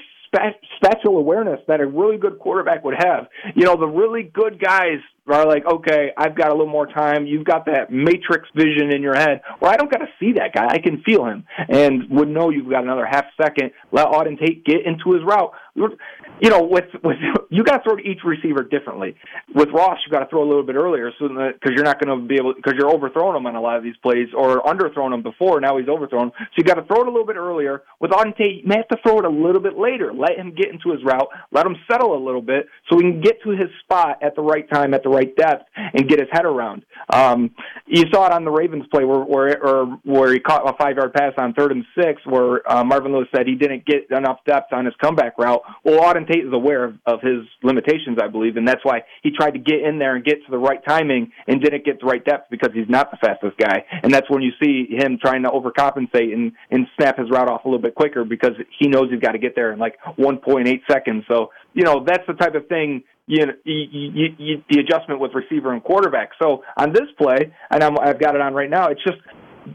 spatial 0.76 1.18
awareness 1.18 1.60
that 1.68 1.80
a 1.80 1.86
really 1.86 2.18
good 2.18 2.40
quarterback 2.40 2.84
would 2.84 2.96
have. 2.98 3.28
You 3.56 3.66
know, 3.66 3.76
the 3.76 3.88
really 3.88 4.24
good 4.24 4.60
guys 4.60 5.00
are 5.28 5.46
like, 5.46 5.66
"Okay, 5.66 6.12
I've 6.18 6.36
got 6.36 6.50
a 6.50 6.54
little 6.54 6.68
more 6.68 6.88
time." 6.88 7.26
You've 7.26 7.46
got 7.46 7.66
that 7.68 7.92
matrix 7.92 8.50
vision 8.56 8.92
in 8.92 9.02
your 9.02 9.16
head, 9.16 9.42
where 9.60 9.72
I 9.72 9.78
don't 9.78 9.92
got 9.92 10.00
to 10.00 10.10
see 10.20 10.34
that 10.34 10.54
guy. 10.54 10.68
I 10.68 10.80
can 10.80 11.02
feel 11.04 11.26
him, 11.26 11.46
and 11.70 12.10
would 12.10 12.28
know 12.28 12.50
you've 12.50 12.70
got 12.70 12.84
another 12.84 13.06
half 13.06 13.26
second. 13.42 13.72
Let 13.92 14.08
Auden 14.08 14.40
Tate 14.40 14.66
get 14.66 14.86
into 14.86 15.14
his 15.14 15.24
route. 15.24 15.52
You 15.76 16.50
know, 16.50 16.62
with 16.64 16.86
with 17.04 17.18
you 17.50 17.64
got 17.64 17.78
to 17.78 17.84
throw 17.84 17.96
to 17.96 18.04
each 18.04 18.20
receiver 18.24 18.62
differently. 18.62 19.16
With 19.56 19.70
Ross, 19.70 19.98
you 20.06 20.12
got 20.12 20.20
to 20.20 20.28
throw 20.28 20.44
a 20.44 20.48
little 20.48 20.64
bit 20.64 20.76
earlier, 20.76 21.12
so 21.18 21.28
because 21.28 21.72
you're 21.76 21.84
not 21.84 22.00
going 22.00 22.20
to 22.20 22.28
be 22.28 22.36
able 22.36 22.54
because 22.54 22.74
you're 22.78 22.92
overthrowing 22.92 23.36
him 23.36 23.48
on 23.48 23.56
a 23.56 23.62
lot 23.62 23.78
of 23.78 23.84
these 23.84 23.96
plays 24.04 24.28
or 24.36 24.62
underthrowing 24.62 25.16
him 25.16 25.24
before. 25.24 25.60
Now 25.60 25.78
he's 25.78 25.88
overthrown, 25.88 26.32
so 26.38 26.46
you 26.58 26.64
got 26.64 26.76
to 26.76 26.84
throw 26.84 27.02
it 27.02 27.08
a 27.08 27.12
little 27.12 27.26
bit 27.26 27.38
earlier. 27.38 27.82
With 28.00 28.12
Tate, 28.38 28.62
you 28.62 28.68
may 28.68 28.78
have 28.78 28.88
to 28.90 28.98
throw 29.04 29.18
it 29.18 29.26
a 29.26 29.30
little 29.30 29.62
bit 29.62 29.76
later. 29.76 30.14
Let 30.14 30.38
him 30.38 30.54
get 30.54 30.68
into 30.68 30.92
his 30.92 31.04
route, 31.04 31.28
let 31.52 31.66
him 31.66 31.76
settle 31.90 32.16
a 32.16 32.22
little 32.24 32.42
bit, 32.42 32.68
so 32.88 32.98
he 32.98 33.02
can 33.02 33.22
get 33.22 33.42
to 33.42 33.50
his 33.50 33.70
spot 33.84 34.22
at 34.22 34.36
the 34.36 34.44
right 34.44 34.70
time, 34.70 34.94
at 34.94 35.02
the 35.02 35.10
right 35.10 35.36
depth, 35.36 35.66
and 35.76 36.08
get 36.08 36.20
his 36.20 36.30
head 36.32 36.46
around. 36.46 36.86
Um, 37.12 37.50
you 37.88 38.04
saw 38.14 38.28
it 38.28 38.32
on 38.32 38.46
the 38.46 38.52
Ravens 38.52 38.86
play 38.92 39.06
where 39.06 39.22
where 39.22 39.64
or 39.64 39.86
where 40.04 40.32
he 40.32 40.40
caught 40.40 40.70
a 40.70 40.78
five 40.78 40.98
yard 40.98 41.14
pass 41.14 41.34
on 41.38 41.54
third 41.54 41.72
and 41.72 41.84
six, 41.98 42.22
where 42.26 42.62
uh, 42.72 42.84
Marvin 42.84 43.12
Lewis 43.12 43.28
said 43.36 43.48
he 43.48 43.56
didn't 43.56 43.86
get 43.86 44.12
enough 44.12 44.38
depth 44.46 44.72
on 44.72 44.86
his 44.86 44.94
comeback 45.02 45.36
route. 45.40 45.63
Well, 45.84 46.00
Auden 46.02 46.28
Tate 46.28 46.46
is 46.46 46.54
aware 46.54 46.84
of, 46.84 46.96
of 47.06 47.22
his 47.22 47.46
limitations, 47.62 48.18
I 48.22 48.28
believe, 48.28 48.58
and 48.58 48.68
that's 48.68 48.84
why 48.84 49.04
he 49.22 49.32
tried 49.32 49.52
to 49.52 49.60
get 49.60 49.82
in 49.82 50.00
there 50.00 50.16
and 50.16 50.24
get 50.24 50.44
to 50.46 50.52
the 50.52 50.58
right 50.58 50.84
timing 50.88 51.32
and 51.48 51.62
didn't 51.62 51.86
get 51.86 52.00
the 52.00 52.06
right 52.06 52.24
depth 52.24 52.50
because 52.50 52.70
he's 52.74 52.90
not 52.90 53.12
the 53.12 53.18
fastest 53.18 53.58
guy. 53.58 53.86
And 54.04 54.14
that's 54.14 54.30
when 54.30 54.42
you 54.42 54.52
see 54.62 54.88
him 54.90 55.18
trying 55.22 55.44
to 55.44 55.50
overcompensate 55.50 56.34
and 56.34 56.54
and 56.72 56.88
snap 56.98 57.18
his 57.18 57.30
route 57.30 57.50
off 57.50 57.66
a 57.66 57.68
little 57.68 57.82
bit 57.82 57.96
quicker 57.96 58.24
because 58.24 58.54
he 58.80 58.88
knows 58.88 59.10
he's 59.12 59.22
got 59.22 59.32
to 59.32 59.40
get 59.40 59.56
there 59.56 59.72
in 59.72 59.80
like 59.80 59.98
1.8 60.18 60.82
seconds. 60.90 61.24
So 61.30 61.52
you 61.74 61.84
know 61.84 62.04
that's 62.06 62.26
the 62.28 62.34
type 62.34 62.56
of 62.56 62.68
thing 62.68 63.04
you 63.26 63.46
know, 63.46 63.54
you, 63.64 64.12
you, 64.14 64.28
you, 64.38 64.64
the 64.70 64.80
adjustment 64.80 65.20
with 65.20 65.32
receiver 65.34 65.72
and 65.72 65.84
quarterback. 65.84 66.32
So 66.42 66.64
on 66.76 66.92
this 66.92 67.08
play, 67.18 67.54
and 67.72 67.84
I'm, 67.84 67.98
I've 67.98 68.20
got 68.20 68.36
it 68.36 68.42
on 68.42 68.54
right 68.54 68.70
now, 68.70 68.88
it's 68.90 69.04
just 69.04 69.20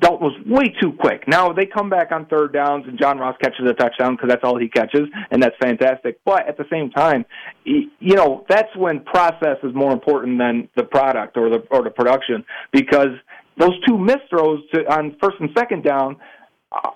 Dalton 0.01 0.27
was 0.27 0.37
way 0.46 0.74
too 0.81 0.92
quick. 0.98 1.27
Now 1.27 1.53
they 1.53 1.66
come 1.66 1.88
back 1.88 2.12
on 2.12 2.27
third 2.27 2.53
downs, 2.53 2.85
and 2.87 2.98
John 2.98 3.18
Ross 3.18 3.37
catches 3.40 3.68
a 3.68 3.74
touchdown 3.74 4.16
because 4.16 4.29
that's 4.29 4.44
all 4.44 4.59
he 4.59 4.68
catches, 4.68 5.09
and 5.31 5.42
that's 5.42 5.57
fantastic. 5.61 6.20
But 6.24 6.48
at 6.48 6.57
the 6.57 6.66
same 6.70 6.90
time, 6.90 7.24
you 7.64 8.14
know, 8.14 8.44
that's 8.48 8.74
when 8.77 9.01
process 9.01 9.59
is 9.62 9.74
more 9.74 9.92
important 9.92 10.38
than 10.38 10.68
the 10.77 10.85
product 10.85 11.37
or 11.37 11.48
the 11.48 11.66
or 11.70 11.83
the 11.83 11.90
production 11.90 12.44
because 12.72 13.16
those 13.59 13.74
two 13.87 13.98
missed 13.98 14.29
throws 14.31 14.61
to, 14.72 14.85
on 14.92 15.16
first 15.20 15.37
and 15.40 15.51
second 15.57 15.83
down 15.83 16.16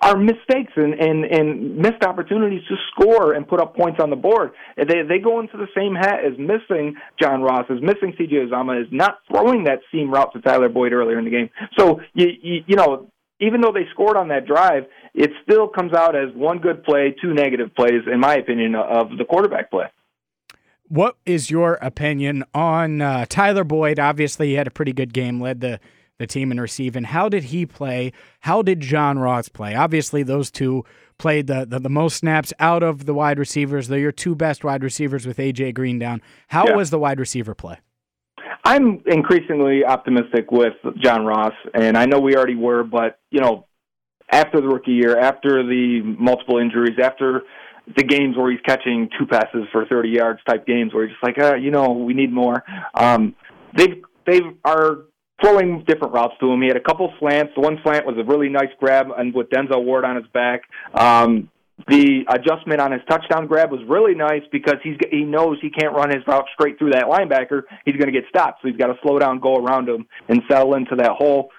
are 0.03 0.17
mistakes 0.17 0.73
and, 0.75 0.93
and, 0.93 1.23
and 1.23 1.77
missed 1.77 2.03
opportunities 2.03 2.61
to 2.67 2.75
score 2.91 3.33
and 3.33 3.47
put 3.47 3.61
up 3.61 3.75
points 3.75 3.99
on 4.01 4.09
the 4.09 4.15
board. 4.15 4.51
They 4.75 5.01
they 5.07 5.19
go 5.19 5.39
into 5.39 5.57
the 5.57 5.67
same 5.75 5.95
hat 5.95 6.19
as 6.25 6.37
missing 6.37 6.95
John 7.21 7.41
Ross, 7.41 7.65
as 7.69 7.81
missing 7.81 8.13
CJ 8.19 8.49
Uzomah, 8.49 8.81
is 8.81 8.87
not 8.91 9.19
throwing 9.31 9.63
that 9.63 9.79
seam 9.91 10.11
route 10.11 10.33
to 10.33 10.41
Tyler 10.41 10.69
Boyd 10.69 10.91
earlier 10.91 11.17
in 11.17 11.25
the 11.25 11.31
game. 11.31 11.49
So 11.77 12.01
you 12.13 12.27
you, 12.41 12.63
you 12.67 12.75
know. 12.75 13.09
Even 13.39 13.59
though 13.59 13.73
they 13.73 13.85
scored 13.91 14.15
on 14.15 14.29
that 14.29 14.45
drive, 14.45 14.83
it 15.13 15.29
still 15.43 15.67
comes 15.67 15.91
out 15.91 16.15
as 16.15 16.33
one 16.33 16.59
good 16.59 16.81
play, 16.85 17.13
two 17.21 17.33
negative 17.33 17.75
plays, 17.75 18.03
in 18.09 18.21
my 18.21 18.35
opinion, 18.35 18.73
of 18.73 19.17
the 19.17 19.25
quarterback 19.25 19.69
play. 19.69 19.85
What 20.87 21.17
is 21.25 21.49
your 21.49 21.73
opinion 21.81 22.45
on 22.53 23.01
uh, 23.01 23.25
Tyler 23.27 23.65
Boyd? 23.65 23.99
Obviously, 23.99 24.49
he 24.49 24.53
had 24.53 24.67
a 24.67 24.71
pretty 24.71 24.93
good 24.93 25.13
game, 25.13 25.41
led 25.41 25.59
the 25.59 25.81
the 26.19 26.27
team 26.27 26.51
in 26.51 26.59
receiving. 26.59 27.03
How 27.05 27.29
did 27.29 27.45
he 27.45 27.65
play? 27.65 28.11
How 28.41 28.61
did 28.61 28.79
John 28.79 29.19
Ross 29.19 29.49
play? 29.49 29.75
Obviously, 29.75 30.23
those 30.23 30.51
two 30.51 30.83
played 31.17 31.47
the, 31.47 31.65
the, 31.67 31.79
the 31.79 31.89
most 31.89 32.17
snaps 32.17 32.53
out 32.59 32.83
of 32.83 33.05
the 33.05 33.13
wide 33.13 33.39
receivers. 33.39 33.87
They're 33.87 33.99
your 33.99 34.11
two 34.11 34.35
best 34.35 34.63
wide 34.63 34.83
receivers 34.83 35.25
with 35.25 35.37
AJ 35.37 35.73
Green 35.73 35.99
down. 35.99 36.21
How 36.49 36.67
Yeah. 36.67 36.75
was 36.75 36.89
the 36.89 36.99
wide 36.99 37.19
receiver 37.19 37.55
play? 37.55 37.77
I'm 38.65 39.01
increasingly 39.07 39.83
optimistic 39.83 40.51
with 40.51 40.73
John 41.01 41.25
Ross, 41.25 41.53
and 41.73 41.97
I 41.97 42.05
know 42.05 42.19
we 42.19 42.35
already 42.35 42.55
were, 42.55 42.83
but 42.83 43.19
you 43.29 43.41
know, 43.41 43.65
after 44.31 44.61
the 44.61 44.67
rookie 44.67 44.91
year, 44.93 45.17
after 45.19 45.63
the 45.63 46.01
multiple 46.17 46.57
injuries, 46.59 46.97
after 47.01 47.41
the 47.97 48.03
games 48.03 48.37
where 48.37 48.49
he's 48.49 48.61
catching 48.65 49.09
two 49.19 49.25
passes 49.25 49.65
for 49.73 49.85
30 49.85 50.09
yards 50.09 50.39
type 50.47 50.65
games, 50.65 50.93
where 50.93 51.03
you're 51.03 51.11
just 51.11 51.23
like, 51.23 51.37
uh, 51.37 51.55
you 51.55 51.71
know, 51.71 51.91
we 51.91 52.13
need 52.13 52.31
more. 52.31 52.63
Um, 52.93 53.35
they 53.75 54.01
they 54.25 54.39
are 54.63 54.99
throwing 55.43 55.83
different 55.85 56.13
routes 56.13 56.35
to 56.39 56.51
him. 56.51 56.61
He 56.61 56.67
had 56.67 56.77
a 56.77 56.83
couple 56.83 57.13
slants. 57.19 57.53
The 57.55 57.61
one 57.61 57.77
slant 57.83 58.05
was 58.05 58.15
a 58.17 58.23
really 58.23 58.49
nice 58.49 58.71
grab, 58.79 59.07
and 59.17 59.33
with 59.33 59.49
Denzel 59.49 59.83
Ward 59.83 60.05
on 60.05 60.15
his 60.15 60.25
back. 60.33 60.61
Um, 60.93 61.49
the 61.87 62.23
adjustment 62.29 62.79
on 62.79 62.91
his 62.91 63.01
touchdown 63.09 63.47
grab 63.47 63.71
was 63.71 63.81
really 63.87 64.15
nice 64.15 64.43
because 64.51 64.75
he's 64.83 64.95
he 65.11 65.23
knows 65.23 65.57
he 65.61 65.69
can't 65.69 65.93
run 65.93 66.09
his 66.09 66.25
route 66.27 66.45
straight 66.53 66.77
through 66.77 66.91
that 66.91 67.05
linebacker. 67.05 67.63
He's 67.83 67.95
going 67.95 68.11
to 68.11 68.11
get 68.11 68.23
stopped, 68.29 68.61
so 68.61 68.69
he's 68.69 68.77
got 68.77 68.87
to 68.87 68.95
slow 69.01 69.19
down, 69.19 69.39
go 69.39 69.55
around 69.55 69.89
him, 69.89 70.05
and 70.29 70.41
settle 70.49 70.75
into 70.75 70.95
that 70.97 71.11
hole. 71.11 71.49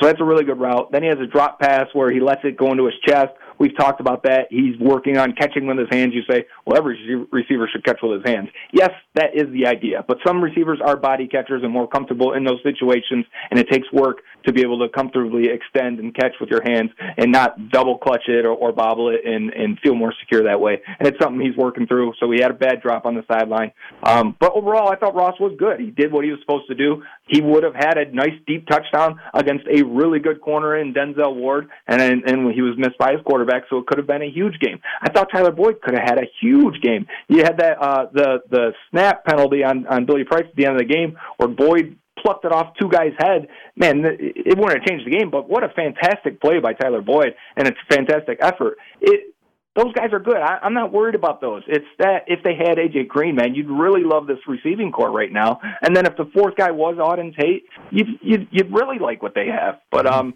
So 0.00 0.06
that's 0.06 0.20
a 0.20 0.24
really 0.24 0.44
good 0.44 0.60
route. 0.60 0.92
Then 0.92 1.02
he 1.02 1.08
has 1.08 1.18
a 1.18 1.26
drop 1.26 1.60
pass 1.60 1.86
where 1.92 2.10
he 2.10 2.20
lets 2.20 2.40
it 2.44 2.56
go 2.56 2.70
into 2.70 2.86
his 2.86 2.94
chest. 3.06 3.32
We've 3.58 3.76
talked 3.76 4.00
about 4.00 4.22
that. 4.24 4.46
He's 4.50 4.78
working 4.80 5.18
on 5.18 5.32
catching 5.32 5.66
with 5.66 5.78
his 5.78 5.88
hands. 5.90 6.12
You 6.14 6.22
say, 6.30 6.44
well, 6.66 6.76
every 6.76 7.26
receiver 7.30 7.68
should 7.70 7.84
catch 7.84 7.98
with 8.02 8.22
his 8.22 8.32
hands. 8.32 8.48
Yes, 8.72 8.90
that 9.14 9.34
is 9.34 9.52
the 9.52 9.66
idea. 9.66 10.04
But 10.06 10.18
some 10.26 10.42
receivers 10.42 10.80
are 10.84 10.96
body 10.96 11.26
catchers 11.26 11.62
and 11.62 11.72
more 11.72 11.88
comfortable 11.88 12.34
in 12.34 12.44
those 12.44 12.60
situations, 12.62 13.26
and 13.50 13.58
it 13.58 13.68
takes 13.70 13.90
work 13.92 14.18
to 14.46 14.52
be 14.52 14.62
able 14.62 14.78
to 14.78 14.88
comfortably 14.88 15.48
extend 15.48 15.98
and 15.98 16.14
catch 16.14 16.32
with 16.40 16.50
your 16.50 16.62
hands 16.62 16.90
and 17.16 17.32
not 17.32 17.70
double 17.70 17.98
clutch 17.98 18.22
it 18.28 18.44
or, 18.44 18.52
or 18.52 18.72
bobble 18.72 19.10
it 19.10 19.20
and, 19.24 19.50
and 19.52 19.78
feel 19.80 19.94
more 19.94 20.14
secure 20.20 20.44
that 20.44 20.60
way. 20.60 20.80
And 20.98 21.08
it's 21.08 21.18
something 21.20 21.40
he's 21.40 21.56
working 21.56 21.86
through. 21.86 22.12
So 22.20 22.30
he 22.30 22.40
had 22.40 22.50
a 22.50 22.54
bad 22.54 22.80
drop 22.80 23.06
on 23.06 23.14
the 23.14 23.24
sideline. 23.30 23.72
Um, 24.02 24.36
but 24.38 24.52
overall, 24.54 24.90
I 24.90 24.96
thought 24.96 25.14
Ross 25.14 25.38
was 25.40 25.54
good. 25.58 25.80
He 25.80 25.90
did 25.90 26.12
what 26.12 26.24
he 26.24 26.30
was 26.30 26.40
supposed 26.40 26.68
to 26.68 26.74
do. 26.74 27.02
He 27.28 27.40
would 27.40 27.62
have 27.62 27.74
had 27.74 27.98
a 27.98 28.10
nice 28.12 28.38
deep 28.46 28.66
touchdown 28.66 29.20
against 29.34 29.64
a 29.66 29.82
really 29.84 30.18
good 30.18 30.40
corner 30.40 30.76
in 30.76 30.94
Denzel 30.94 31.34
Ward, 31.36 31.68
and 31.86 32.00
and, 32.00 32.48
he 32.54 32.62
was 32.62 32.74
missed 32.78 32.98
by 32.98 33.12
his 33.12 33.20
quarterback, 33.24 33.64
so 33.68 33.78
it 33.78 33.86
could 33.86 33.98
have 33.98 34.06
been 34.06 34.22
a 34.22 34.30
huge 34.30 34.58
game. 34.60 34.80
I 35.02 35.10
thought 35.10 35.28
Tyler 35.32 35.52
Boyd 35.52 35.80
could 35.82 35.94
have 35.94 36.04
had 36.04 36.18
a 36.18 36.26
huge 36.40 36.80
game. 36.80 37.06
You 37.28 37.38
had 37.38 37.58
that 37.58 37.78
uh, 37.80 38.06
the 38.12 38.38
the 38.50 38.72
snap 38.90 39.24
penalty 39.24 39.62
on 39.62 39.86
on 39.86 40.06
Billy 40.06 40.24
Price 40.24 40.44
at 40.48 40.56
the 40.56 40.66
end 40.66 40.74
of 40.74 40.78
the 40.78 40.92
game 40.92 41.16
where 41.36 41.48
Boyd 41.48 41.96
plucked 42.22 42.44
it 42.44 42.52
off 42.52 42.74
two 42.80 42.88
guys' 42.88 43.12
head. 43.18 43.48
Man, 43.76 44.02
it 44.04 44.58
wouldn't 44.58 44.80
have 44.80 44.88
changed 44.88 45.06
the 45.06 45.16
game, 45.16 45.30
but 45.30 45.48
what 45.48 45.62
a 45.62 45.68
fantastic 45.68 46.40
play 46.40 46.58
by 46.60 46.72
Tyler 46.72 47.02
Boyd, 47.02 47.34
and 47.56 47.68
it's 47.68 47.78
fantastic 47.88 48.38
effort. 48.40 48.78
It 49.00 49.34
those 49.78 49.92
guys 49.92 50.12
are 50.12 50.18
good. 50.18 50.36
I, 50.36 50.58
I'm 50.62 50.74
not 50.74 50.92
worried 50.92 51.14
about 51.14 51.40
those. 51.40 51.62
It's 51.68 51.86
that 51.98 52.24
if 52.26 52.42
they 52.42 52.54
had 52.54 52.78
AJ 52.78 53.08
Green, 53.08 53.36
man, 53.36 53.54
you'd 53.54 53.70
really 53.70 54.02
love 54.02 54.26
this 54.26 54.38
receiving 54.48 54.90
corps 54.90 55.12
right 55.12 55.32
now. 55.32 55.60
And 55.82 55.94
then 55.94 56.04
if 56.04 56.16
the 56.16 56.28
fourth 56.34 56.56
guy 56.56 56.72
was 56.72 56.96
Auden 56.96 57.36
Tate, 57.36 57.64
you'd 57.90 58.08
you'd, 58.20 58.48
you'd 58.50 58.72
really 58.72 58.98
like 58.98 59.22
what 59.22 59.34
they 59.34 59.46
have. 59.46 59.80
But 59.92 60.06
um, 60.06 60.34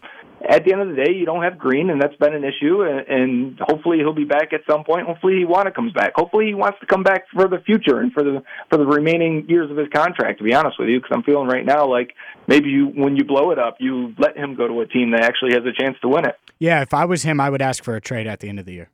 at 0.48 0.64
the 0.64 0.72
end 0.72 0.82
of 0.82 0.88
the 0.88 1.04
day, 1.04 1.12
you 1.12 1.26
don't 1.26 1.42
have 1.42 1.58
Green, 1.58 1.90
and 1.90 2.00
that's 2.00 2.14
been 2.16 2.34
an 2.34 2.44
issue. 2.44 2.82
And, 2.82 3.06
and 3.08 3.60
hopefully, 3.60 3.98
he'll 3.98 4.14
be 4.14 4.24
back 4.24 4.52
at 4.52 4.60
some 4.70 4.84
point. 4.84 5.06
Hopefully, 5.06 5.38
he 5.38 5.44
want 5.44 5.66
to 5.66 5.72
comes 5.72 5.92
back. 5.92 6.12
Hopefully, 6.14 6.46
he 6.46 6.54
wants 6.54 6.78
to 6.80 6.86
come 6.86 7.02
back 7.02 7.24
for 7.32 7.48
the 7.48 7.58
future 7.66 7.98
and 7.98 8.12
for 8.12 8.22
the 8.22 8.42
for 8.70 8.78
the 8.78 8.86
remaining 8.86 9.46
years 9.48 9.70
of 9.70 9.76
his 9.76 9.88
contract. 9.92 10.38
To 10.38 10.44
be 10.44 10.54
honest 10.54 10.78
with 10.78 10.88
you, 10.88 11.00
because 11.00 11.10
I'm 11.14 11.24
feeling 11.24 11.48
right 11.48 11.66
now 11.66 11.88
like 11.88 12.14
maybe 12.46 12.68
you 12.68 12.86
when 12.94 13.16
you 13.16 13.24
blow 13.24 13.50
it 13.50 13.58
up, 13.58 13.76
you 13.80 14.14
let 14.18 14.36
him 14.36 14.54
go 14.54 14.68
to 14.68 14.80
a 14.80 14.86
team 14.86 15.10
that 15.12 15.22
actually 15.22 15.52
has 15.54 15.64
a 15.66 15.72
chance 15.72 15.96
to 16.02 16.08
win 16.08 16.26
it. 16.26 16.36
Yeah, 16.60 16.82
if 16.82 16.94
I 16.94 17.04
was 17.06 17.24
him, 17.24 17.40
I 17.40 17.50
would 17.50 17.62
ask 17.62 17.82
for 17.82 17.96
a 17.96 18.00
trade 18.00 18.28
at 18.28 18.38
the 18.38 18.48
end 18.48 18.60
of 18.60 18.66
the 18.66 18.74
year. 18.74 18.90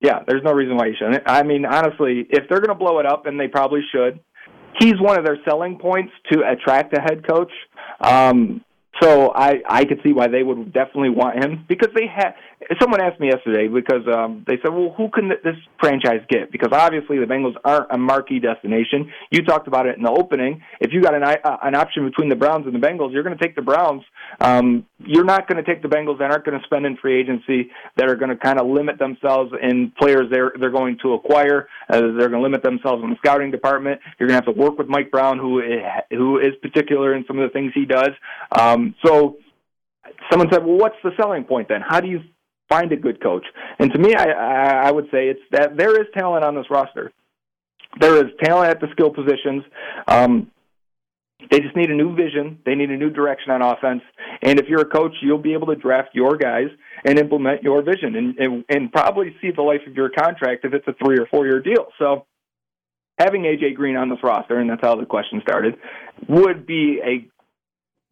Yeah, 0.00 0.20
there's 0.26 0.42
no 0.44 0.52
reason 0.52 0.76
why 0.76 0.86
you 0.86 0.94
shouldn't. 0.98 1.24
I 1.26 1.42
mean, 1.42 1.64
honestly, 1.64 2.26
if 2.30 2.48
they're 2.48 2.60
going 2.60 2.68
to 2.68 2.74
blow 2.74 3.00
it 3.00 3.06
up, 3.06 3.26
and 3.26 3.38
they 3.38 3.48
probably 3.48 3.80
should, 3.92 4.20
he's 4.78 4.94
one 5.00 5.18
of 5.18 5.24
their 5.24 5.38
selling 5.48 5.78
points 5.78 6.12
to 6.30 6.42
attract 6.48 6.96
a 6.96 7.00
head 7.00 7.26
coach. 7.26 7.52
Um, 8.00 8.64
so 9.00 9.32
I 9.34 9.60
I 9.68 9.84
could 9.84 10.00
see 10.04 10.12
why 10.12 10.28
they 10.28 10.42
would 10.42 10.72
definitely 10.72 11.10
want 11.10 11.42
him 11.42 11.64
because 11.68 11.90
they 11.94 12.06
had. 12.06 12.34
Someone 12.80 13.00
asked 13.00 13.20
me 13.20 13.28
yesterday 13.28 13.68
because 13.68 14.02
um, 14.12 14.44
they 14.46 14.56
said, 14.62 14.72
"Well, 14.72 14.92
who 14.96 15.08
can 15.10 15.28
this 15.28 15.54
franchise 15.78 16.22
get?" 16.28 16.50
Because 16.50 16.70
obviously 16.72 17.18
the 17.18 17.24
Bengals 17.24 17.54
aren't 17.64 17.86
a 17.90 17.98
marquee 17.98 18.40
destination. 18.40 19.12
You 19.30 19.44
talked 19.44 19.68
about 19.68 19.86
it 19.86 19.96
in 19.96 20.02
the 20.02 20.10
opening. 20.10 20.62
If 20.80 20.92
you 20.92 21.00
got 21.00 21.14
an 21.14 21.22
uh, 21.22 21.56
an 21.62 21.76
option 21.76 22.04
between 22.04 22.28
the 22.28 22.36
Browns 22.36 22.66
and 22.66 22.74
the 22.74 22.84
Bengals, 22.84 23.12
you're 23.12 23.22
going 23.22 23.36
to 23.38 23.42
take 23.42 23.54
the 23.54 23.62
Browns. 23.62 24.02
Um, 24.40 24.86
you're 24.98 25.24
not 25.24 25.46
going 25.46 25.62
to 25.62 25.68
take 25.68 25.82
the 25.82 25.88
Bengals 25.88 26.18
that 26.18 26.32
aren't 26.32 26.44
going 26.44 26.58
to 26.58 26.64
spend 26.64 26.84
in 26.84 26.96
free 26.96 27.20
agency 27.20 27.70
that 27.96 28.08
are 28.08 28.16
going 28.16 28.30
to 28.30 28.36
kind 28.36 28.60
of 28.60 28.66
limit 28.66 28.98
themselves 28.98 29.52
in 29.62 29.92
players 29.96 30.26
they're 30.30 30.52
they're 30.58 30.70
going 30.70 30.98
to 31.02 31.12
acquire. 31.12 31.68
Uh, 31.88 32.00
they're 32.00 32.28
going 32.28 32.32
to 32.32 32.42
limit 32.42 32.64
themselves 32.64 33.04
in 33.04 33.10
the 33.10 33.16
scouting 33.18 33.52
department. 33.52 34.00
You're 34.18 34.28
going 34.28 34.40
to 34.40 34.46
have 34.46 34.56
to 34.56 34.60
work 34.60 34.78
with 34.78 34.88
Mike 34.88 35.12
Brown, 35.12 35.38
who 35.38 35.60
is, 35.60 35.80
who 36.10 36.38
is 36.38 36.54
particular 36.60 37.14
in 37.14 37.24
some 37.26 37.38
of 37.38 37.48
the 37.48 37.52
things 37.52 37.72
he 37.72 37.84
does. 37.84 38.10
Um, 38.50 38.96
so 39.04 39.36
someone 40.30 40.48
said, 40.52 40.64
well, 40.64 40.76
what's 40.76 40.96
the 41.04 41.10
selling 41.20 41.44
point 41.44 41.68
then? 41.68 41.82
How 41.86 42.00
do 42.00 42.08
you 42.08 42.20
find 42.68 42.92
a 42.92 42.96
good 42.96 43.22
coach? 43.22 43.44
And 43.78 43.92
to 43.92 43.98
me, 43.98 44.14
I, 44.14 44.88
I 44.88 44.90
would 44.90 45.06
say 45.10 45.28
it's 45.28 45.40
that 45.52 45.76
there 45.76 46.00
is 46.00 46.06
talent 46.16 46.44
on 46.44 46.54
this 46.54 46.66
roster. 46.70 47.12
There 48.00 48.16
is 48.16 48.32
talent 48.42 48.70
at 48.70 48.80
the 48.80 48.88
skill 48.92 49.10
positions. 49.10 49.64
Um, 50.06 50.50
they 51.50 51.60
just 51.60 51.76
need 51.76 51.90
a 51.90 51.94
new 51.94 52.14
vision. 52.14 52.58
They 52.66 52.74
need 52.74 52.90
a 52.90 52.96
new 52.96 53.10
direction 53.10 53.52
on 53.52 53.62
offense. 53.62 54.02
And 54.42 54.58
if 54.58 54.66
you're 54.68 54.82
a 54.82 54.88
coach, 54.88 55.12
you'll 55.22 55.38
be 55.38 55.54
able 55.54 55.68
to 55.68 55.76
draft 55.76 56.10
your 56.12 56.36
guys 56.36 56.68
and 57.04 57.18
implement 57.18 57.62
your 57.62 57.82
vision 57.82 58.16
and, 58.16 58.38
and, 58.38 58.64
and 58.68 58.92
probably 58.92 59.34
see 59.40 59.50
the 59.54 59.62
life 59.62 59.80
of 59.86 59.94
your 59.94 60.10
contract 60.10 60.64
if 60.64 60.74
it's 60.74 60.86
a 60.88 60.94
three 61.04 61.18
or 61.18 61.26
four 61.26 61.46
year 61.46 61.60
deal. 61.60 61.86
So 61.98 62.26
having 63.18 63.42
AJ 63.42 63.76
Green 63.76 63.96
on 63.96 64.08
this 64.08 64.18
roster, 64.22 64.58
and 64.58 64.68
that's 64.68 64.82
how 64.82 64.96
the 64.96 65.06
question 65.06 65.40
started, 65.42 65.76
would 66.28 66.66
be 66.66 67.00
a 67.04 67.26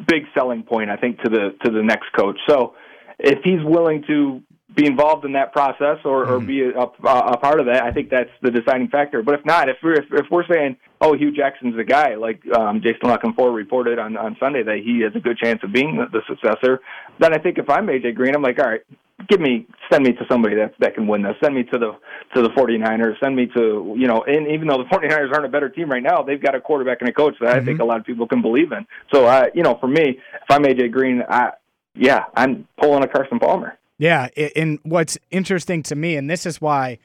big 0.05 0.25
selling 0.37 0.63
point, 0.63 0.91
I 0.91 0.97
think, 0.97 1.21
to 1.23 1.31
the 1.31 1.57
to 1.65 1.71
the 1.71 1.83
next 1.83 2.13
coach. 2.19 2.39
So 2.49 2.75
if 3.19 3.43
he's 3.43 3.63
willing 3.65 4.05
to 4.07 4.43
be 4.75 4.87
involved 4.87 5.25
in 5.25 5.33
that 5.33 5.53
process 5.53 5.99
or, 6.05 6.29
or 6.29 6.39
be 6.39 6.61
a, 6.61 6.79
a, 6.79 6.85
a 6.85 7.37
part 7.39 7.61
of 7.61 7.67
that, 7.67 7.83
I 7.83 7.93
think 7.93 8.11
that's 8.11 8.31
the 8.43 8.51
deciding 8.51 8.89
factor. 8.89 9.23
But 9.23 9.37
if 9.37 9.45
not, 9.47 9.69
if 9.69 9.79
we're 9.83 9.95
if, 9.95 10.05
if 10.13 10.27
we're 10.31 10.47
saying, 10.47 10.77
oh, 11.01 11.17
Hue 11.17 11.33
Jackson's 11.33 11.77
the 11.77 11.85
guy, 11.85 12.15
like 12.15 12.43
um, 12.55 12.83
Jason 12.83 13.09
La 13.09 13.17
Canfora 13.17 13.55
reported 13.55 13.99
on 13.99 14.17
on 14.17 14.37
Sunday 14.39 14.63
that 14.63 14.79
he 14.85 15.01
has 15.01 15.13
a 15.15 15.21
good 15.21 15.39
chance 15.39 15.61
of 15.63 15.73
being 15.73 15.97
the, 15.97 16.07
the 16.13 16.21
successor, 16.29 16.81
then 17.19 17.33
I 17.33 17.39
think 17.39 17.59
if 17.59 17.71
I'm 17.71 17.87
AJ 17.87 18.17
Green, 18.17 18.35
I'm 18.35 18.43
like, 18.43 18.59
all 18.59 18.69
right, 18.69 18.83
give 19.29 19.41
me 19.41 19.67
send 19.91 20.05
me 20.05 20.13
to 20.13 20.25
somebody 20.31 20.57
that 20.57 20.75
that 20.81 20.95
can 20.95 21.07
win 21.07 21.23
this. 21.23 21.37
Send 21.43 21.55
me 21.55 21.63
to 21.65 21.79
the 21.79 21.93
to 22.35 22.43
the 22.43 22.51
49ers. 22.51 23.19
Send 23.23 23.35
me 23.35 23.47
to 23.57 23.95
you 23.97 24.07
know, 24.07 24.25
and 24.27 24.49
even 24.49 24.69
though 24.69 24.79
the 24.79 24.85
49ers 24.93 25.33
aren't 25.33 25.47
a 25.47 25.49
better 25.49 25.69
team 25.69 25.91
right 25.91 26.03
now, 26.03 26.23
they've 26.23 26.43
got 26.43 26.55
a 26.55 26.61
quarterback 26.61 26.99
and 27.01 27.09
a 27.09 27.13
coach 27.13 27.35
that 27.41 27.49
mm-hmm. 27.49 27.61
I 27.61 27.65
think 27.65 27.81
a 27.81 27.85
lot 27.85 27.99
of 27.99 28.05
people 28.05 28.27
can 28.27 28.43
believe 28.43 28.73
in. 28.73 28.87
So 29.13 29.27
I, 29.27 29.51
you 29.55 29.63
know, 29.63 29.79
for 29.81 29.89
me, 29.89 30.19
if 30.35 30.51
I'm 30.51 30.65
AJ 30.65 30.93
Green, 30.93 31.23
I 31.29 31.53
yeah, 31.97 32.25
I'm 32.35 32.67
pulling 32.81 33.03
a 33.03 33.09
Carson 33.09 33.39
Palmer. 33.39 33.79
Yeah, 33.99 34.29
and 34.55 34.79
what's 34.83 35.17
interesting 35.31 35.83
to 35.85 35.97
me, 35.97 36.17
and 36.17 36.29
this 36.29 36.45
is 36.45 36.61
why, 36.61 36.99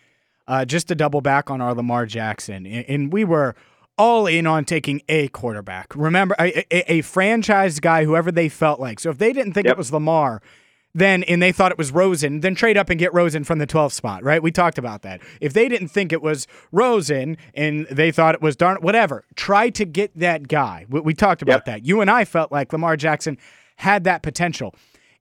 uh, 0.48 0.66
just 0.66 0.90
to 0.90 0.96
double 0.96 1.22
back 1.22 1.50
on 1.50 1.62
our 1.62 1.74
Lamar 1.74 2.06
Jackson, 2.06 2.66
and 2.66 3.14
we 3.14 3.24
were 3.24 3.56
all 3.98 4.28
in 4.28 4.46
on 4.48 4.66
taking 4.66 5.02
a 5.08 5.28
quarterback. 5.30 5.96
Remember, 5.96 6.36
a, 6.40 6.66
a, 6.74 6.94
a 6.94 7.02
franchise 7.02 7.80
guy, 7.80 8.04
whoever 8.04 8.32
they 8.32 8.50
felt 8.50 8.80
like. 8.80 9.00
So 9.00 9.10
if 9.10 9.18
they 9.18 9.32
didn't 9.32 9.54
think 9.54 9.68
yep. 9.68 9.74
it 9.74 9.78
was 9.78 9.94
Lamar, 9.94 10.42
then 10.94 11.24
and 11.24 11.42
they 11.42 11.52
thought 11.52 11.72
it 11.72 11.78
was 11.78 11.92
Rosen, 11.92 12.42
then 12.42 12.56
trade 12.56 12.78
up 12.78 12.90
and 12.90 13.00
get 13.00 13.14
Rosen 13.14 13.44
from 13.44 13.60
the 13.60 13.68
12th 13.68 13.94
spot, 13.94 14.24
right? 14.24 14.44
We 14.44 14.52
talked 14.52 14.78
about 14.78 15.04
that. 15.04 15.22
If 15.40 15.54
they 15.54 15.70
didn't 15.70 15.90
think 15.90 16.12
it 16.12 16.22
was 16.22 16.48
Rosen 16.72 17.38
and 17.54 17.88
they 17.90 18.12
thought 18.12 18.36
it 18.36 18.42
was 18.42 18.56
darn 18.56 18.78
whatever, 18.82 19.24
try 19.36 19.70
to 19.70 19.86
get 19.86 20.12
that 20.18 20.48
guy. 20.48 20.86
We, 20.90 21.00
we 21.02 21.14
talked 21.14 21.42
about 21.42 21.58
yep. 21.58 21.66
that. 21.66 21.86
You 21.86 22.02
and 22.02 22.10
I 22.10 22.26
felt 22.26 22.52
like 22.52 22.74
Lamar 22.74 22.98
Jackson 22.98 23.38
had 23.82 24.04
that 24.06 24.24
potential. 24.24 24.74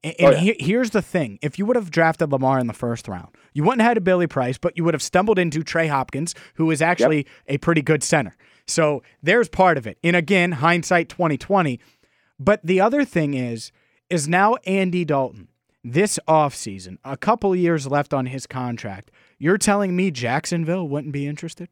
And, 0.03 0.15
oh, 0.21 0.31
yeah. 0.31 0.39
he, 0.39 0.57
here's 0.59 0.91
the 0.91 1.03
thing: 1.03 1.39
if 1.43 1.59
you 1.59 1.67
would 1.67 1.77
have 1.77 1.91
drafted 1.91 2.33
Lamar 2.33 2.59
in 2.59 2.67
the 2.67 2.73
first 2.73 3.09
round, 3.09 3.29
you 3.53 3.65
wouldn't 3.65 3.83
have 3.83 3.91
had 3.91 3.97
a 3.99 4.01
Billy 4.01 4.27
Price, 4.27 4.57
but 4.57 4.77
you 4.77 4.85
would 4.85 4.95
have 4.95 5.03
stumbled 5.03 5.39
into 5.39 5.63
Trey 5.63 5.89
Hopkins, 5.89 6.35
who 6.55 6.71
is 6.71 6.81
actually 6.81 7.19
yep. 7.19 7.27
a 7.49 7.59
pretty 7.59 7.83
good 7.83 8.03
center. 8.03 8.35
So 8.67 9.03
there's 9.23 9.49
part 9.49 9.77
of 9.77 9.87
it. 9.87 9.99
And 10.03 10.17
again, 10.17 10.53
hindsight 10.53 11.09
2020. 11.09 11.81
But 12.39 12.65
the 12.65 12.81
other 12.81 13.05
thing 13.05 13.35
is, 13.35 13.73
is 14.09 14.27
now 14.27 14.55
Andy 14.65 15.05
Dalton 15.05 15.49
this 15.83 16.19
offseason, 16.29 16.99
a 17.05 17.17
couple 17.17 17.55
years 17.57 17.87
left 17.87 18.13
on 18.15 18.27
his 18.27 18.47
contract. 18.47 19.11
You're 19.39 19.59
telling 19.59 19.97
me 19.97 20.11
Jacksonville 20.11 20.87
wouldn't 20.87 21.13
be 21.13 21.27
interested? 21.27 21.69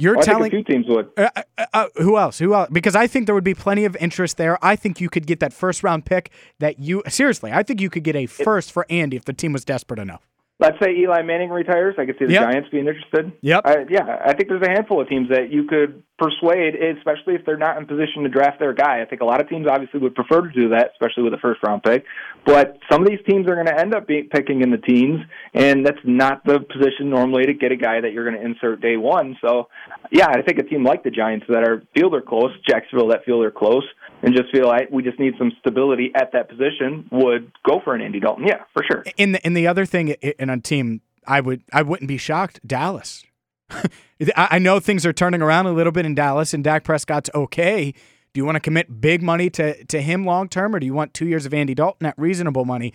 You're 0.00 0.16
well, 0.16 0.24
telling 0.24 0.64
teams 0.64 0.86
would. 0.88 1.10
Uh, 1.16 1.28
uh, 1.36 1.66
uh, 1.74 1.86
who 1.96 2.16
else? 2.16 2.38
Who 2.38 2.54
else? 2.54 2.70
Because 2.72 2.96
I 2.96 3.06
think 3.06 3.26
there 3.26 3.34
would 3.34 3.44
be 3.44 3.54
plenty 3.54 3.84
of 3.84 3.96
interest 3.96 4.36
there. 4.36 4.58
I 4.64 4.74
think 4.76 5.00
you 5.00 5.10
could 5.10 5.26
get 5.26 5.40
that 5.40 5.52
first 5.52 5.82
round 5.82 6.06
pick 6.06 6.30
that 6.58 6.78
you 6.78 7.02
seriously. 7.08 7.52
I 7.52 7.62
think 7.62 7.80
you 7.80 7.90
could 7.90 8.04
get 8.04 8.16
a 8.16 8.26
first 8.26 8.72
for 8.72 8.86
Andy 8.88 9.16
if 9.16 9.24
the 9.24 9.32
team 9.32 9.52
was 9.52 9.64
desperate 9.64 10.00
enough. 10.00 10.26
Let's 10.58 10.78
say 10.82 10.94
Eli 10.94 11.22
Manning 11.22 11.50
retires. 11.50 11.94
I 11.98 12.04
could 12.04 12.16
see 12.18 12.26
the 12.26 12.34
yep. 12.34 12.50
Giants 12.50 12.68
being 12.70 12.86
interested. 12.86 13.32
Yep. 13.40 13.64
yeah, 13.88 14.20
I 14.24 14.34
think 14.34 14.48
there's 14.48 14.62
a 14.62 14.68
handful 14.68 15.00
of 15.00 15.08
teams 15.08 15.28
that 15.30 15.50
you 15.50 15.64
could 15.64 16.02
persuade, 16.20 16.74
especially 16.74 17.34
if 17.34 17.46
they're 17.46 17.56
not 17.56 17.78
in 17.78 17.86
position 17.86 18.22
to 18.22 18.28
draft 18.28 18.60
their 18.60 18.74
guy. 18.74 19.00
I 19.00 19.06
think 19.06 19.22
a 19.22 19.24
lot 19.24 19.40
of 19.40 19.48
teams 19.48 19.66
obviously 19.68 20.00
would 20.00 20.14
prefer 20.14 20.42
to 20.42 20.52
do 20.52 20.68
that, 20.68 20.90
especially 20.92 21.22
with 21.22 21.32
a 21.32 21.38
first 21.38 21.62
round 21.62 21.82
pick. 21.82 22.04
But 22.44 22.78
some 22.90 23.02
of 23.02 23.08
these 23.08 23.20
teams 23.26 23.48
are 23.50 23.54
going 23.54 23.66
to 23.66 23.78
end 23.78 23.94
up 23.94 24.06
being, 24.06 24.28
picking 24.30 24.60
in 24.60 24.70
the 24.70 24.78
teens, 24.78 25.20
and 25.54 25.84
that's 25.84 25.98
not 26.04 26.44
the 26.44 26.60
position 26.60 27.08
normally 27.08 27.44
to 27.46 27.54
get 27.54 27.72
a 27.72 27.76
guy 27.76 28.00
that 28.00 28.12
you're 28.12 28.28
going 28.28 28.40
to 28.40 28.44
insert 28.44 28.82
day 28.82 28.96
one. 28.98 29.36
So, 29.40 29.68
yeah, 30.12 30.26
I 30.28 30.42
think 30.42 30.58
a 30.58 30.62
team 30.62 30.84
like 30.84 31.02
the 31.02 31.10
Giants 31.10 31.46
that 31.48 31.66
are 31.66 31.82
feel 31.94 32.10
they're 32.10 32.20
close, 32.20 32.52
Jacksonville 32.68 33.08
that 33.08 33.24
feel 33.24 33.40
they're 33.40 33.50
close, 33.50 33.84
and 34.22 34.36
just 34.36 34.52
feel 34.52 34.66
like 34.66 34.90
we 34.90 35.02
just 35.02 35.18
need 35.18 35.34
some 35.38 35.52
stability 35.60 36.12
at 36.14 36.32
that 36.32 36.50
position 36.50 37.08
would 37.10 37.50
go 37.66 37.80
for 37.82 37.94
an 37.94 38.02
Andy 38.02 38.20
Dalton. 38.20 38.46
Yeah, 38.46 38.64
for 38.74 38.84
sure. 38.90 39.04
In 39.16 39.32
the 39.32 39.46
in 39.46 39.54
the 39.54 39.66
other 39.66 39.86
thing 39.86 40.08
in 40.08 40.50
a 40.50 40.60
team, 40.60 41.00
I 41.26 41.40
would 41.40 41.62
I 41.72 41.82
wouldn't 41.82 42.08
be 42.08 42.18
shocked. 42.18 42.60
Dallas. 42.66 43.24
I 44.36 44.58
know 44.58 44.80
things 44.80 45.06
are 45.06 45.12
turning 45.12 45.42
around 45.42 45.66
a 45.66 45.72
little 45.72 45.92
bit 45.92 46.06
in 46.06 46.14
Dallas, 46.14 46.52
and 46.54 46.62
Dak 46.62 46.84
Prescott's 46.84 47.30
okay. 47.34 47.92
Do 48.32 48.38
you 48.38 48.44
want 48.44 48.56
to 48.56 48.60
commit 48.60 49.00
big 49.00 49.22
money 49.22 49.50
to 49.50 49.84
to 49.84 50.00
him 50.00 50.24
long 50.24 50.48
term, 50.48 50.74
or 50.74 50.80
do 50.80 50.86
you 50.86 50.94
want 50.94 51.14
two 51.14 51.26
years 51.26 51.46
of 51.46 51.54
Andy 51.54 51.74
Dalton 51.74 52.06
at 52.06 52.18
reasonable 52.18 52.64
money? 52.64 52.92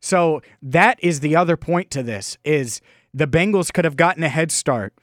So 0.00 0.42
that 0.62 1.02
is 1.02 1.20
the 1.20 1.34
other 1.34 1.56
point 1.56 1.90
to 1.92 2.02
this: 2.02 2.38
is 2.44 2.80
the 3.12 3.26
Bengals 3.26 3.72
could 3.72 3.84
have 3.84 3.96
gotten 3.96 4.22
a 4.22 4.28
head 4.28 4.52
start 4.52 4.94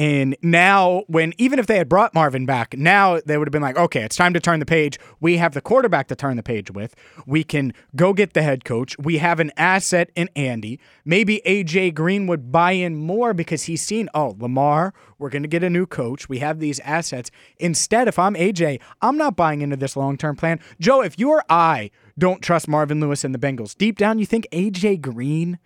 and 0.00 0.34
now, 0.40 1.04
when 1.08 1.34
even 1.36 1.58
if 1.58 1.66
they 1.66 1.76
had 1.76 1.86
brought 1.86 2.14
Marvin 2.14 2.46
back, 2.46 2.74
now 2.74 3.20
they 3.26 3.36
would 3.36 3.46
have 3.46 3.52
been 3.52 3.60
like, 3.60 3.76
okay, 3.76 4.00
it's 4.02 4.16
time 4.16 4.32
to 4.32 4.40
turn 4.40 4.58
the 4.58 4.64
page. 4.64 4.98
We 5.20 5.36
have 5.36 5.52
the 5.52 5.60
quarterback 5.60 6.08
to 6.08 6.16
turn 6.16 6.38
the 6.38 6.42
page 6.42 6.70
with. 6.70 6.94
We 7.26 7.44
can 7.44 7.74
go 7.94 8.14
get 8.14 8.32
the 8.32 8.40
head 8.40 8.64
coach. 8.64 8.96
We 8.98 9.18
have 9.18 9.40
an 9.40 9.52
asset 9.58 10.10
in 10.16 10.30
Andy. 10.34 10.80
Maybe 11.04 11.42
AJ 11.44 11.92
Green 11.92 12.26
would 12.28 12.50
buy 12.50 12.72
in 12.72 12.96
more 12.96 13.34
because 13.34 13.64
he's 13.64 13.82
seen, 13.82 14.08
oh, 14.14 14.36
Lamar, 14.38 14.94
we're 15.18 15.28
going 15.28 15.42
to 15.42 15.50
get 15.50 15.62
a 15.62 15.68
new 15.68 15.84
coach. 15.84 16.30
We 16.30 16.38
have 16.38 16.60
these 16.60 16.80
assets. 16.80 17.30
Instead, 17.58 18.08
if 18.08 18.18
I'm 18.18 18.36
AJ, 18.36 18.80
I'm 19.02 19.18
not 19.18 19.36
buying 19.36 19.60
into 19.60 19.76
this 19.76 19.98
long 19.98 20.16
term 20.16 20.34
plan. 20.34 20.60
Joe, 20.80 21.02
if 21.02 21.18
you 21.18 21.28
or 21.28 21.44
I 21.50 21.90
don't 22.18 22.40
trust 22.40 22.68
Marvin 22.68 23.00
Lewis 23.00 23.22
and 23.22 23.34
the 23.34 23.38
Bengals, 23.38 23.76
deep 23.76 23.98
down, 23.98 24.18
you 24.18 24.24
think 24.24 24.46
AJ 24.50 25.02
Green 25.02 25.58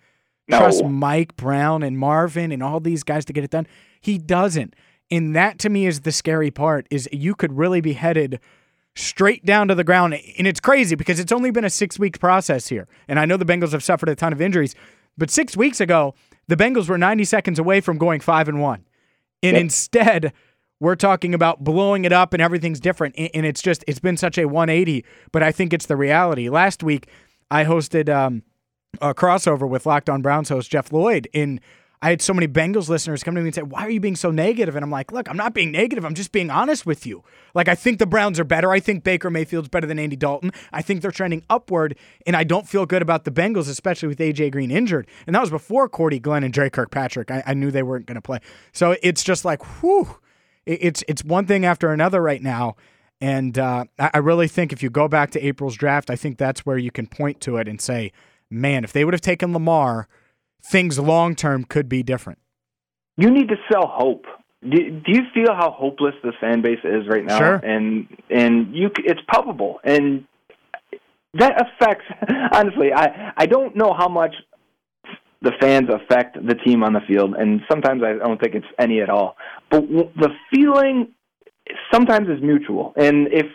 no. 0.49 0.57
trust 0.59 0.83
Mike 0.83 1.37
Brown 1.37 1.83
and 1.83 1.97
Marvin 1.97 2.51
and 2.51 2.61
all 2.61 2.81
these 2.81 3.03
guys 3.03 3.23
to 3.25 3.33
get 3.33 3.45
it 3.45 3.51
done? 3.51 3.67
He 4.05 4.19
doesn't. 4.19 4.75
And 5.09 5.35
that 5.35 5.57
to 5.59 5.69
me 5.69 5.87
is 5.87 6.01
the 6.01 6.11
scary 6.11 6.51
part 6.51 6.85
is 6.91 7.09
you 7.11 7.33
could 7.33 7.57
really 7.57 7.81
be 7.81 7.93
headed 7.93 8.39
straight 8.95 9.43
down 9.43 9.67
to 9.69 9.73
the 9.73 9.83
ground. 9.83 10.13
And 10.37 10.45
it's 10.45 10.59
crazy 10.59 10.93
because 10.93 11.19
it's 11.19 11.31
only 11.31 11.49
been 11.49 11.65
a 11.65 11.69
6-week 11.69 12.19
process 12.19 12.67
here. 12.67 12.87
And 13.07 13.19
I 13.19 13.25
know 13.25 13.35
the 13.35 13.45
Bengals 13.45 13.71
have 13.71 13.83
suffered 13.83 14.09
a 14.09 14.15
ton 14.15 14.31
of 14.31 14.41
injuries, 14.41 14.75
but 15.17 15.31
6 15.31 15.57
weeks 15.57 15.81
ago, 15.81 16.13
the 16.47 16.55
Bengals 16.55 16.87
were 16.87 16.99
90 16.99 17.23
seconds 17.23 17.57
away 17.57 17.81
from 17.81 17.97
going 17.97 18.19
5 18.19 18.47
and 18.47 18.61
1. 18.61 18.85
And 19.41 19.53
yep. 19.53 19.59
instead, 19.59 20.33
we're 20.79 20.95
talking 20.95 21.33
about 21.33 21.63
blowing 21.63 22.05
it 22.05 22.13
up 22.13 22.33
and 22.33 22.43
everything's 22.43 22.79
different. 22.79 23.15
And 23.17 23.43
it's 23.43 23.63
just, 23.63 23.83
it's 23.87 23.97
been 23.97 24.17
such 24.17 24.37
a 24.37 24.45
180, 24.45 25.03
but 25.31 25.41
I 25.41 25.51
think 25.51 25.73
it's 25.73 25.87
the 25.87 25.97
reality. 25.97 26.47
Last 26.47 26.83
week, 26.83 27.09
I 27.49 27.65
hosted 27.65 28.07
um, 28.07 28.43
a 29.01 29.15
crossover 29.15 29.67
with 29.67 29.87
Locked 29.87 30.11
On 30.11 30.21
Browns 30.21 30.49
host 30.49 30.69
Jeff 30.69 30.91
Lloyd. 30.91 31.27
In 31.33 31.59
I 32.05 32.09
had 32.09 32.21
so 32.21 32.35
many 32.35 32.47
Bengals 32.47 32.87
listeners 32.87 33.23
come 33.23 33.33
to 33.33 33.41
me 33.41 33.47
and 33.47 33.55
say, 33.55 33.63
Why 33.63 33.81
are 33.81 33.89
you 33.89 33.99
being 33.99 34.15
so 34.15 34.29
negative? 34.29 34.75
And 34.75 34.85
I'm 34.85 34.91
like, 34.91 35.11
Look, 35.11 35.27
I'm 35.27 35.37
not 35.37 35.55
being 35.55 35.71
negative. 35.71 36.05
I'm 36.05 36.13
just 36.13 36.31
being 36.31 36.51
honest 36.51 36.85
with 36.85 37.03
you. 37.03 37.23
Like, 37.55 37.67
I 37.67 37.73
think 37.73 37.97
the 37.97 38.05
Browns 38.05 38.39
are 38.39 38.43
better. 38.43 38.71
I 38.71 38.79
think 38.79 39.03
Baker 39.03 39.31
Mayfield's 39.31 39.69
better 39.69 39.87
than 39.87 39.97
Andy 39.97 40.15
Dalton. 40.15 40.51
I 40.71 40.83
think 40.83 41.01
they're 41.01 41.09
trending 41.09 41.43
upward, 41.49 41.97
and 42.27 42.35
I 42.35 42.43
don't 42.43 42.67
feel 42.67 42.85
good 42.85 43.01
about 43.01 43.23
the 43.23 43.31
Bengals, 43.31 43.67
especially 43.67 44.07
with 44.07 44.19
AJ 44.19 44.51
Green 44.51 44.69
injured. 44.69 45.07
And 45.25 45.35
that 45.35 45.39
was 45.39 45.49
before 45.49 45.89
Cordy 45.89 46.19
Glenn 46.19 46.43
and 46.43 46.53
Dre 46.53 46.69
Kirkpatrick. 46.69 47.31
I, 47.31 47.41
I 47.43 47.53
knew 47.55 47.71
they 47.71 47.81
weren't 47.81 48.05
going 48.05 48.17
to 48.17 48.21
play. 48.21 48.37
So 48.71 48.95
it's 49.01 49.23
just 49.23 49.43
like, 49.43 49.81
whew. 49.81 50.19
It's 50.67 51.03
it's 51.07 51.23
one 51.23 51.47
thing 51.47 51.65
after 51.65 51.91
another 51.91 52.21
right 52.21 52.41
now. 52.41 52.75
And 53.19 53.57
uh, 53.57 53.85
I 53.97 54.19
really 54.19 54.47
think 54.47 54.71
if 54.71 54.83
you 54.83 54.91
go 54.91 55.07
back 55.07 55.31
to 55.31 55.43
April's 55.43 55.75
draft, 55.75 56.11
I 56.11 56.15
think 56.15 56.37
that's 56.37 56.67
where 56.67 56.77
you 56.77 56.91
can 56.91 57.07
point 57.07 57.41
to 57.41 57.57
it 57.57 57.67
and 57.67 57.81
say, 57.81 58.11
man, 58.51 58.83
if 58.83 58.93
they 58.93 59.05
would 59.05 59.15
have 59.15 59.21
taken 59.21 59.53
Lamar, 59.53 60.07
things 60.65 60.99
long 60.99 61.35
term 61.35 61.63
could 61.63 61.87
be 61.87 62.03
different. 62.03 62.39
You 63.17 63.29
need 63.31 63.49
to 63.49 63.55
sell 63.71 63.87
hope. 63.87 64.25
Do, 64.61 64.77
do 64.77 65.11
you 65.11 65.21
feel 65.33 65.53
how 65.53 65.71
hopeless 65.71 66.15
the 66.23 66.33
fan 66.41 66.61
base 66.61 66.79
is 66.83 67.07
right 67.07 67.23
now? 67.23 67.37
Sure. 67.37 67.55
And 67.55 68.07
and 68.29 68.75
you, 68.75 68.89
it's 68.97 69.21
palpable, 69.31 69.79
and 69.83 70.25
that 71.35 71.61
affects. 71.61 72.05
Honestly, 72.51 72.91
I 72.93 73.33
I 73.37 73.45
don't 73.45 73.75
know 73.75 73.93
how 73.97 74.09
much 74.09 74.33
the 75.41 75.51
fans 75.61 75.89
affect 75.89 76.35
the 76.45 76.55
team 76.55 76.83
on 76.83 76.93
the 76.93 77.01
field, 77.07 77.35
and 77.35 77.61
sometimes 77.69 78.01
I 78.03 78.13
don't 78.13 78.41
think 78.41 78.55
it's 78.55 78.65
any 78.79 79.01
at 79.01 79.09
all. 79.09 79.37
But 79.69 79.87
the 79.87 80.29
feeling 80.51 81.13
sometimes 81.93 82.27
is 82.27 82.41
mutual, 82.41 82.93
and 82.97 83.27
if 83.31 83.45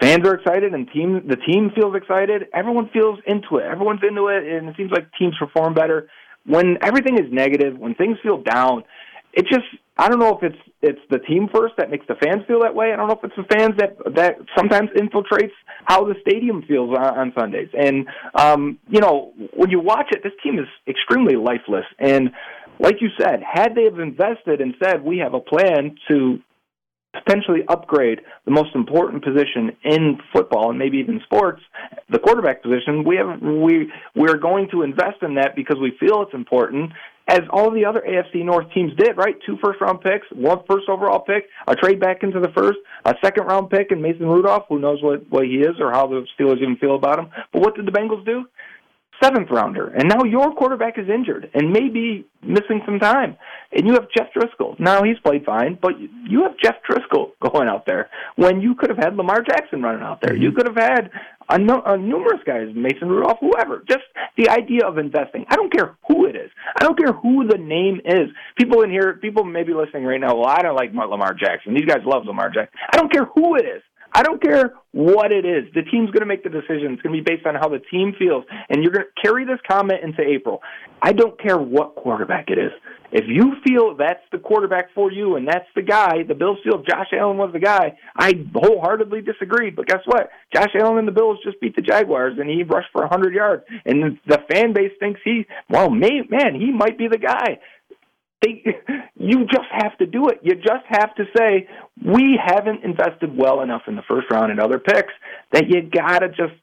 fans 0.00 0.26
are 0.26 0.34
excited 0.34 0.74
and 0.74 0.90
team 0.90 1.22
the 1.28 1.36
team 1.36 1.70
feels 1.76 1.94
excited, 1.94 2.46
everyone 2.52 2.90
feels 2.92 3.20
into 3.26 3.58
it. 3.58 3.66
Everyone's 3.66 4.00
into 4.06 4.26
it, 4.28 4.44
and 4.44 4.68
it 4.68 4.76
seems 4.76 4.90
like 4.90 5.06
teams 5.16 5.34
perform 5.38 5.74
better 5.74 6.08
when 6.46 6.78
everything 6.82 7.18
is 7.18 7.30
negative, 7.32 7.78
when 7.78 7.94
things 7.94 8.18
feel 8.22 8.42
down, 8.42 8.84
it 9.32 9.46
just 9.46 9.66
I 9.96 10.08
don't 10.08 10.18
know 10.18 10.36
if 10.36 10.42
it's 10.42 10.58
it's 10.82 11.00
the 11.10 11.18
team 11.18 11.48
first 11.54 11.74
that 11.76 11.90
makes 11.90 12.06
the 12.06 12.14
fans 12.14 12.42
feel 12.46 12.60
that 12.60 12.74
way. 12.74 12.92
I 12.92 12.96
don't 12.96 13.08
know 13.08 13.20
if 13.22 13.24
it's 13.24 13.36
the 13.36 13.54
fans 13.54 13.74
that 13.78 13.96
that 14.16 14.36
sometimes 14.56 14.90
infiltrates 14.96 15.52
how 15.84 16.04
the 16.04 16.14
stadium 16.22 16.62
feels 16.66 16.96
on, 16.96 17.18
on 17.18 17.32
Sundays. 17.38 17.68
And 17.78 18.08
um, 18.34 18.78
you 18.88 19.00
know, 19.00 19.32
when 19.54 19.70
you 19.70 19.80
watch 19.80 20.06
it, 20.10 20.22
this 20.22 20.32
team 20.42 20.58
is 20.58 20.66
extremely 20.88 21.36
lifeless. 21.36 21.84
And 21.98 22.30
like 22.78 22.96
you 23.00 23.08
said, 23.20 23.42
had 23.42 23.74
they 23.74 23.84
have 23.84 23.98
invested 24.00 24.60
and 24.60 24.74
said 24.82 25.04
we 25.04 25.18
have 25.18 25.34
a 25.34 25.40
plan 25.40 25.96
to 26.08 26.40
potentially 27.12 27.60
upgrade 27.68 28.20
the 28.44 28.50
most 28.50 28.74
important 28.74 29.24
position 29.24 29.76
in 29.84 30.18
football 30.32 30.70
and 30.70 30.78
maybe 30.78 30.98
even 30.98 31.20
sports, 31.24 31.60
the 32.08 32.18
quarterback 32.18 32.62
position. 32.62 33.04
We 33.04 33.16
have 33.16 33.40
we 33.40 33.92
we're 34.14 34.38
going 34.38 34.68
to 34.70 34.82
invest 34.82 35.22
in 35.22 35.34
that 35.34 35.56
because 35.56 35.78
we 35.80 35.96
feel 35.98 36.22
it's 36.22 36.34
important, 36.34 36.92
as 37.26 37.40
all 37.50 37.70
the 37.70 37.84
other 37.84 38.02
AFC 38.06 38.44
North 38.44 38.66
teams 38.72 38.92
did. 38.96 39.16
Right, 39.16 39.36
two 39.44 39.56
first 39.62 39.80
round 39.80 40.00
picks, 40.00 40.26
one 40.32 40.58
first 40.68 40.88
overall 40.88 41.20
pick, 41.20 41.44
a 41.66 41.74
trade 41.74 42.00
back 42.00 42.22
into 42.22 42.40
the 42.40 42.50
first, 42.56 42.78
a 43.04 43.14
second 43.22 43.46
round 43.46 43.70
pick, 43.70 43.90
and 43.90 44.00
Mason 44.00 44.26
Rudolph, 44.26 44.64
who 44.68 44.78
knows 44.78 45.02
what 45.02 45.28
what 45.30 45.46
he 45.46 45.56
is 45.56 45.80
or 45.80 45.90
how 45.90 46.06
the 46.06 46.26
Steelers 46.38 46.62
even 46.62 46.76
feel 46.76 46.94
about 46.94 47.18
him. 47.18 47.28
But 47.52 47.62
what 47.62 47.74
did 47.74 47.86
the 47.86 47.92
Bengals 47.92 48.24
do? 48.24 48.44
Seventh 49.22 49.48
rounder, 49.50 49.88
and 49.88 50.08
now 50.08 50.24
your 50.24 50.54
quarterback 50.54 50.98
is 50.98 51.08
injured 51.08 51.50
and 51.52 51.72
maybe 51.72 52.26
missing 52.42 52.80
some 52.86 52.98
time, 52.98 53.36
and 53.70 53.86
you 53.86 53.92
have 53.92 54.06
Jeff 54.16 54.28
Driskel. 54.34 54.78
Now 54.80 55.02
he's 55.02 55.18
played 55.18 55.44
fine, 55.44 55.78
but 55.80 55.92
you 55.98 56.42
have 56.44 56.56
Jeff 56.62 56.76
Driskel 56.88 57.32
going 57.50 57.68
out 57.68 57.84
there 57.86 58.08
when 58.36 58.60
you 58.60 58.74
could 58.74 58.88
have 58.88 58.98
had 58.98 59.16
Lamar 59.16 59.42
Jackson 59.42 59.82
running 59.82 60.02
out 60.02 60.20
there. 60.22 60.32
Mm-hmm. 60.32 60.42
You 60.42 60.52
could 60.52 60.66
have 60.66 60.76
had 60.76 61.10
a, 61.50 61.58
no, 61.58 61.82
a 61.84 61.98
numerous 61.98 62.40
guys, 62.46 62.68
Mason 62.74 63.08
Rudolph, 63.08 63.38
whoever. 63.40 63.84
Just 63.88 64.04
the 64.38 64.48
idea 64.48 64.86
of 64.86 64.98
investing. 64.98 65.44
I 65.48 65.56
don't 65.56 65.72
care 65.72 65.96
who 66.08 66.26
it 66.26 66.36
is. 66.36 66.50
I 66.78 66.84
don't 66.84 66.98
care 66.98 67.12
who 67.12 67.46
the 67.46 67.58
name 67.58 68.00
is. 68.04 68.28
People 68.56 68.82
in 68.82 68.90
here, 68.90 69.18
people 69.20 69.44
may 69.44 69.64
be 69.64 69.74
listening 69.74 70.04
right 70.04 70.20
now. 70.20 70.36
Well, 70.36 70.48
I 70.48 70.62
don't 70.62 70.76
like 70.76 70.92
Lamar 70.94 71.34
Jackson. 71.34 71.74
These 71.74 71.86
guys 71.86 72.00
love 72.06 72.24
Lamar 72.24 72.50
Jackson. 72.50 72.78
I 72.92 72.96
don't 72.96 73.12
care 73.12 73.26
who 73.34 73.56
it 73.56 73.64
is. 73.64 73.82
I 74.12 74.22
don't 74.22 74.42
care 74.42 74.74
what 74.92 75.30
it 75.32 75.44
is. 75.44 75.72
The 75.74 75.82
team's 75.82 76.10
going 76.10 76.20
to 76.20 76.26
make 76.26 76.42
the 76.42 76.50
decision. 76.50 76.92
It's 76.92 77.02
going 77.02 77.16
to 77.16 77.22
be 77.22 77.36
based 77.36 77.46
on 77.46 77.54
how 77.54 77.68
the 77.68 77.78
team 77.90 78.14
feels. 78.18 78.44
And 78.68 78.82
you're 78.82 78.92
going 78.92 79.06
to 79.06 79.22
carry 79.22 79.44
this 79.44 79.58
comment 79.70 80.00
into 80.02 80.22
April. 80.22 80.60
I 81.00 81.12
don't 81.12 81.40
care 81.40 81.58
what 81.58 81.94
quarterback 81.94 82.50
it 82.50 82.58
is. 82.58 82.72
If 83.12 83.24
you 83.26 83.54
feel 83.66 83.96
that's 83.96 84.22
the 84.30 84.38
quarterback 84.38 84.94
for 84.94 85.10
you 85.10 85.34
and 85.34 85.46
that's 85.46 85.66
the 85.74 85.82
guy, 85.82 86.22
the 86.26 86.34
Bills 86.34 86.58
feel 86.62 86.82
Josh 86.82 87.08
Allen 87.12 87.38
was 87.38 87.52
the 87.52 87.58
guy, 87.58 87.96
I 88.16 88.44
wholeheartedly 88.54 89.22
disagree. 89.22 89.70
But 89.70 89.86
guess 89.86 90.02
what? 90.04 90.30
Josh 90.54 90.70
Allen 90.78 90.98
and 90.98 91.08
the 91.08 91.12
Bills 91.12 91.38
just 91.44 91.60
beat 91.60 91.74
the 91.74 91.82
Jaguars 91.82 92.38
and 92.38 92.48
he 92.48 92.62
rushed 92.62 92.90
for 92.92 93.00
100 93.02 93.34
yards. 93.34 93.64
And 93.84 94.18
the 94.26 94.38
fan 94.52 94.72
base 94.72 94.92
thinks 95.00 95.20
he, 95.24 95.46
well, 95.68 95.90
man, 95.90 96.54
he 96.54 96.70
might 96.70 96.98
be 96.98 97.08
the 97.08 97.18
guy. 97.18 97.58
They, 98.42 98.64
you 99.16 99.46
just 99.46 99.68
have 99.70 99.96
to 99.98 100.06
do 100.06 100.28
it. 100.28 100.40
You 100.42 100.54
just 100.54 100.84
have 100.88 101.14
to 101.16 101.24
say 101.36 101.68
we 102.04 102.38
haven't 102.42 102.84
invested 102.84 103.36
well 103.36 103.60
enough 103.60 103.82
in 103.86 103.96
the 103.96 104.02
first 104.08 104.30
round 104.30 104.50
and 104.50 104.60
other 104.60 104.78
picks 104.78 105.12
that 105.52 105.68
you 105.68 105.82
gotta 105.82 106.28
just 106.28 106.54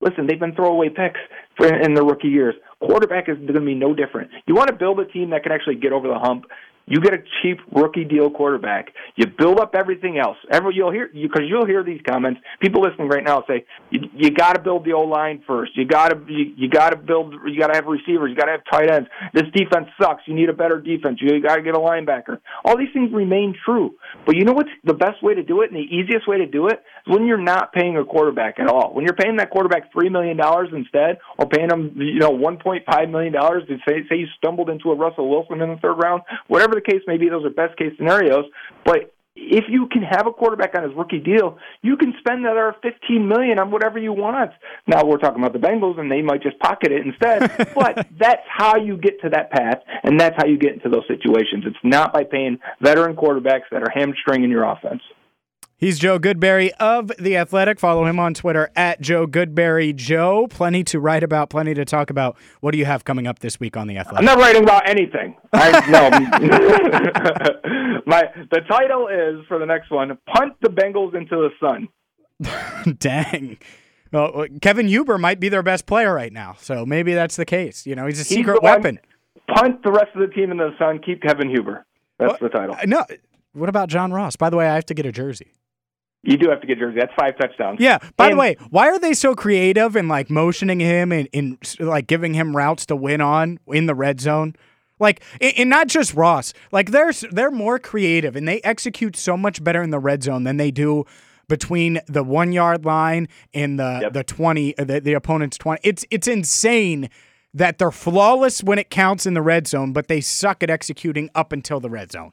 listen. 0.00 0.26
They've 0.26 0.40
been 0.40 0.54
throwaway 0.54 0.88
picks 0.88 1.20
for, 1.56 1.66
in 1.66 1.94
the 1.94 2.04
rookie 2.04 2.28
years. 2.28 2.54
Quarterback 2.80 3.28
is 3.28 3.36
going 3.38 3.54
to 3.54 3.60
be 3.60 3.74
no 3.74 3.94
different. 3.94 4.30
You 4.46 4.54
want 4.54 4.68
to 4.68 4.76
build 4.76 5.00
a 5.00 5.06
team 5.06 5.30
that 5.30 5.42
can 5.42 5.52
actually 5.52 5.76
get 5.76 5.92
over 5.92 6.08
the 6.08 6.18
hump. 6.18 6.44
You 6.86 7.00
get 7.00 7.14
a 7.14 7.18
cheap 7.42 7.58
rookie 7.72 8.04
deal 8.04 8.30
quarterback. 8.30 8.92
You 9.16 9.26
build 9.26 9.58
up 9.58 9.74
everything 9.74 10.18
else. 10.18 10.36
Ever 10.52 10.70
you'll 10.70 10.92
hear 10.92 11.08
because 11.08 11.42
you, 11.48 11.56
will 11.56 11.66
hear 11.66 11.82
these 11.82 12.00
comments. 12.08 12.40
People 12.60 12.80
listening 12.82 13.08
right 13.08 13.24
now 13.24 13.42
say 13.48 13.64
you, 13.90 14.02
you 14.14 14.30
got 14.30 14.54
to 14.54 14.62
build 14.62 14.84
the 14.84 14.92
O 14.92 15.00
line 15.00 15.42
first. 15.48 15.76
You 15.76 15.84
got 15.84 16.10
to 16.10 16.32
you, 16.32 16.52
you 16.56 16.68
got 16.68 16.90
to 16.90 16.96
build. 16.96 17.34
You 17.44 17.58
got 17.58 17.68
to 17.68 17.74
have 17.74 17.86
receivers. 17.86 18.30
You 18.30 18.36
got 18.36 18.46
to 18.46 18.52
have 18.52 18.62
tight 18.70 18.88
ends. 18.88 19.08
This 19.34 19.50
defense 19.52 19.88
sucks. 20.00 20.22
You 20.26 20.34
need 20.34 20.48
a 20.48 20.52
better 20.52 20.80
defense. 20.80 21.18
You 21.20 21.42
got 21.42 21.56
to 21.56 21.62
get 21.62 21.74
a 21.74 21.78
linebacker. 21.78 22.38
All 22.64 22.78
these 22.78 22.92
things 22.92 23.10
remain 23.12 23.56
true. 23.64 23.96
But 24.24 24.36
you 24.36 24.44
know 24.44 24.52
what's 24.52 24.70
the 24.84 24.94
best 24.94 25.22
way 25.24 25.34
to 25.34 25.42
do 25.42 25.62
it 25.62 25.72
and 25.72 25.76
the 25.76 25.92
easiest 25.92 26.28
way 26.28 26.38
to 26.38 26.46
do 26.46 26.68
it 26.68 26.84
is 27.06 27.12
when 27.12 27.26
you're 27.26 27.36
not 27.36 27.72
paying 27.72 27.96
a 27.96 28.04
quarterback 28.04 28.60
at 28.60 28.68
all. 28.68 28.94
When 28.94 29.04
you're 29.04 29.14
paying 29.14 29.36
that 29.38 29.50
quarterback 29.50 29.92
three 29.92 30.08
million 30.08 30.36
dollars 30.36 30.68
instead, 30.72 31.18
or 31.36 31.48
paying 31.48 31.68
him 31.68 31.94
you 31.96 32.20
know 32.20 32.30
one 32.30 32.58
point 32.58 32.84
five 32.88 33.08
million 33.08 33.32
dollars 33.32 33.64
say 33.88 34.04
say 34.08 34.16
you 34.16 34.26
stumbled 34.36 34.70
into 34.70 34.92
a 34.92 34.94
Russell 34.94 35.28
Wilson 35.28 35.60
in 35.60 35.70
the 35.70 35.76
third 35.78 35.94
round, 35.94 36.22
whatever 36.46 36.75
the 36.76 36.92
case 36.92 37.02
may 37.06 37.16
be, 37.16 37.28
those 37.28 37.44
are 37.44 37.50
best 37.50 37.76
case 37.76 37.92
scenarios. 37.96 38.44
But 38.84 39.12
if 39.36 39.64
you 39.68 39.86
can 39.92 40.02
have 40.02 40.26
a 40.26 40.32
quarterback 40.32 40.74
on 40.74 40.82
his 40.82 40.92
rookie 40.96 41.20
deal, 41.20 41.58
you 41.82 41.96
can 41.96 42.14
spend 42.20 42.44
that 42.44 42.52
other 42.52 42.74
fifteen 42.82 43.28
million 43.28 43.58
on 43.58 43.70
whatever 43.70 43.98
you 43.98 44.12
want. 44.12 44.50
Now 44.86 45.04
we're 45.04 45.18
talking 45.18 45.42
about 45.42 45.52
the 45.52 45.58
Bengals, 45.58 46.00
and 46.00 46.10
they 46.10 46.22
might 46.22 46.42
just 46.42 46.58
pocket 46.58 46.90
it 46.90 47.06
instead. 47.06 47.72
but 47.74 48.06
that's 48.18 48.46
how 48.48 48.76
you 48.76 48.96
get 48.96 49.20
to 49.22 49.28
that 49.30 49.50
path, 49.50 49.80
and 50.02 50.18
that's 50.18 50.36
how 50.38 50.46
you 50.46 50.58
get 50.58 50.72
into 50.72 50.88
those 50.88 51.06
situations. 51.06 51.64
It's 51.66 51.76
not 51.84 52.12
by 52.12 52.24
paying 52.24 52.58
veteran 52.80 53.14
quarterbacks 53.14 53.68
that 53.70 53.82
are 53.82 53.90
hamstringing 53.92 54.50
your 54.50 54.64
offense. 54.64 55.02
He's 55.78 55.98
Joe 55.98 56.18
Goodberry 56.18 56.70
of 56.80 57.12
The 57.18 57.36
Athletic. 57.36 57.78
Follow 57.78 58.06
him 58.06 58.18
on 58.18 58.32
Twitter 58.32 58.70
at 58.74 58.98
Joe 59.02 59.26
Goodberry 59.26 59.94
Joe. 59.94 60.46
Plenty 60.48 60.82
to 60.84 60.98
write 60.98 61.22
about, 61.22 61.50
plenty 61.50 61.74
to 61.74 61.84
talk 61.84 62.08
about. 62.08 62.38
What 62.60 62.70
do 62.70 62.78
you 62.78 62.86
have 62.86 63.04
coming 63.04 63.26
up 63.26 63.40
this 63.40 63.60
week 63.60 63.76
on 63.76 63.86
The 63.86 63.98
Athletic? 63.98 64.20
I'm 64.20 64.24
not 64.24 64.38
writing 64.38 64.62
about 64.62 64.88
anything. 64.88 65.36
I, 65.52 65.90
no. 65.90 66.08
My 68.06 68.22
the 68.50 68.62
title 68.66 69.08
is 69.08 69.44
for 69.48 69.58
the 69.58 69.66
next 69.66 69.90
one: 69.90 70.16
Punt 70.34 70.54
the 70.62 70.70
Bengals 70.70 71.14
into 71.14 71.36
the 71.36 71.50
sun. 71.60 72.94
Dang. 72.98 73.58
Well, 74.12 74.46
Kevin 74.62 74.88
Huber 74.88 75.18
might 75.18 75.40
be 75.40 75.50
their 75.50 75.62
best 75.62 75.84
player 75.84 76.14
right 76.14 76.32
now, 76.32 76.56
so 76.58 76.86
maybe 76.86 77.12
that's 77.12 77.36
the 77.36 77.44
case. 77.44 77.84
You 77.84 77.96
know, 77.96 78.06
he's 78.06 78.18
a 78.18 78.24
he's 78.24 78.38
secret 78.38 78.62
weapon. 78.62 78.98
Punt 79.54 79.82
the 79.82 79.92
rest 79.92 80.08
of 80.14 80.26
the 80.26 80.34
team 80.34 80.50
in 80.50 80.56
the 80.56 80.70
sun. 80.78 81.00
Keep 81.04 81.20
Kevin 81.20 81.50
Huber. 81.50 81.84
That's 82.18 82.40
well, 82.40 82.50
the 82.50 82.58
title. 82.58 82.76
No. 82.86 83.04
What 83.52 83.68
about 83.68 83.90
John 83.90 84.10
Ross? 84.12 84.36
By 84.36 84.48
the 84.48 84.56
way, 84.56 84.68
I 84.68 84.74
have 84.74 84.86
to 84.86 84.94
get 84.94 85.04
a 85.04 85.12
jersey. 85.12 85.52
You 86.26 86.36
do 86.36 86.50
have 86.50 86.60
to 86.60 86.66
get 86.66 86.78
jersey. 86.78 86.98
That's 86.98 87.12
five 87.18 87.38
touchdowns. 87.38 87.80
Yeah. 87.80 87.98
By 88.16 88.26
and, 88.26 88.34
the 88.34 88.40
way, 88.40 88.56
why 88.70 88.88
are 88.88 88.98
they 88.98 89.14
so 89.14 89.34
creative 89.34 89.96
and 89.96 90.08
like 90.08 90.28
motioning 90.28 90.80
him 90.80 91.12
and, 91.12 91.28
and 91.32 91.58
like 91.80 92.06
giving 92.06 92.34
him 92.34 92.56
routes 92.56 92.86
to 92.86 92.96
win 92.96 93.20
on 93.20 93.58
in 93.68 93.86
the 93.86 93.94
red 93.94 94.20
zone? 94.20 94.54
Like, 94.98 95.22
and 95.40 95.68
not 95.68 95.88
just 95.88 96.14
Ross. 96.14 96.54
Like, 96.72 96.90
they're 96.90 97.12
they're 97.30 97.50
more 97.50 97.78
creative 97.78 98.34
and 98.34 98.48
they 98.48 98.60
execute 98.62 99.14
so 99.14 99.36
much 99.36 99.62
better 99.62 99.82
in 99.82 99.90
the 99.90 99.98
red 99.98 100.22
zone 100.22 100.44
than 100.44 100.56
they 100.56 100.70
do 100.70 101.04
between 101.48 102.00
the 102.06 102.24
one 102.24 102.52
yard 102.52 102.84
line 102.84 103.28
and 103.52 103.78
the 103.78 103.98
yep. 104.02 104.12
the 104.14 104.24
twenty 104.24 104.76
uh, 104.78 104.84
the, 104.84 105.00
the 105.00 105.12
opponent's 105.12 105.58
twenty. 105.58 105.80
It's 105.84 106.04
it's 106.10 106.26
insane 106.26 107.10
that 107.52 107.78
they're 107.78 107.90
flawless 107.90 108.62
when 108.62 108.78
it 108.78 108.90
counts 108.90 109.26
in 109.26 109.34
the 109.34 109.42
red 109.42 109.66
zone, 109.66 109.92
but 109.92 110.08
they 110.08 110.20
suck 110.20 110.62
at 110.62 110.70
executing 110.70 111.30
up 111.34 111.52
until 111.52 111.78
the 111.78 111.90
red 111.90 112.10
zone. 112.12 112.32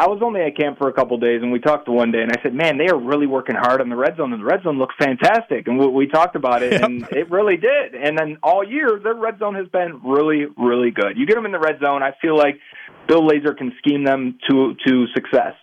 I 0.00 0.06
was 0.06 0.20
only 0.22 0.40
at 0.42 0.56
camp 0.56 0.78
for 0.78 0.88
a 0.88 0.92
couple 0.92 1.16
of 1.16 1.20
days, 1.20 1.42
and 1.42 1.50
we 1.50 1.58
talked 1.58 1.88
one 1.88 2.12
day, 2.12 2.22
and 2.22 2.30
I 2.30 2.40
said, 2.40 2.54
"Man, 2.54 2.78
they 2.78 2.86
are 2.86 2.96
really 2.96 3.26
working 3.26 3.56
hard 3.56 3.80
on 3.80 3.88
the 3.88 3.96
red 3.96 4.16
zone, 4.16 4.32
and 4.32 4.40
the 4.40 4.46
red 4.46 4.62
zone 4.62 4.78
looks 4.78 4.94
fantastic." 4.96 5.66
And 5.66 5.76
we, 5.76 5.88
we 5.88 6.06
talked 6.06 6.36
about 6.36 6.62
it, 6.62 6.72
yep. 6.72 6.82
and 6.82 7.02
it 7.10 7.28
really 7.32 7.56
did. 7.56 7.96
And 7.96 8.16
then 8.16 8.38
all 8.42 8.62
year, 8.62 9.00
their 9.02 9.14
red 9.14 9.40
zone 9.40 9.56
has 9.56 9.66
been 9.68 10.00
really, 10.04 10.46
really 10.56 10.92
good. 10.92 11.18
You 11.18 11.26
get 11.26 11.34
them 11.34 11.46
in 11.46 11.52
the 11.52 11.58
red 11.58 11.80
zone, 11.84 12.04
I 12.04 12.12
feel 12.22 12.36
like 12.36 12.60
Bill 13.08 13.22
Lazor 13.22 13.56
can 13.56 13.72
scheme 13.78 14.04
them 14.04 14.38
to 14.48 14.76
to 14.86 15.06
success. 15.14 15.54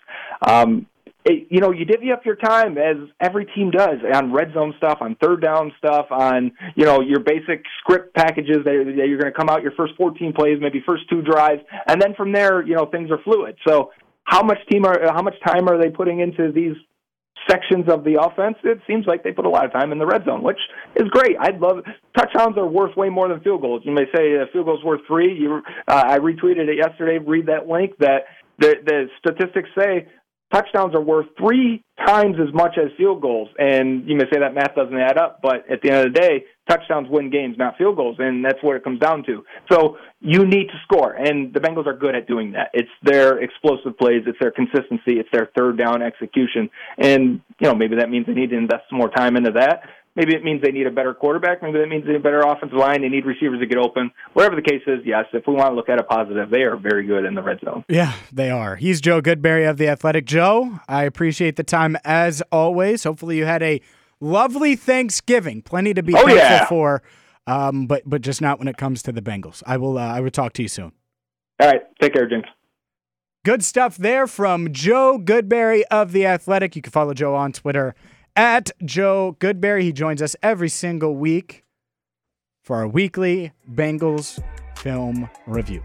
Um, 0.45 0.87
it, 1.25 1.47
you 1.49 1.59
know, 1.59 1.71
you 1.71 1.85
divvy 1.85 2.11
up 2.11 2.23
your 2.23 2.35
time 2.35 2.77
as 2.77 2.97
every 3.19 3.45
team 3.45 3.71
does 3.71 3.99
on 4.13 4.31
red 4.31 4.53
zone 4.53 4.73
stuff, 4.77 4.99
on 5.01 5.15
third 5.15 5.41
down 5.41 5.71
stuff, 5.77 6.05
on 6.11 6.51
you 6.75 6.85
know 6.85 7.01
your 7.01 7.19
basic 7.19 7.63
script 7.79 8.13
packages 8.13 8.57
that, 8.65 8.93
that 8.97 9.07
you're 9.07 9.17
going 9.17 9.31
to 9.31 9.37
come 9.37 9.49
out 9.49 9.63
your 9.63 9.71
first 9.71 9.93
14 9.97 10.33
plays, 10.33 10.59
maybe 10.61 10.83
first 10.85 11.09
two 11.09 11.21
drives, 11.21 11.61
and 11.87 12.01
then 12.01 12.13
from 12.15 12.31
there, 12.31 12.61
you 12.61 12.75
know, 12.75 12.85
things 12.85 13.09
are 13.09 13.19
fluid. 13.23 13.55
So, 13.67 13.91
how 14.25 14.43
much 14.43 14.57
team 14.69 14.85
are 14.85 14.99
how 15.13 15.21
much 15.21 15.35
time 15.45 15.69
are 15.69 15.81
they 15.81 15.89
putting 15.89 16.19
into 16.19 16.51
these 16.51 16.75
sections 17.49 17.85
of 17.87 18.03
the 18.03 18.19
offense? 18.19 18.57
It 18.63 18.79
seems 18.87 19.05
like 19.05 19.23
they 19.23 19.31
put 19.31 19.45
a 19.45 19.49
lot 19.49 19.65
of 19.65 19.71
time 19.71 19.91
in 19.91 19.99
the 19.99 20.05
red 20.05 20.25
zone, 20.25 20.43
which 20.43 20.59
is 20.95 21.07
great. 21.09 21.37
I'd 21.39 21.59
love 21.59 21.83
touchdowns 22.17 22.57
are 22.57 22.67
worth 22.67 22.95
way 22.97 23.09
more 23.09 23.27
than 23.27 23.39
field 23.41 23.61
goals. 23.61 23.83
You 23.85 23.93
may 23.93 24.05
say 24.15 24.33
a 24.33 24.47
field 24.51 24.65
goal's 24.65 24.83
worth 24.83 25.01
three. 25.07 25.33
You, 25.37 25.61
uh, 25.87 26.03
I 26.07 26.19
retweeted 26.19 26.67
it 26.67 26.77
yesterday. 26.77 27.19
Read 27.19 27.45
that 27.47 27.67
link 27.67 27.93
that 27.99 28.25
the 28.59 28.75
the 28.85 29.07
statistics 29.19 29.69
say 29.77 30.07
touchdowns 30.55 30.95
are 30.95 31.01
worth 31.01 31.27
three 31.37 31.83
times 32.05 32.35
as 32.39 32.53
much 32.53 32.77
as 32.77 32.89
field 32.97 33.21
goals. 33.21 33.49
And 33.57 34.07
you 34.07 34.15
may 34.15 34.23
say 34.31 34.39
that 34.39 34.53
math 34.53 34.75
doesn't 34.75 34.97
add 34.97 35.17
up, 35.17 35.39
but 35.41 35.69
at 35.69 35.81
the 35.81 35.91
end 35.91 36.07
of 36.07 36.13
the 36.13 36.19
day, 36.19 36.45
touchdowns 36.69 37.07
win 37.09 37.29
games, 37.29 37.57
not 37.57 37.77
field 37.77 37.97
goals, 37.97 38.15
and 38.19 38.43
that's 38.43 38.57
what 38.61 38.75
it 38.75 38.83
comes 38.83 38.99
down 38.99 39.23
to. 39.25 39.43
So 39.71 39.97
you 40.21 40.45
need 40.45 40.67
to 40.67 40.79
score, 40.83 41.13
and 41.13 41.53
the 41.53 41.59
Bengals 41.59 41.85
are 41.87 41.95
good 41.95 42.15
at 42.15 42.27
doing 42.27 42.53
that. 42.53 42.69
It's 42.73 42.89
their 43.03 43.39
explosive 43.39 43.97
plays, 43.97 44.23
it's 44.25 44.39
their 44.39 44.51
consistency, 44.51 45.19
it's 45.19 45.29
their 45.31 45.49
third 45.57 45.77
down 45.77 46.01
execution, 46.01 46.69
and 46.97 47.41
you 47.59 47.67
know 47.67 47.75
maybe 47.75 47.97
that 47.97 48.09
means 48.09 48.25
they 48.25 48.33
need 48.33 48.49
to 48.49 48.57
invest 48.57 48.83
more 48.91 49.09
time 49.09 49.35
into 49.35 49.51
that. 49.51 49.81
Maybe 50.15 50.33
it 50.33 50.43
means 50.43 50.61
they 50.61 50.71
need 50.71 50.87
a 50.87 50.91
better 50.91 51.13
quarterback. 51.13 51.61
Maybe 51.61 51.77
that 51.79 51.87
means 51.87 52.05
they 52.05 52.11
need 52.11 52.19
a 52.19 52.23
better 52.23 52.39
offensive 52.39 52.77
line. 52.77 53.01
They 53.01 53.09
need 53.09 53.25
receivers 53.25 53.59
to 53.59 53.65
get 53.65 53.77
open. 53.77 54.11
Whatever 54.33 54.55
the 54.55 54.61
case 54.61 54.81
is, 54.87 54.99
yes, 55.03 55.25
if 55.33 55.43
we 55.45 55.53
want 55.53 55.71
to 55.71 55.75
look 55.75 55.89
at 55.89 55.99
a 55.99 56.03
positive, 56.03 56.49
they 56.49 56.61
are 56.61 56.77
very 56.77 57.05
good 57.05 57.25
in 57.25 57.35
the 57.35 57.43
red 57.43 57.59
zone. 57.65 57.83
Yeah, 57.89 58.13
they 58.31 58.49
are. 58.49 58.77
He's 58.77 59.01
Joe 59.01 59.21
Goodberry 59.21 59.69
of 59.69 59.77
The 59.77 59.89
Athletic. 59.89 60.25
Joe, 60.25 60.79
I 60.87 61.03
appreciate 61.03 61.57
the 61.57 61.63
time 61.63 61.97
as 62.05 62.41
always. 62.49 63.03
Hopefully, 63.03 63.37
you 63.37 63.45
had 63.45 63.61
a 63.61 63.81
lovely 64.21 64.77
Thanksgiving. 64.77 65.61
Plenty 65.61 65.93
to 65.93 66.01
be 66.01 66.13
oh, 66.13 66.25
thankful 66.25 66.37
yeah. 66.37 66.65
for, 66.65 67.03
um, 67.45 67.85
but 67.85 68.03
but 68.05 68.21
just 68.21 68.41
not 68.41 68.57
when 68.57 68.69
it 68.69 68.77
comes 68.77 69.03
to 69.03 69.11
the 69.11 69.21
Bengals. 69.21 69.63
I 69.65 69.75
will. 69.75 69.97
Uh, 69.97 70.01
I 70.01 70.21
will 70.21 70.31
talk 70.31 70.53
to 70.53 70.61
you 70.61 70.69
soon. 70.69 70.93
All 71.59 71.67
right. 71.67 71.81
Take 72.01 72.13
care, 72.13 72.27
James. 72.27 72.45
Good 73.43 73.63
stuff 73.63 73.97
there 73.97 74.27
from 74.27 74.71
Joe 74.71 75.19
Goodberry 75.21 75.83
of 75.91 76.13
The 76.13 76.25
Athletic. 76.25 76.75
You 76.75 76.81
can 76.81 76.91
follow 76.91 77.13
Joe 77.13 77.35
on 77.35 77.51
Twitter 77.51 77.95
at 78.35 78.71
Joe 78.83 79.37
Goodberry. 79.39 79.81
He 79.81 79.91
joins 79.91 80.21
us 80.21 80.35
every 80.43 80.69
single 80.69 81.15
week 81.15 81.63
for 82.63 82.77
our 82.77 82.87
weekly 82.87 83.53
Bengals 83.71 84.43
film 84.77 85.29
review. 85.45 85.83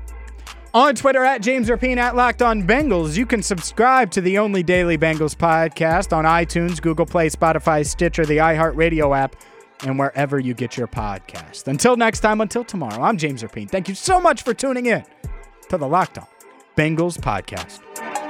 On 0.72 0.94
Twitter 0.94 1.24
at 1.24 1.42
James 1.42 1.68
Rapien 1.68 1.96
at 1.96 2.14
Locked 2.14 2.42
On 2.42 2.62
Bengals, 2.62 3.16
you 3.16 3.26
can 3.26 3.42
subscribe 3.42 4.10
to 4.12 4.20
the 4.20 4.38
only 4.38 4.62
daily 4.62 4.96
Bengals 4.96 5.34
podcast 5.34 6.16
on 6.16 6.24
iTunes, 6.24 6.80
Google 6.80 7.06
Play, 7.06 7.28
Spotify, 7.28 7.84
Stitcher, 7.84 8.24
the 8.24 8.36
iHeartRadio 8.36 9.16
app, 9.16 9.34
and 9.82 9.98
wherever 9.98 10.38
you 10.38 10.54
get 10.54 10.76
your 10.76 10.86
podcast. 10.86 11.66
Until 11.66 11.96
next 11.96 12.20
time, 12.20 12.40
until 12.40 12.62
tomorrow, 12.62 13.02
I'm 13.02 13.18
James 13.18 13.42
Rapien. 13.42 13.68
Thank 13.68 13.88
you 13.88 13.96
so 13.96 14.20
much 14.20 14.42
for 14.42 14.54
tuning 14.54 14.86
in 14.86 15.04
to 15.70 15.76
the 15.76 15.88
Locked 15.88 16.18
On 16.18 16.26
Bengals 16.76 17.18
podcast. 17.18 18.29